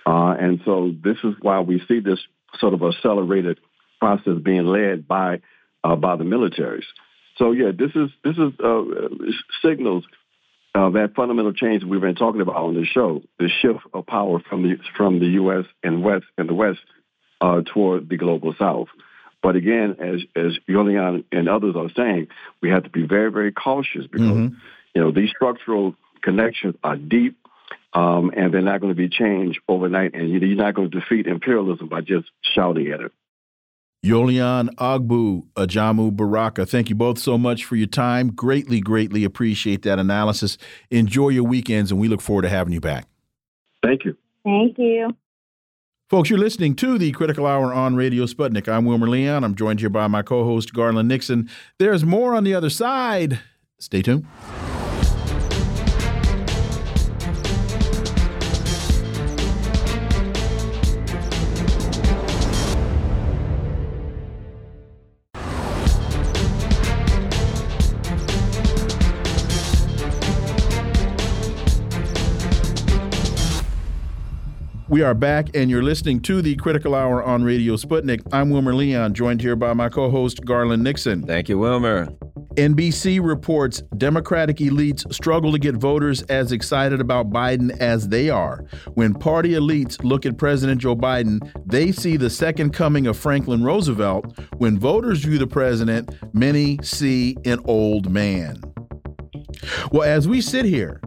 [0.05, 2.19] uh, and so this is why we see this
[2.59, 3.59] sort of accelerated
[3.99, 5.41] process being led by
[5.83, 6.85] uh, by the militaries.
[7.37, 8.83] So yeah, this is this is uh,
[9.63, 10.03] signals
[10.75, 14.39] uh, that fundamental change we've been talking about on the show, the shift of power
[14.49, 15.65] from the from the U.S.
[15.83, 16.79] and West and the West
[17.73, 18.87] toward the global South.
[19.41, 22.27] But again, as as Julian and others are saying,
[22.61, 24.55] we have to be very very cautious because mm-hmm.
[24.93, 27.37] you know these structural connections are deep.
[27.93, 31.27] Um, and they're not going to be changed overnight, and you're not going to defeat
[31.27, 33.11] imperialism by just shouting at it.
[34.03, 38.31] Yolian Ogbu, Ajamu Baraka, thank you both so much for your time.
[38.31, 40.57] Greatly, greatly appreciate that analysis.
[40.89, 43.05] Enjoy your weekends, and we look forward to having you back.
[43.83, 44.17] Thank you.
[44.43, 45.15] Thank you.
[46.09, 48.67] Folks, you're listening to the Critical Hour on Radio Sputnik.
[48.67, 49.43] I'm Wilmer Leon.
[49.43, 51.49] I'm joined here by my co host, Garland Nixon.
[51.77, 53.39] There's more on the other side.
[53.79, 54.25] Stay tuned.
[74.91, 78.19] We are back, and you're listening to the Critical Hour on Radio Sputnik.
[78.33, 81.23] I'm Wilmer Leon, joined here by my co host, Garland Nixon.
[81.23, 82.07] Thank you, Wilmer.
[82.55, 88.65] NBC reports Democratic elites struggle to get voters as excited about Biden as they are.
[88.95, 93.63] When party elites look at President Joe Biden, they see the second coming of Franklin
[93.63, 94.37] Roosevelt.
[94.57, 98.61] When voters view the president, many see an old man.
[99.93, 100.99] Well, as we sit here,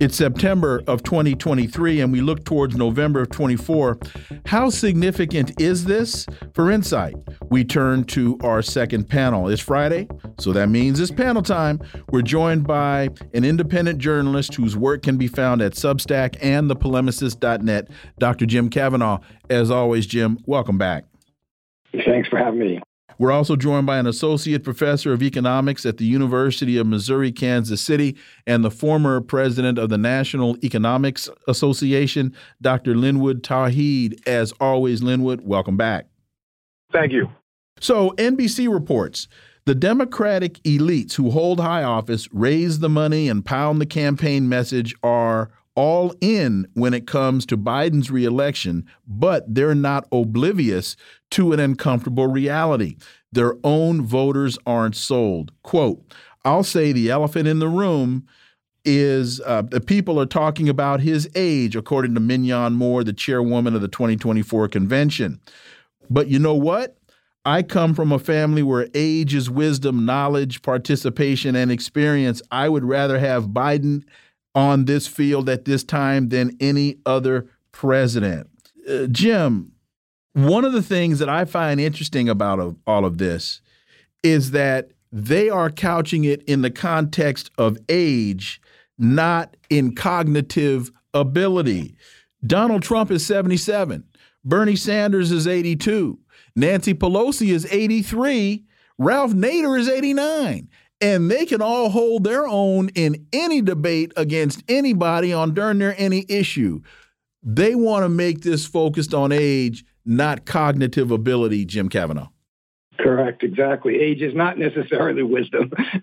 [0.00, 3.98] it's September of 2023, and we look towards November of 24.
[4.46, 6.26] How significant is this?
[6.54, 7.16] For insight,
[7.50, 9.48] we turn to our second panel.
[9.48, 10.08] It's Friday,
[10.38, 11.80] so that means it's panel time.
[12.10, 17.88] We're joined by an independent journalist whose work can be found at Substack and thepolemicist.net,
[18.18, 18.46] Dr.
[18.46, 19.18] Jim Kavanagh.
[19.50, 21.04] As always, Jim, welcome back.
[22.04, 22.80] Thanks for having me.
[23.18, 27.80] We're also joined by an associate professor of economics at the University of Missouri Kansas
[27.80, 28.16] City
[28.46, 32.32] and the former president of the National Economics Association,
[32.62, 32.94] Dr.
[32.94, 34.20] Linwood Tauheed.
[34.26, 36.06] As always, Linwood, welcome back.
[36.92, 37.28] Thank you.
[37.80, 39.26] So, NBC reports
[39.64, 44.94] the Democratic elites who hold high office, raise the money, and pound the campaign message
[45.02, 50.96] are all in when it comes to Biden's reelection, but they're not oblivious
[51.30, 52.96] to an uncomfortable reality.
[53.30, 55.52] Their own voters aren't sold.
[55.62, 56.02] Quote,
[56.44, 58.26] I'll say the elephant in the room
[58.84, 63.76] is uh, the people are talking about his age, according to Minyon Moore, the chairwoman
[63.76, 65.40] of the 2024 convention.
[66.10, 66.96] But you know what?
[67.44, 72.42] I come from a family where age is wisdom, knowledge, participation, and experience.
[72.50, 74.02] I would rather have Biden
[74.58, 78.50] on this field at this time than any other president.
[78.90, 79.70] Uh, Jim,
[80.32, 83.60] one of the things that I find interesting about all of this
[84.24, 88.60] is that they are couching it in the context of age,
[88.98, 91.94] not in cognitive ability.
[92.44, 94.02] Donald Trump is 77.
[94.44, 96.18] Bernie Sanders is 82.
[96.56, 98.64] Nancy Pelosi is 83.
[98.98, 100.68] Ralph Nader is 89
[101.00, 105.94] and they can all hold their own in any debate against anybody on darn near
[105.96, 106.80] any issue.
[107.42, 112.28] They want to make this focused on age, not cognitive ability, Jim Kavanagh.
[112.98, 114.00] Correct, exactly.
[114.00, 115.70] Age is not necessarily wisdom.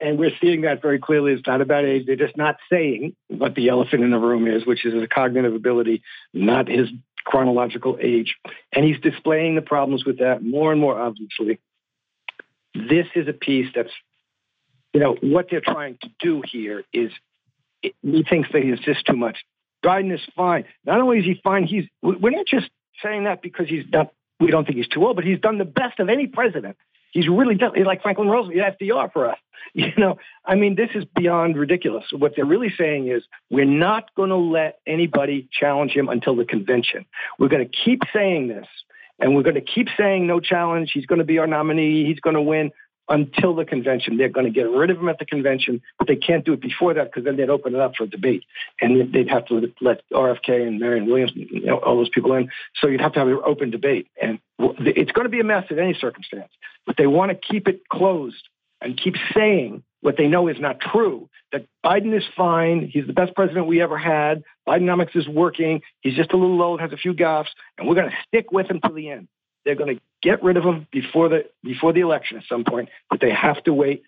[0.00, 1.32] and we're seeing that very clearly.
[1.32, 2.06] It's not about age.
[2.06, 5.52] They're just not saying what the elephant in the room is, which is his cognitive
[5.52, 6.88] ability, not his
[7.24, 8.36] chronological age.
[8.72, 11.58] And he's displaying the problems with that more and more obviously.
[12.74, 13.90] This is a piece that's,
[14.92, 17.10] you know, what they're trying to do here is
[17.80, 19.38] he thinks that he's just too much.
[19.84, 20.64] Biden is fine.
[20.84, 22.68] Not only is he fine, he's we're not just
[23.02, 25.64] saying that because he's not we don't think he's too old, but he's done the
[25.64, 26.76] best of any president.
[27.12, 29.38] He's really done he's like Franklin Roosevelt, FDR for us.
[29.72, 32.04] You know, I mean, this is beyond ridiculous.
[32.10, 36.44] What they're really saying is we're not going to let anybody challenge him until the
[36.44, 37.04] convention.
[37.38, 38.66] We're going to keep saying this,
[39.20, 40.90] and we're going to keep saying no challenge.
[40.92, 42.06] He's going to be our nominee.
[42.06, 42.72] He's going to win
[43.08, 44.16] until the convention.
[44.16, 46.60] They're going to get rid of him at the convention, but they can't do it
[46.60, 48.44] before that because then they'd open it up for debate,
[48.80, 52.50] and they'd have to let RFK and Marianne Williamson, you know, all those people in.
[52.76, 55.64] So you'd have to have an open debate, and it's going to be a mess
[55.70, 56.52] in any circumstance.
[56.86, 58.48] But they want to keep it closed
[58.80, 61.28] and keep saying what they know is not true.
[61.52, 62.88] That Biden is fine.
[62.92, 64.42] He's the best president we ever had.
[64.66, 65.82] Bidenomics is working.
[66.00, 68.70] He's just a little old, has a few gaffes, and we're going to stick with
[68.70, 69.28] him to the end.
[69.64, 72.88] They're going to get rid of him before the before the election at some point,
[73.10, 74.02] but they have to wait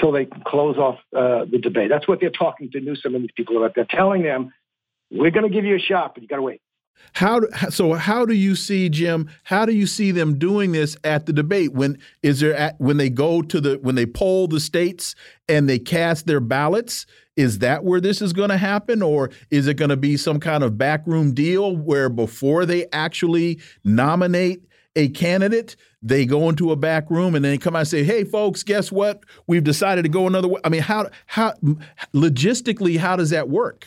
[0.00, 1.88] so they close off uh, the debate.
[1.90, 3.74] That's what they're talking to Newsom and these people about.
[3.74, 4.52] They're telling them,
[5.10, 6.60] "We're going to give you a shot, but you got to wait."
[7.14, 7.92] How so?
[7.92, 9.28] How do you see Jim?
[9.44, 11.72] How do you see them doing this at the debate?
[11.72, 15.14] When is there at, when they go to the when they poll the states
[15.48, 17.06] and they cast their ballots?
[17.36, 20.40] Is that where this is going to happen, or is it going to be some
[20.40, 24.62] kind of backroom deal where before they actually nominate
[24.96, 28.24] a candidate, they go into a back room and then come out and say, "Hey,
[28.24, 29.22] folks, guess what?
[29.46, 31.52] We've decided to go another way." I mean, how how
[32.14, 33.86] logistically how does that work?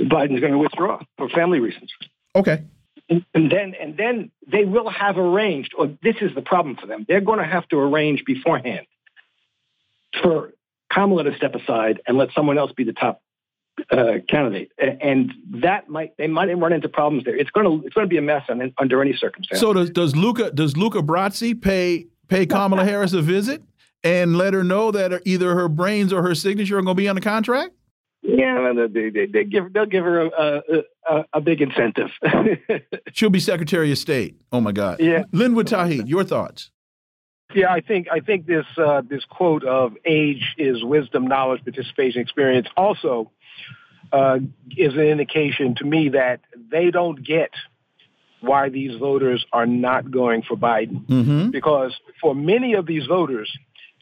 [0.00, 1.92] Biden's going to withdraw for family reasons.
[2.34, 2.62] Okay.
[3.08, 6.86] And, and then and then they will have arranged, or this is the problem for
[6.86, 7.04] them.
[7.08, 8.86] They're going to have to arrange beforehand
[10.22, 10.52] for
[10.92, 13.22] Kamala to step aside and let someone else be the top
[13.90, 15.32] uh, candidate, and
[15.62, 17.36] that might they might run into problems there.
[17.36, 19.60] It's going to it's going to be a mess on, under any circumstance.
[19.60, 23.62] So does does Luca does Luca Brasi pay pay Kamala Harris a visit
[24.04, 27.08] and let her know that either her brains or her signature are going to be
[27.08, 27.74] on the contract?
[28.36, 30.62] Yeah, they, they, they give they'll give her a
[31.08, 32.10] a, a big incentive.
[33.12, 34.40] She'll be Secretary of State.
[34.52, 35.00] Oh my God.
[35.00, 35.24] Yeah.
[35.32, 36.70] Linwood Tauheed, your thoughts?
[37.54, 42.20] Yeah, I think I think this uh, this quote of age is wisdom, knowledge, participation,
[42.20, 43.32] experience also
[44.12, 44.38] uh,
[44.76, 46.40] is an indication to me that
[46.70, 47.50] they don't get
[48.40, 51.04] why these voters are not going for Biden.
[51.06, 51.50] Mm-hmm.
[51.50, 53.50] Because for many of these voters,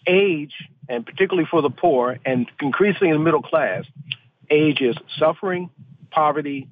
[0.08, 0.54] age,
[0.88, 3.84] and particularly for the poor and increasingly the middle class,
[4.50, 5.70] age is suffering,
[6.10, 6.68] poverty,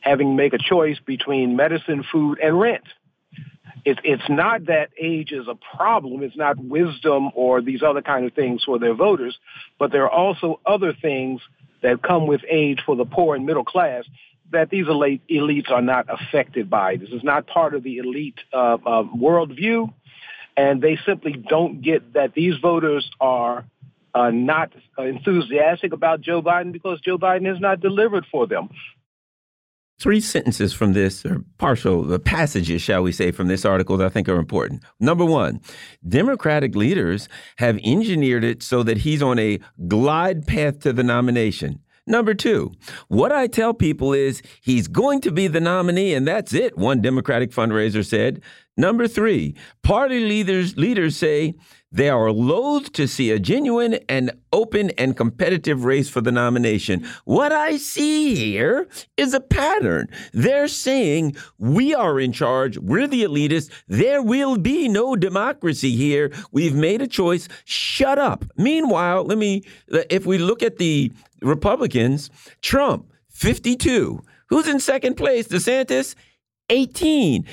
[0.00, 2.84] having to make a choice between medicine, food, and rent.
[3.84, 6.22] It, it's not that age is a problem.
[6.22, 9.38] It's not wisdom or these other kind of things for their voters,
[9.78, 11.40] but there are also other things
[11.82, 14.04] that come with age for the poor and middle class
[14.52, 16.96] that these elite, elites are not affected by.
[16.96, 19.92] This is not part of the elite uh, uh, worldview,
[20.56, 23.64] and they simply don't get that these voters are
[24.14, 28.68] uh, not enthusiastic about Joe Biden because Joe Biden has not delivered for them.
[30.00, 34.06] Three sentences from this, or partial the passages, shall we say, from this article that
[34.06, 34.82] I think are important.
[34.98, 35.60] Number one,
[36.06, 37.28] Democratic leaders
[37.58, 41.80] have engineered it so that he's on a glide path to the nomination.
[42.06, 42.72] Number two,
[43.08, 47.00] what I tell people is he's going to be the nominee, and that's it, one
[47.00, 48.42] Democratic fundraiser said.
[48.76, 51.54] Number three, party leaders leaders say
[51.92, 57.06] they are loath to see a genuine and open and competitive race for the nomination.
[57.24, 60.08] What I see here is a pattern.
[60.32, 66.32] They're saying we are in charge, we're the elitists, there will be no democracy here.
[66.50, 67.46] We've made a choice.
[67.64, 68.44] Shut up.
[68.56, 69.62] Meanwhile, let me,
[70.10, 72.28] if we look at the Republicans,
[72.60, 74.20] Trump, 52.
[74.48, 75.46] Who's in second place?
[75.46, 76.16] DeSantis,
[76.70, 77.46] 18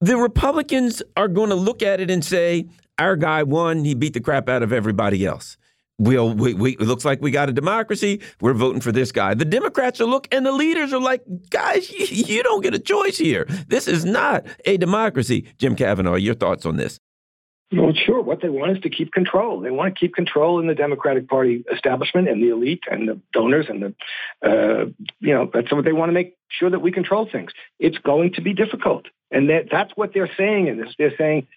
[0.00, 2.66] the Republicans are going to look at it and say,
[2.98, 3.84] our guy won.
[3.84, 5.56] He beat the crap out of everybody else.
[5.98, 8.20] We'll, we, we, it looks like we got a democracy.
[8.42, 9.32] We're voting for this guy.
[9.32, 12.78] The Democrats are look, and the leaders are like, guys, you, you don't get a
[12.78, 13.46] choice here.
[13.68, 15.48] This is not a democracy.
[15.56, 17.00] Jim Kavanagh, your thoughts on this?
[17.72, 18.22] Well, sure.
[18.22, 19.60] What they want is to keep control.
[19.60, 23.20] They want to keep control in the Democratic Party establishment and the elite and the
[23.32, 23.94] donors and the,
[24.48, 24.84] uh,
[25.18, 27.50] you know, that's what they want to make sure that we control things.
[27.80, 29.06] It's going to be difficult.
[29.32, 30.94] And that, that's what they're saying in this.
[30.96, 31.48] They're saying,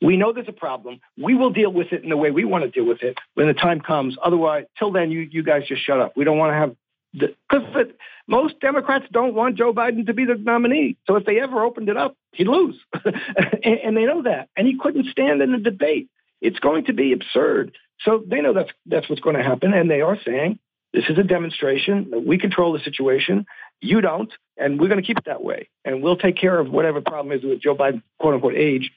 [0.00, 1.00] we know there's a problem.
[1.20, 3.48] We will deal with it in the way we want to deal with it when
[3.48, 4.16] the time comes.
[4.22, 6.12] Otherwise, till then, you, you guys just shut up.
[6.16, 6.76] We don't want to have
[7.16, 7.86] because
[8.26, 10.96] most Democrats don't want Joe Biden to be the nominee.
[11.06, 14.48] So if they ever opened it up, he'd lose, and, and they know that.
[14.56, 16.08] And he couldn't stand in the debate.
[16.40, 17.76] It's going to be absurd.
[18.00, 20.58] So they know that's that's what's going to happen, and they are saying
[20.92, 23.46] this is a demonstration that we control the situation.
[23.80, 25.68] You don't, and we're going to keep it that way.
[25.84, 28.92] And we'll take care of whatever problem is with Joe Biden, quote unquote, age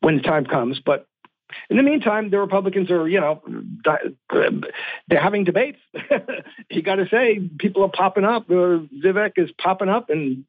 [0.00, 0.80] when the time comes.
[0.84, 1.06] But
[1.70, 3.42] in the meantime, the Republicans are, you know,
[5.08, 5.78] they're having debates.
[6.70, 8.50] you got to say, people are popping up.
[8.50, 10.44] Uh, Vivek is popping up and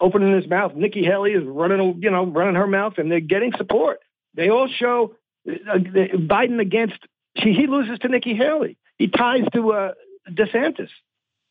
[0.00, 0.74] opening his mouth.
[0.74, 4.00] Nikki Haley is running, you know, running her mouth, and they're getting support.
[4.34, 5.14] They all show
[5.48, 6.98] uh, Biden against.
[7.34, 8.78] He loses to Nikki Haley.
[8.98, 9.92] He ties to uh,
[10.30, 10.88] DeSantis.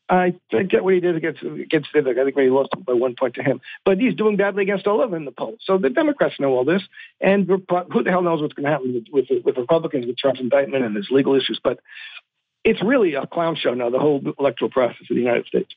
[0.08, 2.18] I forget what he did against against Vivek.
[2.18, 3.60] I think he lost by one point to him.
[3.84, 5.58] But he's doing badly against all of them in the polls.
[5.64, 6.82] So the Democrats know all this,
[7.20, 7.58] and who
[8.02, 10.94] the hell knows what's going to happen with, with, with Republicans with Trump's indictment and
[10.94, 11.60] his legal issues.
[11.62, 11.80] But
[12.62, 13.90] it's really a clown show now.
[13.90, 15.74] The whole electoral process of the United States.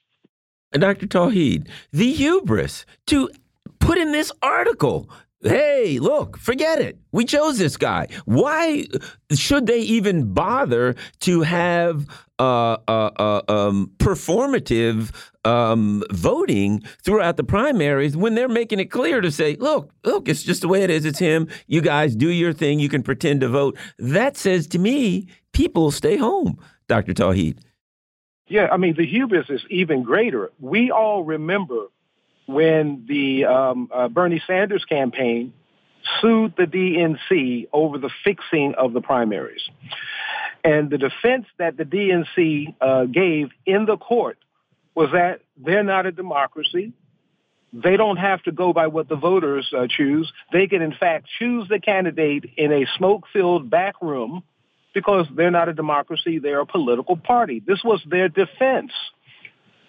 [0.72, 1.08] And Dr.
[1.08, 3.32] Tauheed, the hubris to
[3.80, 5.10] put in this article
[5.42, 6.98] Hey, look, forget it.
[7.14, 8.08] We chose this guy.
[8.26, 8.86] Why
[9.32, 12.06] should they even bother to have
[12.40, 15.12] uh, uh, uh, um, performative
[15.46, 20.44] um, voting throughout the primaries when they're making it clear to say, look, look, it's
[20.44, 21.06] just the way it is.
[21.06, 21.48] It's him.
[21.68, 22.80] You guys do your thing.
[22.80, 23.78] You can pretend to vote.
[23.98, 26.60] That says to me, people stay home,
[26.90, 27.14] Dr.
[27.14, 27.60] Tauheed.
[28.50, 30.52] Yeah, I mean, the hubris is even greater.
[30.60, 31.86] We all remember
[32.50, 35.54] when the um, uh, Bernie Sanders campaign
[36.20, 39.62] sued the DNC over the fixing of the primaries.
[40.64, 44.40] And the defense that the DNC uh, gave in the court
[44.96, 46.92] was that they're not a democracy.
[47.72, 50.32] They don't have to go by what the voters uh, choose.
[50.52, 54.42] They can, in fact, choose the candidate in a smoke filled back room
[54.96, 56.40] because they're not a democracy.
[56.40, 57.62] They're a political party.
[57.66, 58.92] This was their defense.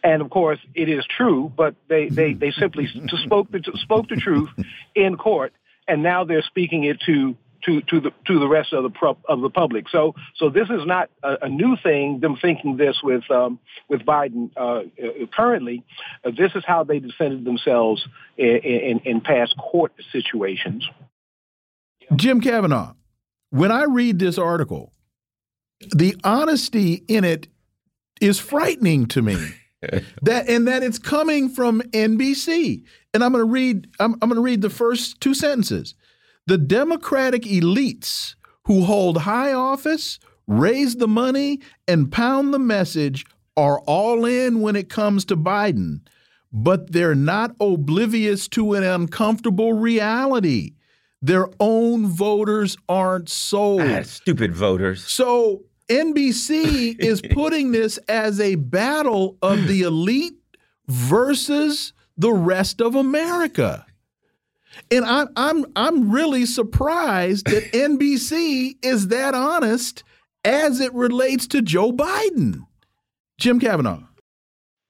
[0.02, 2.88] And of course, it is true, but they, they, they simply
[3.24, 4.50] spoke the, spoke the truth
[4.94, 5.52] in court,
[5.86, 9.16] and now they're speaking it to to to the to the rest of the pro,
[9.28, 9.88] of the public.
[9.90, 12.20] So so this is not a, a new thing.
[12.20, 13.58] Them thinking this with um,
[13.88, 15.84] with Biden uh, uh, currently,
[16.24, 18.06] uh, this is how they defended themselves
[18.36, 20.88] in, in, in past court situations.
[22.16, 22.94] Jim Kavanagh,
[23.50, 24.92] when I read this article,
[25.94, 27.46] the honesty in it
[28.20, 29.36] is frightening to me.
[30.22, 32.84] that and that it's coming from NBC.
[33.14, 35.94] And I'm going to read I'm, I'm going to read the first two sentences.
[36.46, 38.34] The Democratic elites
[38.64, 43.24] who hold high office, raise the money, and pound the message
[43.56, 46.00] are all in when it comes to Biden,
[46.52, 50.74] but they're not oblivious to an uncomfortable reality.
[51.22, 53.82] Their own voters aren't sold.
[53.82, 55.04] Ah, stupid voters.
[55.04, 60.34] So NBC is putting this as a battle of the elite
[60.86, 63.84] versus the rest of America.
[64.90, 70.04] And I'm I'm I'm really surprised that NBC is that honest
[70.44, 72.66] as it relates to Joe Biden.
[73.38, 74.02] Jim Kavanagh.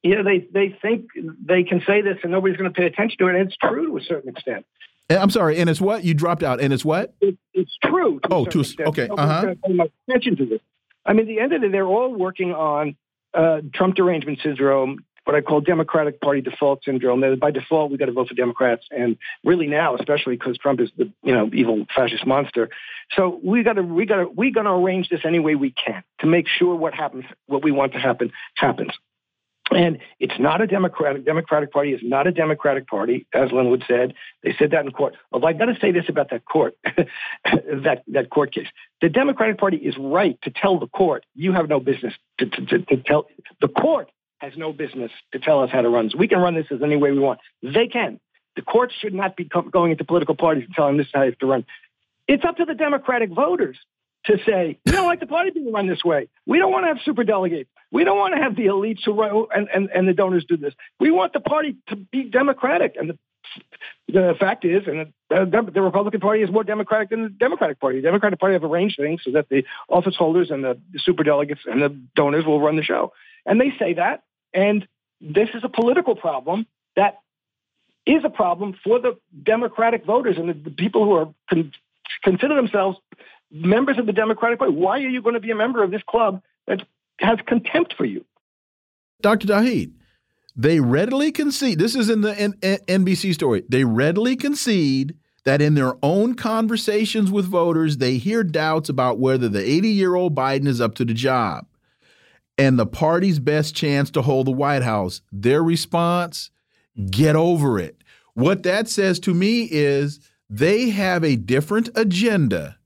[0.03, 1.07] Yeah, they they think
[1.45, 3.37] they can say this and nobody's going to pay attention to it.
[3.37, 4.67] And it's true to a certain extent.
[5.11, 7.15] I'm sorry, and it's what you dropped out, and it's what?
[7.21, 8.21] It, it's true.
[8.21, 9.55] To oh, to okay, uh huh.
[9.67, 9.79] Pay
[10.09, 10.61] attention to this.
[11.05, 12.97] I mean, at the end of the day, they're all working on
[13.35, 17.21] uh, Trump derangement syndrome, what I call Democratic Party default syndrome.
[17.21, 20.81] That by default, we got to vote for Democrats, and really now, especially because Trump
[20.81, 22.69] is the you know evil fascist monster.
[23.17, 25.73] So we got to we got to we got to arrange this any way we
[25.73, 28.93] can to make sure what happens, what we want to happen, happens.
[29.71, 31.25] And it's not a Democratic.
[31.25, 34.15] Democratic Party is not a Democratic Party, as Linwood said.
[34.43, 35.15] They said that in court.
[35.33, 38.67] Although I got to say this about that court, that that court case.
[39.01, 42.67] The Democratic Party is right to tell the court you have no business to, to,
[42.67, 43.27] to, to tell.
[43.61, 46.15] The court has no business to tell us how to run this.
[46.15, 47.41] We can run this as any way we want.
[47.63, 48.19] They can.
[48.57, 51.23] The courts should not be going into political parties and telling them this is how
[51.23, 51.65] you have to run.
[52.27, 53.79] It's up to the Democratic voters
[54.27, 56.29] to say, we don't like the party being run this way.
[56.47, 57.71] We don't want to have super delegates.
[57.91, 60.57] We don't want to have the elites who run, and, and, and the donors do
[60.57, 60.75] this.
[60.99, 62.97] We want the party to be democratic.
[62.97, 63.19] And the,
[64.13, 67.99] the fact is, and the, the, Republican Party is more democratic than the Democratic Party.
[67.99, 71.25] The Democratic Party have arranged things so that the office holders and the, the super
[71.25, 73.13] delegates and the donors will run the show.
[73.47, 74.23] And they say that.
[74.53, 74.87] And
[75.21, 76.67] this is a political problem
[76.97, 77.21] that
[78.07, 81.73] is a problem for the Democratic voters and the, the people who are con-
[82.23, 82.99] consider themselves
[83.51, 84.75] members of the Democratic Party.
[84.75, 86.83] Why are you going to be a member of this club that
[87.21, 88.25] has contempt for you?
[89.21, 89.47] Dr.
[89.47, 89.93] Tauheed,
[90.57, 95.63] they readily concede, this is in the N N NBC story, they readily concede that
[95.63, 100.35] in their own conversations with voters, they hear doubts about whether the 80 year old
[100.35, 101.67] Biden is up to the job.
[102.59, 105.23] and the party's best chance to hold the White House.
[105.33, 106.51] Their response
[107.11, 108.03] get over it.
[108.35, 110.21] What that says to me is
[110.51, 112.77] they have a different agenda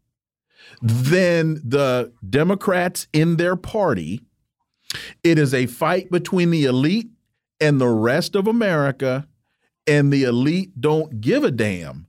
[0.82, 4.20] than the Democrats in their party.
[5.22, 7.08] It is a fight between the elite
[7.60, 9.26] and the rest of America,
[9.86, 12.06] and the elite don't give a damn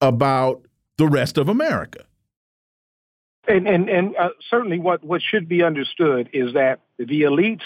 [0.00, 0.66] about
[0.96, 2.04] the rest of America.
[3.46, 7.62] And and and uh, certainly, what what should be understood is that the elites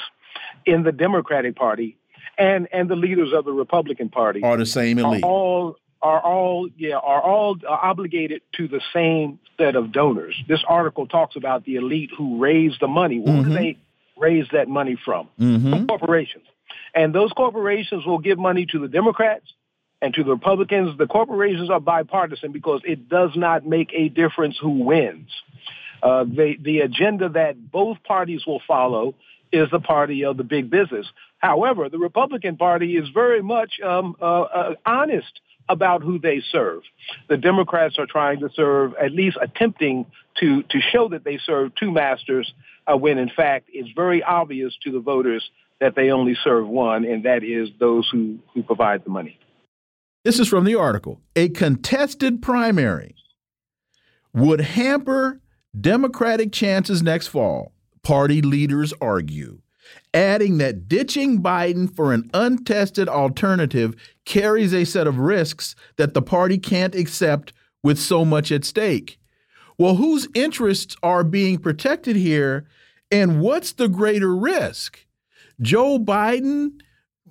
[0.65, 1.97] in the Democratic Party
[2.39, 5.25] and and the leaders of the Republican Party are the same elite.
[5.25, 10.41] Are all are all yeah are all obligated to the same set of donors.
[10.49, 13.19] This article talks about the elite who raise the money.
[13.21, 13.49] Where mm -hmm.
[13.49, 13.77] do they
[14.17, 15.29] raise that money from?
[15.39, 15.71] Mm -hmm.
[15.71, 16.47] From corporations,
[16.95, 19.55] and those corporations will give money to the Democrats
[20.01, 20.99] and to the Republicans.
[20.99, 25.31] The corporations are bipartisan because it does not make a difference who wins.
[26.03, 29.15] Uh, the the agenda that both parties will follow
[29.53, 31.07] is the party of the big business.
[31.39, 35.41] However, the Republican Party is very much um, uh, uh, honest
[35.73, 36.83] about who they serve.
[37.29, 40.07] The Democrats are trying to serve, at least attempting
[40.41, 42.53] to, to show that they serve two masters,
[42.87, 45.43] uh, when in fact it's very obvious to the voters
[45.81, 49.39] that they only serve one, and that is those who, who provide the money.
[50.25, 51.21] This is from the article.
[51.35, 53.17] A contested primary
[54.33, 55.41] would hamper
[55.79, 57.73] Democratic chances next fall,
[58.03, 59.61] party leaders argue
[60.15, 63.95] adding that ditching Biden for an untested alternative
[64.25, 67.53] carries a set of risks that the party can't accept
[67.83, 69.19] with so much at stake.
[69.79, 72.67] Well, whose interests are being protected here,
[73.11, 75.07] and what's the greater risk?
[75.61, 76.81] Joe Biden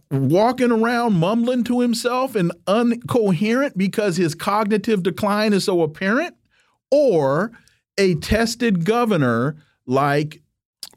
[0.09, 6.35] walking around mumbling to himself and uncoherent because his cognitive decline is so apparent,
[6.89, 7.51] or
[7.97, 9.55] a tested governor
[9.85, 10.41] like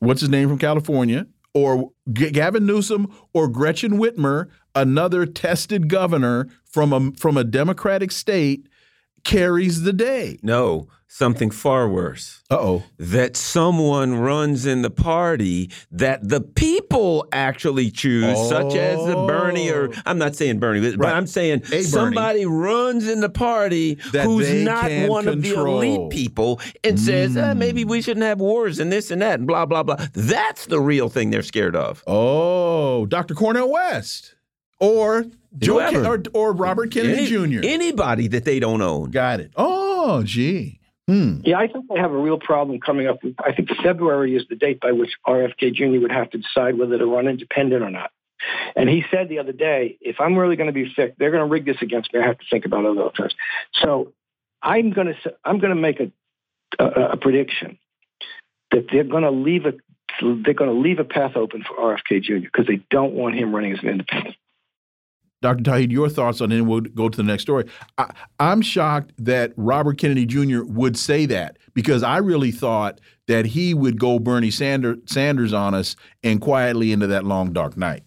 [0.00, 6.92] what's his name from California, or Gavin Newsom or Gretchen Whitmer, another tested governor from
[6.92, 8.68] a from a Democratic state,
[9.22, 10.38] carries the day.
[10.42, 12.42] No, something far worse.
[12.50, 12.82] Uh oh.
[12.98, 18.48] That someone runs in the party that the people actually choose, oh.
[18.48, 20.02] such as the Bernie, or oh.
[20.06, 21.14] I'm not saying Bernie, but right.
[21.14, 25.32] I'm saying somebody runs in the party that who's not one control.
[25.32, 27.00] of the elite people and mm.
[27.00, 29.96] says, eh, maybe we shouldn't have wars and this and that and blah, blah, blah.
[30.14, 32.02] That's the real thing they're scared of.
[32.08, 33.34] Oh, Dr.
[33.34, 34.34] Cornel West.
[34.80, 35.24] Or
[35.56, 37.60] Joe or, or Robert Kennedy Any, Jr.
[37.62, 39.12] Anybody that they don't own.
[39.12, 39.52] Got it.
[39.56, 40.80] Oh, gee.
[41.06, 41.40] Hmm.
[41.44, 43.18] Yeah, I think they have a real problem coming up.
[43.38, 46.00] I think February is the date by which RFK Jr.
[46.00, 48.10] would have to decide whether to run independent or not.
[48.74, 51.46] And he said the other day, if I'm really going to be sick, they're going
[51.46, 52.20] to rig this against me.
[52.20, 53.34] I have to think about other alternatives.
[53.74, 54.12] So
[54.62, 56.10] I'm going to I'm going to make a,
[56.78, 57.78] a, a prediction
[58.70, 59.74] that they're going to leave a
[60.20, 62.38] they're going to leave a path open for RFK Jr.
[62.40, 64.36] because they don't want him running as an independent.
[65.44, 65.62] Dr.
[65.62, 67.66] Tauheed, your thoughts on it, and we'll go to the next story.
[67.98, 70.62] I, am shocked that Robert Kennedy Jr.
[70.64, 72.98] would say that because I really thought
[73.28, 77.76] that he would go Bernie Sanders, Sanders on us and quietly into that long, dark
[77.76, 78.04] night.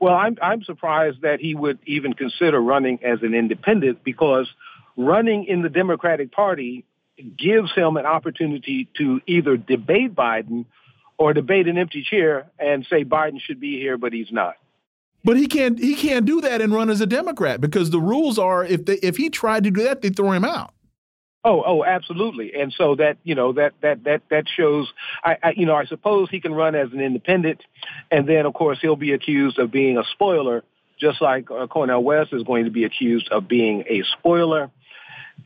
[0.00, 4.48] Well, I'm, I'm surprised that he would even consider running as an independent because
[4.96, 6.84] running in the Democratic Party
[7.38, 10.64] gives him an opportunity to either debate Biden
[11.18, 14.56] or debate an empty chair and say Biden should be here, but he's not.
[15.24, 18.38] But he can't he can't do that and run as a Democrat because the rules
[18.38, 20.72] are if they, if he tried to do that, they throw him out.
[21.42, 22.52] Oh, oh, absolutely.
[22.54, 24.92] And so that you know that that that that shows.
[25.24, 27.62] I, I you know I suppose he can run as an independent,
[28.10, 30.64] and then of course he'll be accused of being a spoiler,
[30.98, 34.70] just like uh, Cornel West is going to be accused of being a spoiler.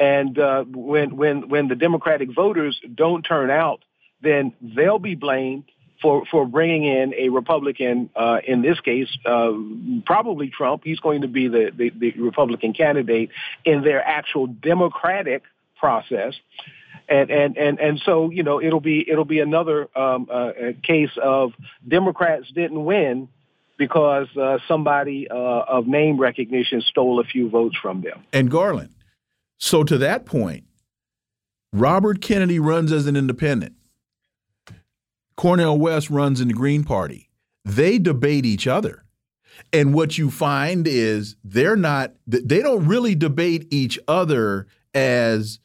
[0.01, 3.84] And uh, when when when the Democratic voters don't turn out,
[4.20, 5.64] then they'll be blamed
[6.05, 8.10] for for bringing in a Republican.
[8.14, 9.52] Uh, in this case, uh,
[10.05, 10.82] probably Trump.
[10.85, 13.31] He's going to be the, the, the Republican candidate
[13.64, 15.43] in their actual Democratic
[15.76, 16.35] process.
[17.09, 20.52] And, and and and so you know it'll be it'll be another um, uh,
[20.82, 21.52] case of
[21.86, 23.28] Democrats didn't win
[23.78, 28.22] because uh, somebody uh, of name recognition stole a few votes from them.
[28.32, 28.90] And Garland.
[29.59, 30.64] So to that point,
[31.72, 33.74] Robert Kennedy runs as an independent.
[35.36, 37.31] Cornel West runs in the Green Party.
[37.65, 39.05] They debate each other.
[39.73, 45.61] And what you find is they're not, they don't really debate each other as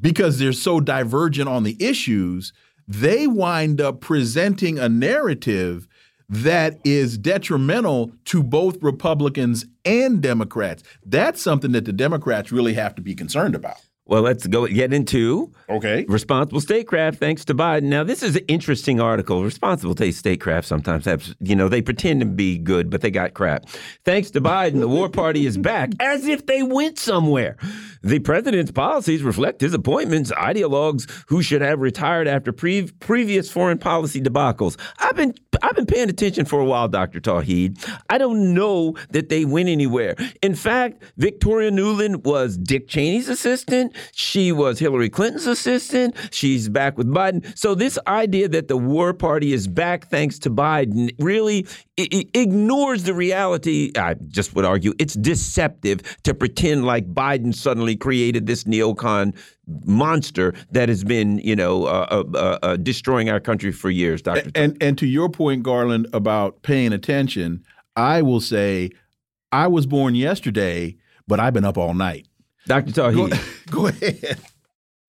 [0.00, 2.52] because they're so divergent on the issues.
[2.86, 5.88] They wind up presenting a narrative
[6.28, 10.82] that is detrimental to both Republicans and Democrats.
[11.04, 13.80] That's something that the Democrats really have to be concerned about.
[14.06, 17.18] Well, let's go get into okay responsible statecraft.
[17.18, 17.84] Thanks to Biden.
[17.84, 19.42] Now, this is an interesting article.
[19.42, 23.66] Responsible statecraft sometimes have, you know, they pretend to be good, but they got crap.
[24.04, 27.56] Thanks to Biden, the war party is back as if they went somewhere.
[28.02, 33.78] The president's policies reflect his appointments, ideologues who should have retired after pre previous foreign
[33.78, 34.78] policy debacles.
[34.98, 37.20] I've been I've been paying attention for a while, Dr.
[37.20, 37.78] Tauheed.
[38.10, 40.16] I don't know that they went anywhere.
[40.42, 43.94] In fact, Victoria Nuland was Dick Cheney's assistant.
[44.12, 46.16] She was Hillary Clinton's assistant.
[46.30, 47.56] She's back with Biden.
[47.56, 51.66] So this idea that the war party is back thanks to Biden really
[51.96, 53.92] ignores the reality.
[53.96, 59.36] I just would argue it's deceptive to pretend like Biden suddenly created this neocon
[59.84, 64.22] monster that has been, you know, uh, uh, uh, uh destroying our country for years,
[64.22, 64.42] Doctor.
[64.54, 67.64] And, and and to your point, Garland, about paying attention,
[67.96, 68.90] I will say,
[69.52, 70.96] I was born yesterday,
[71.28, 72.26] but I've been up all night.
[72.66, 72.92] Dr.
[72.92, 73.70] Tauheed.
[73.70, 74.40] Go, go ahead.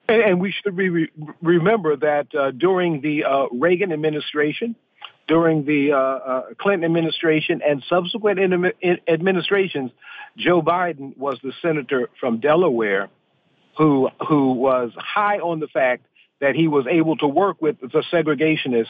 [0.07, 1.10] And, and, we should re
[1.41, 4.76] remember that uh, during the uh, Reagan administration,
[5.27, 8.40] during the uh, uh Clinton administration, and subsequent
[9.07, 9.91] administrations,
[10.38, 13.10] Joe Biden was the senator from Delaware
[13.77, 16.06] who who was high on the fact
[16.41, 18.88] that he was able to work with the segregationists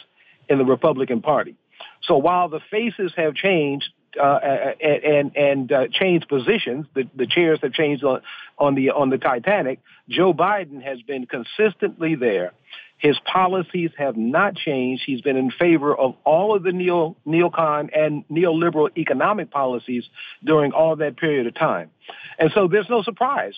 [0.50, 1.56] in the Republican Party.
[2.04, 3.90] So while the faces have changed,
[4.20, 4.40] uh,
[4.82, 6.86] and and uh, changed positions.
[6.94, 8.22] The, the chairs have changed on,
[8.58, 9.80] on the on the Titanic.
[10.10, 12.54] Joe Biden has been consistently there.
[12.98, 15.04] His policies have not changed.
[15.06, 20.06] He's been in favor of all of the neo neocon and neoliberal economic policies
[20.44, 21.92] during all that period of time,
[22.40, 23.56] and so there's no surprise.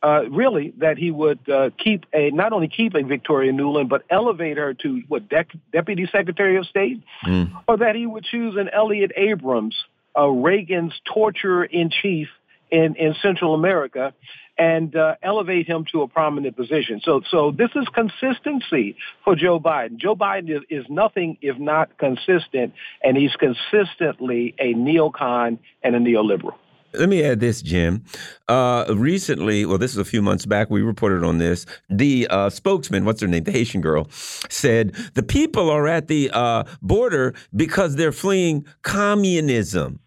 [0.00, 4.04] Uh, really, that he would uh, keep a not only keep a Victoria Nuland, but
[4.10, 7.50] elevate her to what De- Deputy Secretary of State, mm.
[7.66, 9.74] or that he would choose an Elliot Abrams,
[10.16, 12.28] uh, Reagan's torturer in chief
[12.70, 14.14] in, in Central America,
[14.58, 17.00] and uh, elevate him to a prominent position.
[17.02, 19.96] So, so this is consistency for Joe Biden.
[19.96, 25.98] Joe Biden is, is nothing if not consistent, and he's consistently a neocon and a
[25.98, 26.54] neoliberal.
[26.94, 28.04] Let me add this, Jim.
[28.48, 31.66] Uh, recently, well, this is a few months back, we reported on this.
[31.90, 36.30] The uh, spokesman, what's her name, the Haitian girl, said the people are at the
[36.32, 40.00] uh, border because they're fleeing communism.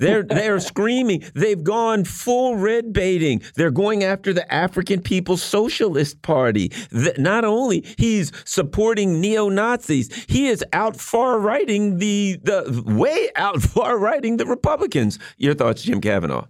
[0.00, 1.24] They're they're screaming.
[1.34, 3.42] They've gone full red baiting.
[3.54, 6.72] They're going after the African People's Socialist Party.
[7.18, 13.62] Not only he's supporting neo Nazis, he is out far righting the the way out
[13.74, 15.18] far righting the Republicans.
[15.36, 16.46] Your thoughts, Jim Kavanagh?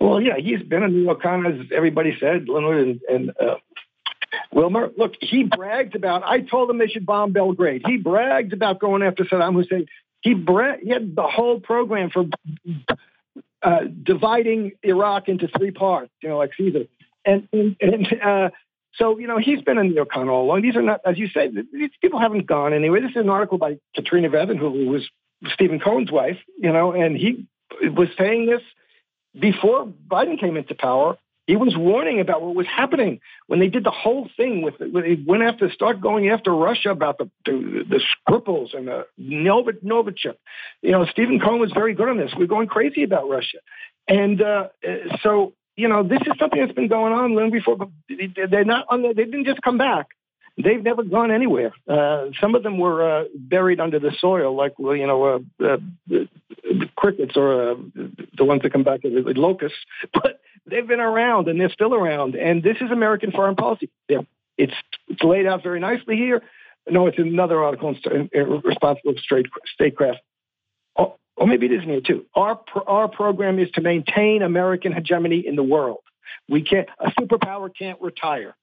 [0.00, 3.56] Well, yeah, he's been a neocon, as everybody said, Leonard and, and uh,
[4.52, 4.90] Wilmer.
[4.96, 6.22] Look, he bragged about.
[6.22, 7.82] I told him they should bomb Belgrade.
[7.86, 9.86] He bragged about going after Saddam Hussein.
[10.26, 12.24] He, bre- he had the whole program for
[13.62, 16.84] uh, dividing Iraq into three parts, you know, like Caesar.
[17.24, 18.50] And, and, and uh,
[18.94, 20.62] so, you know, he's been in neocon all along.
[20.62, 23.00] These are not, as you say, these people haven't gone anywhere.
[23.00, 25.08] This is an article by Katrina Vevin, who was
[25.54, 27.46] Stephen Cohen's wife, you know, and he
[27.82, 28.62] was saying this
[29.38, 31.18] before Biden came into power.
[31.46, 35.04] He was warning about what was happening when they did the whole thing with when
[35.04, 40.36] they went after start going after Russia about the the, the Skripals and the Novichok.
[40.82, 42.32] You know, Stephen Cohen was very good on this.
[42.36, 43.58] We're going crazy about Russia,
[44.08, 44.68] and uh,
[45.22, 47.76] so you know this is something that's been going on long before.
[47.76, 47.90] But
[48.50, 49.02] they're not on.
[49.02, 50.08] The, they didn't just come back.
[50.58, 51.72] They've never gone anywhere.
[51.86, 56.24] Uh, some of them were uh, buried under the soil, like you know, uh, uh,
[56.96, 57.74] crickets or uh,
[58.36, 59.78] the ones that come back as locusts.
[60.12, 62.34] But they've been around and they're still around.
[62.34, 63.90] And this is American foreign policy.
[64.08, 64.74] It's,
[65.08, 66.42] it's laid out very nicely here.
[66.88, 69.14] No, it's another article in, in Responsible
[69.74, 70.20] Statecraft.
[70.94, 72.26] Or, or maybe it isn't here too.
[72.34, 76.00] Our, our program is to maintain American hegemony in the world.
[76.48, 78.56] We can't, a superpower can't retire.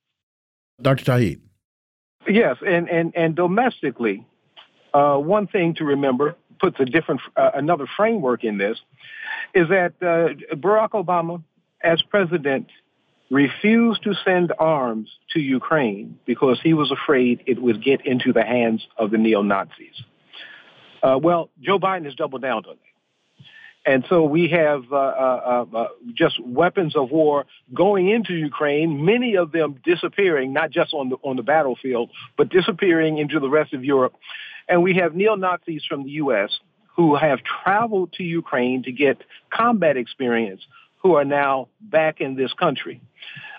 [0.82, 1.04] Dr.
[1.04, 1.42] Tauheed.
[2.28, 4.26] Yes, and, and, and domestically,
[4.94, 8.80] uh, one thing to remember puts a different, uh, another framework in this,
[9.54, 11.44] is that uh, Barack Obama
[11.84, 12.68] as president,
[13.30, 18.44] refused to send arms to Ukraine because he was afraid it would get into the
[18.44, 20.04] hands of the neo-Nazis.
[21.02, 22.94] Uh, well, Joe Biden has doubled down on that.
[23.86, 29.04] And so we have uh, uh, uh, uh, just weapons of war going into Ukraine,
[29.04, 33.50] many of them disappearing, not just on the, on the battlefield, but disappearing into the
[33.50, 34.14] rest of Europe.
[34.70, 36.52] And we have neo-Nazis from the U.S.
[36.96, 39.18] who have traveled to Ukraine to get
[39.50, 40.62] combat experience
[41.04, 43.02] who are now back in this country.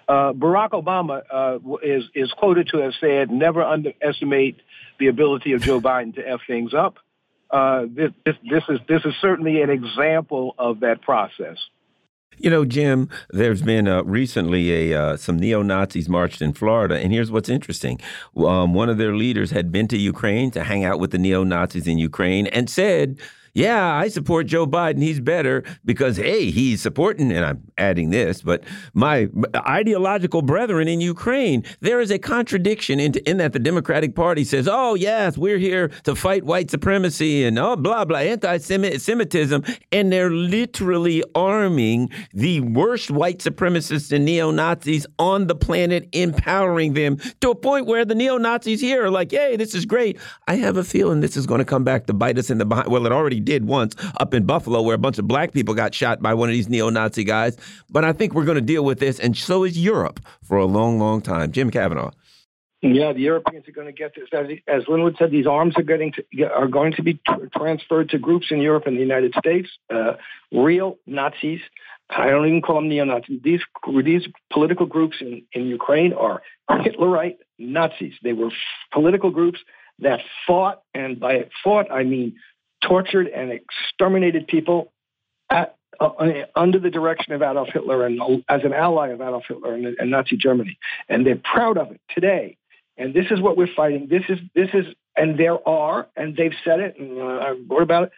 [0.08, 4.56] Uh, Barack Obama uh, is is quoted to have said, "Never underestimate
[4.98, 6.96] the ability of Joe Biden to f things up."
[7.50, 11.56] Uh, this, this, this is this is certainly an example of that process.
[12.36, 16.96] You know, Jim, there's been uh, recently a uh, some neo Nazis marched in Florida,
[16.96, 18.00] and here's what's interesting:
[18.36, 21.44] um, one of their leaders had been to Ukraine to hang out with the neo
[21.44, 23.18] Nazis in Ukraine, and said
[23.54, 25.00] yeah, I support Joe Biden.
[25.00, 31.00] He's better because, hey, he's supporting, and I'm adding this, but my ideological brethren in
[31.00, 31.64] Ukraine.
[31.80, 35.88] There is a contradiction in, in that the Democratic Party says, oh, yes, we're here
[36.02, 39.64] to fight white supremacy and oh, blah, blah, anti Semitism.
[39.92, 46.94] And they're literally arming the worst white supremacists and neo Nazis on the planet, empowering
[46.94, 50.18] them to a point where the neo Nazis here are like, hey, this is great.
[50.48, 52.64] I have a feeling this is going to come back to bite us in the
[52.64, 52.88] behind.
[52.88, 55.94] Well, it already did once up in Buffalo, where a bunch of black people got
[55.94, 57.56] shot by one of these neo Nazi guys.
[57.90, 60.64] But I think we're going to deal with this, and so is Europe for a
[60.64, 61.52] long, long time.
[61.52, 62.10] Jim Kavanagh.
[62.82, 64.28] Yeah, the Europeans are going to get this.
[64.32, 67.18] As, as Linwood said, these arms are getting to, are going to be
[67.56, 69.70] transferred to groups in Europe and the United States.
[69.88, 70.14] Uh,
[70.52, 71.60] real Nazis.
[72.10, 73.40] I don't even call them neo-Nazis.
[73.42, 73.62] These
[74.04, 78.12] these political groups in, in Ukraine are Hitlerite Nazis.
[78.22, 78.50] They were
[78.92, 79.60] political groups
[80.00, 82.36] that fought, and by fought I mean
[82.86, 84.92] tortured and exterminated people
[85.50, 86.12] at, uh,
[86.56, 90.10] under the direction of Adolf Hitler and as an ally of Adolf Hitler and, and
[90.10, 90.78] Nazi Germany.
[91.08, 92.56] And they're proud of it today.
[92.96, 94.06] And this is what we're fighting.
[94.08, 94.86] This is this is,
[95.16, 98.12] and there are, and they've said it, and uh, I wrote about it.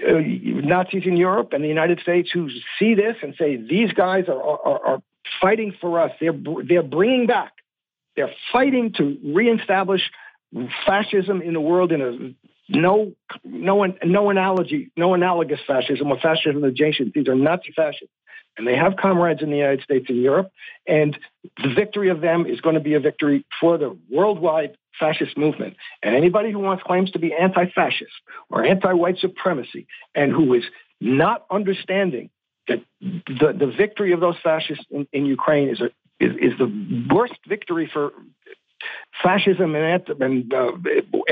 [0.00, 0.20] Uh,
[0.64, 2.48] Nazis in Europe and the United States who
[2.78, 5.02] see this and say these guys are, are, are
[5.40, 6.12] fighting for us.
[6.20, 6.38] They're
[6.68, 7.52] they're bringing back.
[8.14, 10.02] They're fighting to reestablish
[10.86, 12.34] fascism in the world in a
[12.68, 13.12] no,
[13.44, 17.14] no, no analogy, no analogous fascism or fascism adjacent.
[17.14, 18.14] These are Nazi fascists.
[18.56, 20.50] And they have comrades in the United States and Europe.
[20.86, 21.16] And
[21.62, 25.76] the victory of them is going to be a victory for the worldwide fascist movement.
[26.02, 28.12] And anybody who wants claims to be anti-fascist
[28.50, 30.64] or anti-white supremacy and who is
[31.00, 32.30] not understanding
[32.66, 35.86] that the, the victory of those fascists in, in Ukraine is, a,
[36.18, 38.12] is, is the worst victory for
[39.22, 40.72] fascism and, and uh,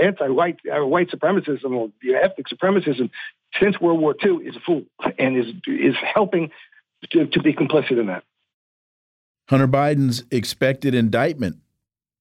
[0.00, 3.10] anti-white uh, white supremacism or ethnic supremacism
[3.60, 4.84] since World War II is a fool
[5.18, 6.50] and is is helping
[7.10, 8.24] to, to be complicit in that.
[9.48, 11.58] Hunter Biden's expected indictment.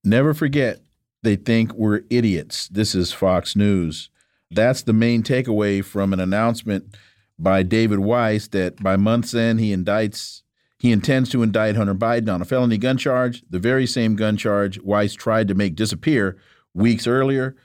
[0.03, 0.81] Never forget,
[1.23, 2.67] they think we're idiots.
[2.67, 4.09] This is Fox News.
[4.51, 6.95] That's the main takeaway from an announcement
[7.39, 10.43] by David Weiss that by month's end he indicts
[10.79, 14.37] he intends to indict Hunter Biden on a felony gun charge, the very same gun
[14.37, 16.37] charge Weiss tried to make disappear
[16.73, 17.55] weeks earlier.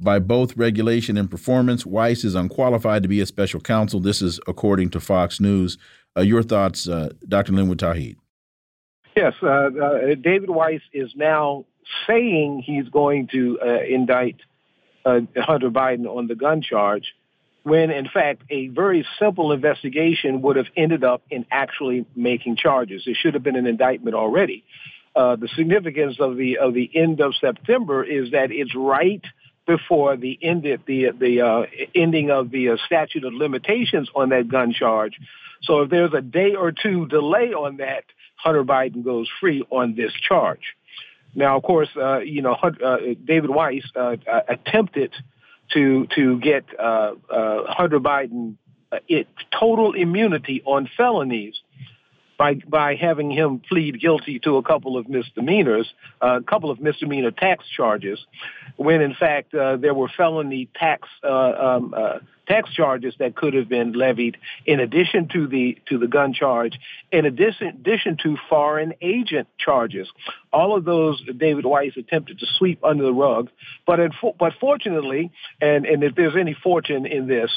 [0.00, 4.00] By both regulation and performance, Weiss is unqualified to be a special counsel.
[4.00, 5.78] This is according to Fox News.
[6.16, 7.52] Uh, your thoughts, uh, Dr.
[7.52, 8.16] Linwood Tauheed?
[9.16, 11.66] Yes, uh, uh, David Weiss is now
[12.06, 14.36] saying he's going to uh, indict
[15.04, 17.14] uh, Hunter Biden on the gun charge
[17.64, 23.02] when in fact a very simple investigation would have ended up in actually making charges.
[23.06, 24.64] It should have been an indictment already.
[25.16, 29.22] Uh, the significance of the of the end of September is that it's right
[29.66, 31.62] before the end the the uh,
[31.94, 35.18] ending of the uh, statute of limitations on that gun charge.
[35.62, 38.04] So if there's a day or two delay on that,
[38.36, 40.74] Hunter Biden goes free on this charge.
[41.34, 44.16] Now, of course, uh, you know uh, David Weiss uh,
[44.48, 45.14] attempted
[45.72, 48.56] to to get uh, uh, Hunter Biden
[48.92, 49.28] uh, it,
[49.58, 51.54] total immunity on felonies
[52.38, 55.92] by by having him plead guilty to a couple of misdemeanors,
[56.22, 58.18] uh, a couple of misdemeanor tax charges,
[58.76, 63.54] when in fact uh, there were felony tax uh, um, uh, tax charges that could
[63.54, 66.78] have been levied in addition to the to the gun charge,
[67.12, 70.08] in addition, addition to foreign agent charges.
[70.52, 73.50] All of those David Weiss attempted to sweep under the rug,
[73.86, 77.50] but in, but fortunately, and and if there's any fortune in this,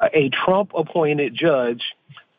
[0.00, 1.82] a Trump appointed judge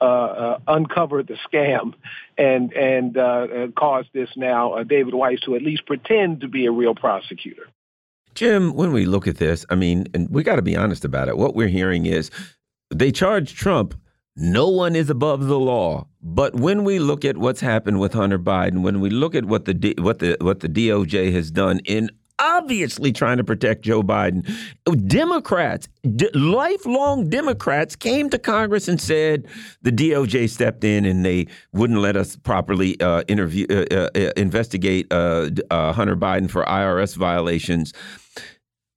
[0.01, 1.93] uh, uh, uncovered the scam
[2.37, 6.47] and and uh, uh caused this now uh, David Weiss to at least pretend to
[6.47, 7.67] be a real prosecutor.
[8.35, 11.27] Jim, when we look at this, I mean, and we got to be honest about
[11.27, 11.37] it.
[11.37, 12.31] What we're hearing is
[12.93, 13.95] they charge Trump.
[14.35, 16.07] No one is above the law.
[16.21, 19.65] But when we look at what's happened with Hunter Biden, when we look at what
[19.65, 24.49] the what the what the DOJ has done in obviously trying to protect Joe Biden.
[25.07, 25.87] Democrats,
[26.33, 29.47] lifelong Democrats, came to Congress and said
[29.81, 34.31] the DOJ stepped in and they wouldn't let us properly uh, interview, uh, uh, uh
[34.37, 37.93] investigate uh, uh, Hunter Biden for IRS violations.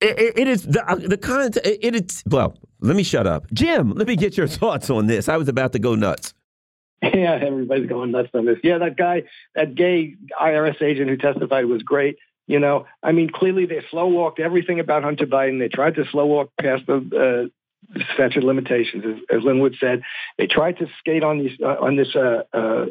[0.01, 1.57] it, is the the kind.
[1.63, 2.57] It is well.
[2.81, 3.91] Let me shut up, Jim.
[3.91, 5.29] Let me get your thoughts on this.
[5.29, 6.33] I was about to go nuts.
[7.01, 8.59] Yeah, everybody's going nuts on this.
[8.63, 9.23] Yeah, that guy,
[9.55, 12.17] that gay IRS agent who testified was great.
[12.47, 15.59] You know, I mean, clearly they slow walked everything about Hunter Biden.
[15.59, 17.49] They tried to slow walk past the uh,
[18.13, 20.01] statute of limitations, as, as Linwood said.
[20.37, 22.85] They tried to skate on these uh, on this uh, uh,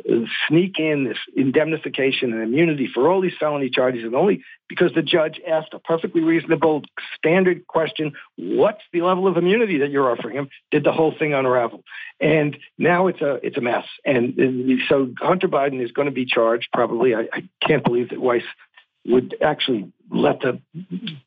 [0.48, 5.02] sneak in this indemnification and immunity for all these felony charges, and only because the
[5.02, 6.82] judge asked a perfectly reasonable
[7.16, 10.48] standard question: What's the level of immunity that you're offering him?
[10.70, 11.82] Did the whole thing unravel?
[12.20, 13.84] And now it's a it's a mess.
[14.04, 17.14] And, and so Hunter Biden is going to be charged probably.
[17.14, 18.44] I, I can't believe that Weiss
[19.06, 20.60] would actually let the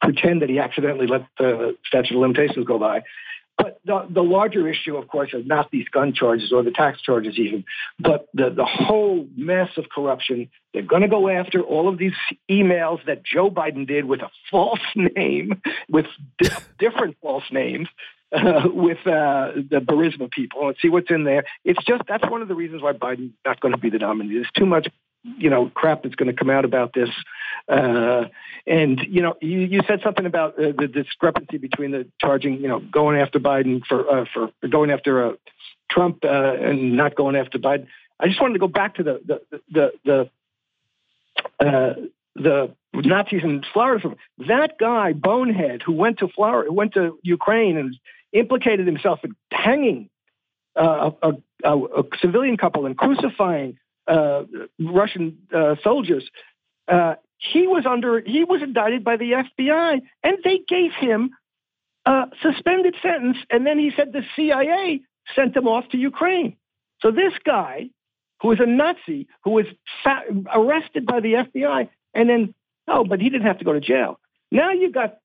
[0.01, 3.01] pretend that he accidentally let the statute of limitations go by.
[3.57, 7.01] But the, the larger issue, of course, is not these gun charges or the tax
[7.01, 7.63] charges even,
[7.97, 10.49] but the, the whole mess of corruption.
[10.73, 12.13] They're going to go after all of these
[12.51, 16.05] emails that Joe Biden did with a false name, with
[16.37, 16.49] di-
[16.79, 17.87] different false names,
[18.35, 21.45] uh, with uh, the Burisma people and see what's in there.
[21.63, 24.33] It's just that's one of the reasons why Biden's not going to be the nominee.
[24.33, 24.89] There's too much
[25.37, 27.09] you know crap that's going to come out about this.
[27.67, 28.25] Uh,
[28.67, 32.67] and you know, you, you said something about uh, the discrepancy between the charging, you
[32.67, 35.33] know, going after Biden for uh, for going after uh,
[35.89, 37.87] Trump uh, and not going after Biden.
[38.19, 39.91] I just wanted to go back to the the the
[41.59, 41.93] the, uh,
[42.35, 44.15] the Nazis in Florida.
[44.47, 47.95] That guy, Bonehead, who went to Florida, went to Ukraine and
[48.31, 50.09] implicated himself in hanging
[50.75, 51.33] uh, a,
[51.63, 53.77] a, a, civilian couple and crucifying
[54.07, 54.43] uh,
[54.79, 56.23] Russian uh, soldiers.
[56.87, 61.31] Uh, he was under he was indicted by the FBI, and they gave him
[62.05, 63.37] a suspended sentence.
[63.49, 65.01] And then he said the CIA
[65.35, 66.55] sent him off to Ukraine.
[67.01, 67.89] So this guy,
[68.41, 69.65] who was a Nazi, who was
[70.03, 70.23] fa-
[70.53, 72.53] arrested by the FBI, and then
[72.87, 74.19] oh, but he didn't have to go to jail.
[74.51, 75.17] Now you got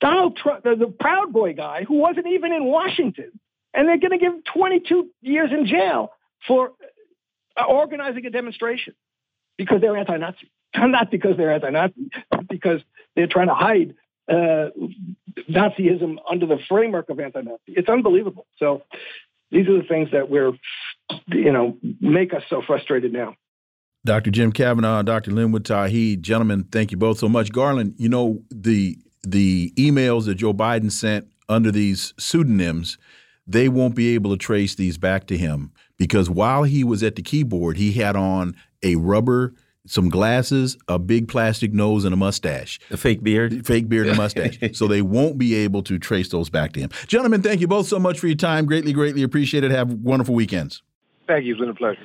[0.00, 3.38] Donald Trump, the, the Proud Boy guy, who wasn't even in Washington,
[3.72, 6.10] and they're going to give him 22 years in jail
[6.46, 6.72] for
[7.62, 8.94] organizing a demonstration
[9.56, 10.50] because they're anti-Nazi.
[10.76, 12.10] Not because they're anti-Nazi,
[12.48, 12.80] because
[13.14, 13.94] they're trying to hide
[14.28, 14.70] uh,
[15.48, 17.60] Nazism under the framework of anti-Nazi.
[17.68, 18.46] It's unbelievable.
[18.58, 18.82] So
[19.50, 20.52] these are the things that we're,
[21.28, 23.36] you know, make us so frustrated now.
[24.04, 24.30] Dr.
[24.30, 25.30] Jim Kavanagh, Dr.
[25.30, 27.52] Linwood Tauheed, gentlemen, thank you both so much.
[27.52, 32.98] Garland, you know the the emails that Joe Biden sent under these pseudonyms,
[33.46, 37.16] they won't be able to trace these back to him because while he was at
[37.16, 39.54] the keyboard, he had on a rubber,
[39.86, 42.80] some glasses, a big plastic nose, and a mustache.
[42.90, 43.66] A fake beard?
[43.66, 44.58] Fake beard and mustache.
[44.72, 46.90] so they won't be able to trace those back to him.
[47.06, 48.66] Gentlemen, thank you both so much for your time.
[48.66, 49.70] Greatly, greatly appreciate it.
[49.70, 50.82] Have wonderful weekends.
[51.26, 51.52] Thank you.
[51.52, 52.04] It's been a pleasure.